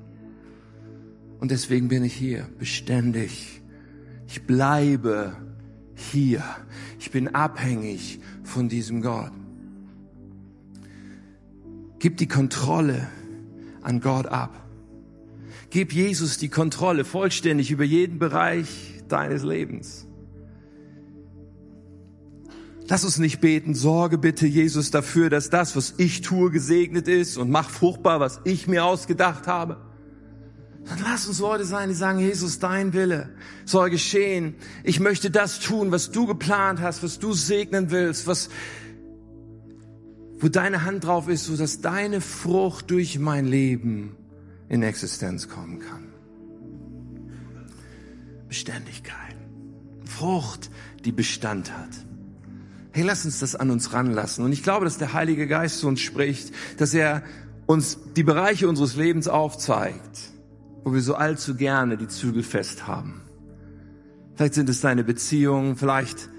Und 1.39 1.49
deswegen 1.51 1.87
bin 1.87 2.03
ich 2.03 2.13
hier, 2.13 2.47
beständig. 2.59 3.61
Ich 4.27 4.45
bleibe 4.45 5.35
hier. 5.95 6.43
Ich 6.99 7.09
bin 7.09 7.33
abhängig 7.33 8.19
von 8.43 8.69
diesem 8.69 9.01
Gott. 9.01 9.31
Gib 11.99 12.17
die 12.17 12.27
Kontrolle 12.27 13.07
an 13.81 13.99
Gott 13.99 14.27
ab. 14.27 14.66
Gib 15.69 15.91
Jesus 15.91 16.37
die 16.37 16.49
Kontrolle 16.49 17.03
vollständig 17.03 17.71
über 17.71 17.83
jeden 17.83 18.19
Bereich 18.19 19.03
deines 19.07 19.43
Lebens. 19.43 20.07
Lass 22.89 23.03
uns 23.03 23.17
nicht 23.17 23.41
beten, 23.41 23.75
sorge 23.75 24.17
bitte 24.17 24.47
Jesus 24.47 24.91
dafür, 24.91 25.29
dass 25.29 25.49
das, 25.49 25.75
was 25.75 25.95
ich 25.97 26.21
tue, 26.21 26.51
gesegnet 26.51 27.09
ist 27.09 27.37
und 27.37 27.49
mach 27.49 27.69
fruchtbar, 27.69 28.21
was 28.21 28.39
ich 28.45 28.67
mir 28.67 28.85
ausgedacht 28.85 29.45
habe. 29.47 29.77
Dann 30.85 30.99
lass 31.03 31.27
uns 31.27 31.39
Leute 31.39 31.65
sein, 31.65 31.89
die 31.89 31.95
sagen, 31.95 32.19
Jesus, 32.19 32.59
dein 32.59 32.93
Wille 32.93 33.29
soll 33.65 33.89
geschehen. 33.89 34.55
Ich 34.85 35.01
möchte 35.01 35.29
das 35.29 35.59
tun, 35.59 35.91
was 35.91 36.11
du 36.11 36.27
geplant 36.27 36.79
hast, 36.79 37.03
was 37.03 37.19
du 37.19 37.33
segnen 37.33 37.91
willst, 37.91 38.25
was, 38.25 38.49
wo 40.39 40.47
deine 40.47 40.85
Hand 40.85 41.03
drauf 41.03 41.27
ist, 41.27 41.43
so 41.43 41.57
dass 41.57 41.81
deine 41.81 42.21
Frucht 42.21 42.89
durch 42.89 43.19
mein 43.19 43.45
Leben 43.45 44.15
in 44.69 44.83
Existenz 44.83 45.47
kommen 45.47 45.79
kann. 45.79 46.07
Beständigkeit. 48.47 49.35
Frucht, 50.05 50.69
die 51.05 51.11
Bestand 51.11 51.71
hat. 51.71 51.89
Hey, 52.91 53.03
lass 53.03 53.25
uns 53.25 53.39
das 53.39 53.55
an 53.55 53.69
uns 53.69 53.93
ranlassen. 53.93 54.43
Und 54.43 54.51
ich 54.51 54.63
glaube, 54.63 54.85
dass 54.85 54.97
der 54.97 55.13
Heilige 55.13 55.47
Geist 55.47 55.79
zu 55.79 55.87
uns 55.87 56.01
spricht, 56.01 56.53
dass 56.77 56.93
er 56.93 57.23
uns 57.67 57.99
die 58.15 58.23
Bereiche 58.23 58.67
unseres 58.67 58.95
Lebens 58.95 59.27
aufzeigt, 59.27 60.31
wo 60.83 60.93
wir 60.93 61.01
so 61.01 61.15
allzu 61.15 61.55
gerne 61.55 61.97
die 61.97 62.07
Zügel 62.07 62.43
fest 62.43 62.87
haben. 62.87 63.21
Vielleicht 64.35 64.53
sind 64.53 64.69
es 64.69 64.81
deine 64.81 65.03
Beziehungen, 65.03 65.75
vielleicht 65.75 66.29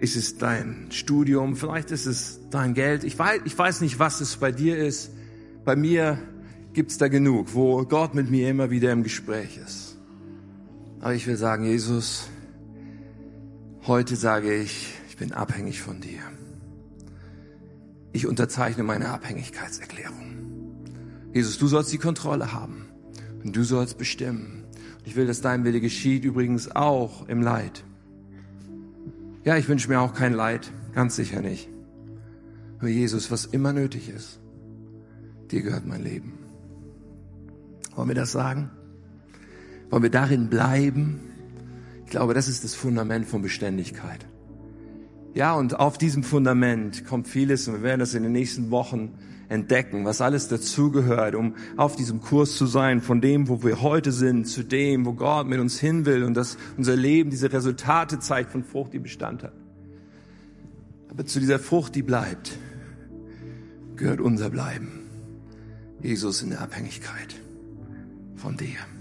ist 0.00 0.16
es 0.16 0.36
dein 0.36 0.88
Studium, 0.90 1.56
vielleicht 1.56 1.90
ist 1.90 2.06
es 2.06 2.40
dein 2.50 2.74
Geld. 2.74 3.04
Ich 3.04 3.18
weiß, 3.18 3.42
ich 3.44 3.56
weiß 3.56 3.80
nicht, 3.80 3.98
was 3.98 4.20
es 4.20 4.36
bei 4.36 4.50
dir 4.50 4.76
ist. 4.76 5.12
Bei 5.64 5.76
mir 5.76 6.18
gibt's 6.74 6.98
da 6.98 7.08
genug, 7.08 7.54
wo 7.54 7.82
Gott 7.84 8.14
mit 8.14 8.30
mir 8.30 8.50
immer 8.50 8.70
wieder 8.70 8.92
im 8.92 9.04
Gespräch 9.04 9.58
ist. 9.64 9.96
Aber 11.00 11.14
ich 11.14 11.26
will 11.26 11.36
sagen, 11.36 11.64
Jesus, 11.64 12.28
heute 13.86 14.16
sage 14.16 14.54
ich, 14.54 14.94
ich 15.08 15.16
bin 15.16 15.32
abhängig 15.32 15.80
von 15.80 16.00
dir. 16.00 16.20
Ich 18.12 18.26
unterzeichne 18.26 18.82
meine 18.82 19.08
Abhängigkeitserklärung. 19.08 20.34
Jesus, 21.32 21.58
du 21.58 21.66
sollst 21.66 21.92
die 21.92 21.98
Kontrolle 21.98 22.52
haben 22.52 22.86
und 23.44 23.56
du 23.56 23.64
sollst 23.64 23.96
bestimmen. 23.96 24.64
Und 24.98 25.06
ich 25.06 25.16
will, 25.16 25.26
dass 25.26 25.40
dein 25.40 25.64
Wille 25.64 25.80
geschieht, 25.80 26.24
übrigens 26.24 26.74
auch 26.74 27.28
im 27.28 27.42
Leid. 27.42 27.84
Ja, 29.44 29.56
ich 29.56 29.68
wünsche 29.68 29.88
mir 29.88 30.00
auch 30.00 30.14
kein 30.14 30.32
Leid, 30.32 30.72
ganz 30.94 31.16
sicher 31.16 31.40
nicht. 31.40 31.68
Aber 32.78 32.88
Jesus, 32.88 33.30
was 33.30 33.46
immer 33.46 33.72
nötig 33.72 34.08
ist, 34.08 34.40
dir 35.50 35.62
gehört 35.62 35.86
mein 35.86 36.02
Leben. 36.02 36.43
Wollen 37.96 38.08
wir 38.08 38.14
das 38.14 38.32
sagen? 38.32 38.70
Wollen 39.90 40.02
wir 40.02 40.10
darin 40.10 40.48
bleiben? 40.48 41.20
Ich 42.04 42.10
glaube, 42.10 42.34
das 42.34 42.48
ist 42.48 42.64
das 42.64 42.74
Fundament 42.74 43.26
von 43.26 43.42
Beständigkeit. 43.42 44.26
Ja, 45.34 45.54
und 45.54 45.78
auf 45.78 45.98
diesem 45.98 46.22
Fundament 46.22 47.04
kommt 47.04 47.28
vieles 47.28 47.66
und 47.66 47.74
wir 47.74 47.82
werden 47.82 48.00
das 48.00 48.14
in 48.14 48.22
den 48.22 48.32
nächsten 48.32 48.70
Wochen 48.70 49.14
entdecken, 49.48 50.04
was 50.04 50.20
alles 50.20 50.48
dazugehört, 50.48 51.34
um 51.34 51.54
auf 51.76 51.96
diesem 51.96 52.20
Kurs 52.20 52.56
zu 52.56 52.66
sein, 52.66 53.00
von 53.00 53.20
dem, 53.20 53.48
wo 53.48 53.62
wir 53.62 53.82
heute 53.82 54.12
sind, 54.12 54.46
zu 54.46 54.62
dem, 54.62 55.04
wo 55.04 55.12
Gott 55.12 55.46
mit 55.46 55.60
uns 55.60 55.78
hin 55.78 56.06
will 56.06 56.24
und 56.24 56.34
dass 56.34 56.56
unser 56.76 56.96
Leben 56.96 57.30
diese 57.30 57.52
Resultate 57.52 58.20
zeigt 58.20 58.52
von 58.52 58.64
Frucht, 58.64 58.92
die 58.92 59.00
Bestand 59.00 59.42
hat. 59.42 59.52
Aber 61.10 61.26
zu 61.26 61.40
dieser 61.40 61.58
Frucht, 61.58 61.94
die 61.94 62.02
bleibt, 62.02 62.58
gehört 63.96 64.20
unser 64.20 64.50
Bleiben. 64.50 65.00
Jesus 66.00 66.42
in 66.42 66.50
der 66.50 66.60
Abhängigkeit 66.60 67.43
von 68.44 68.58
dir. 68.58 68.93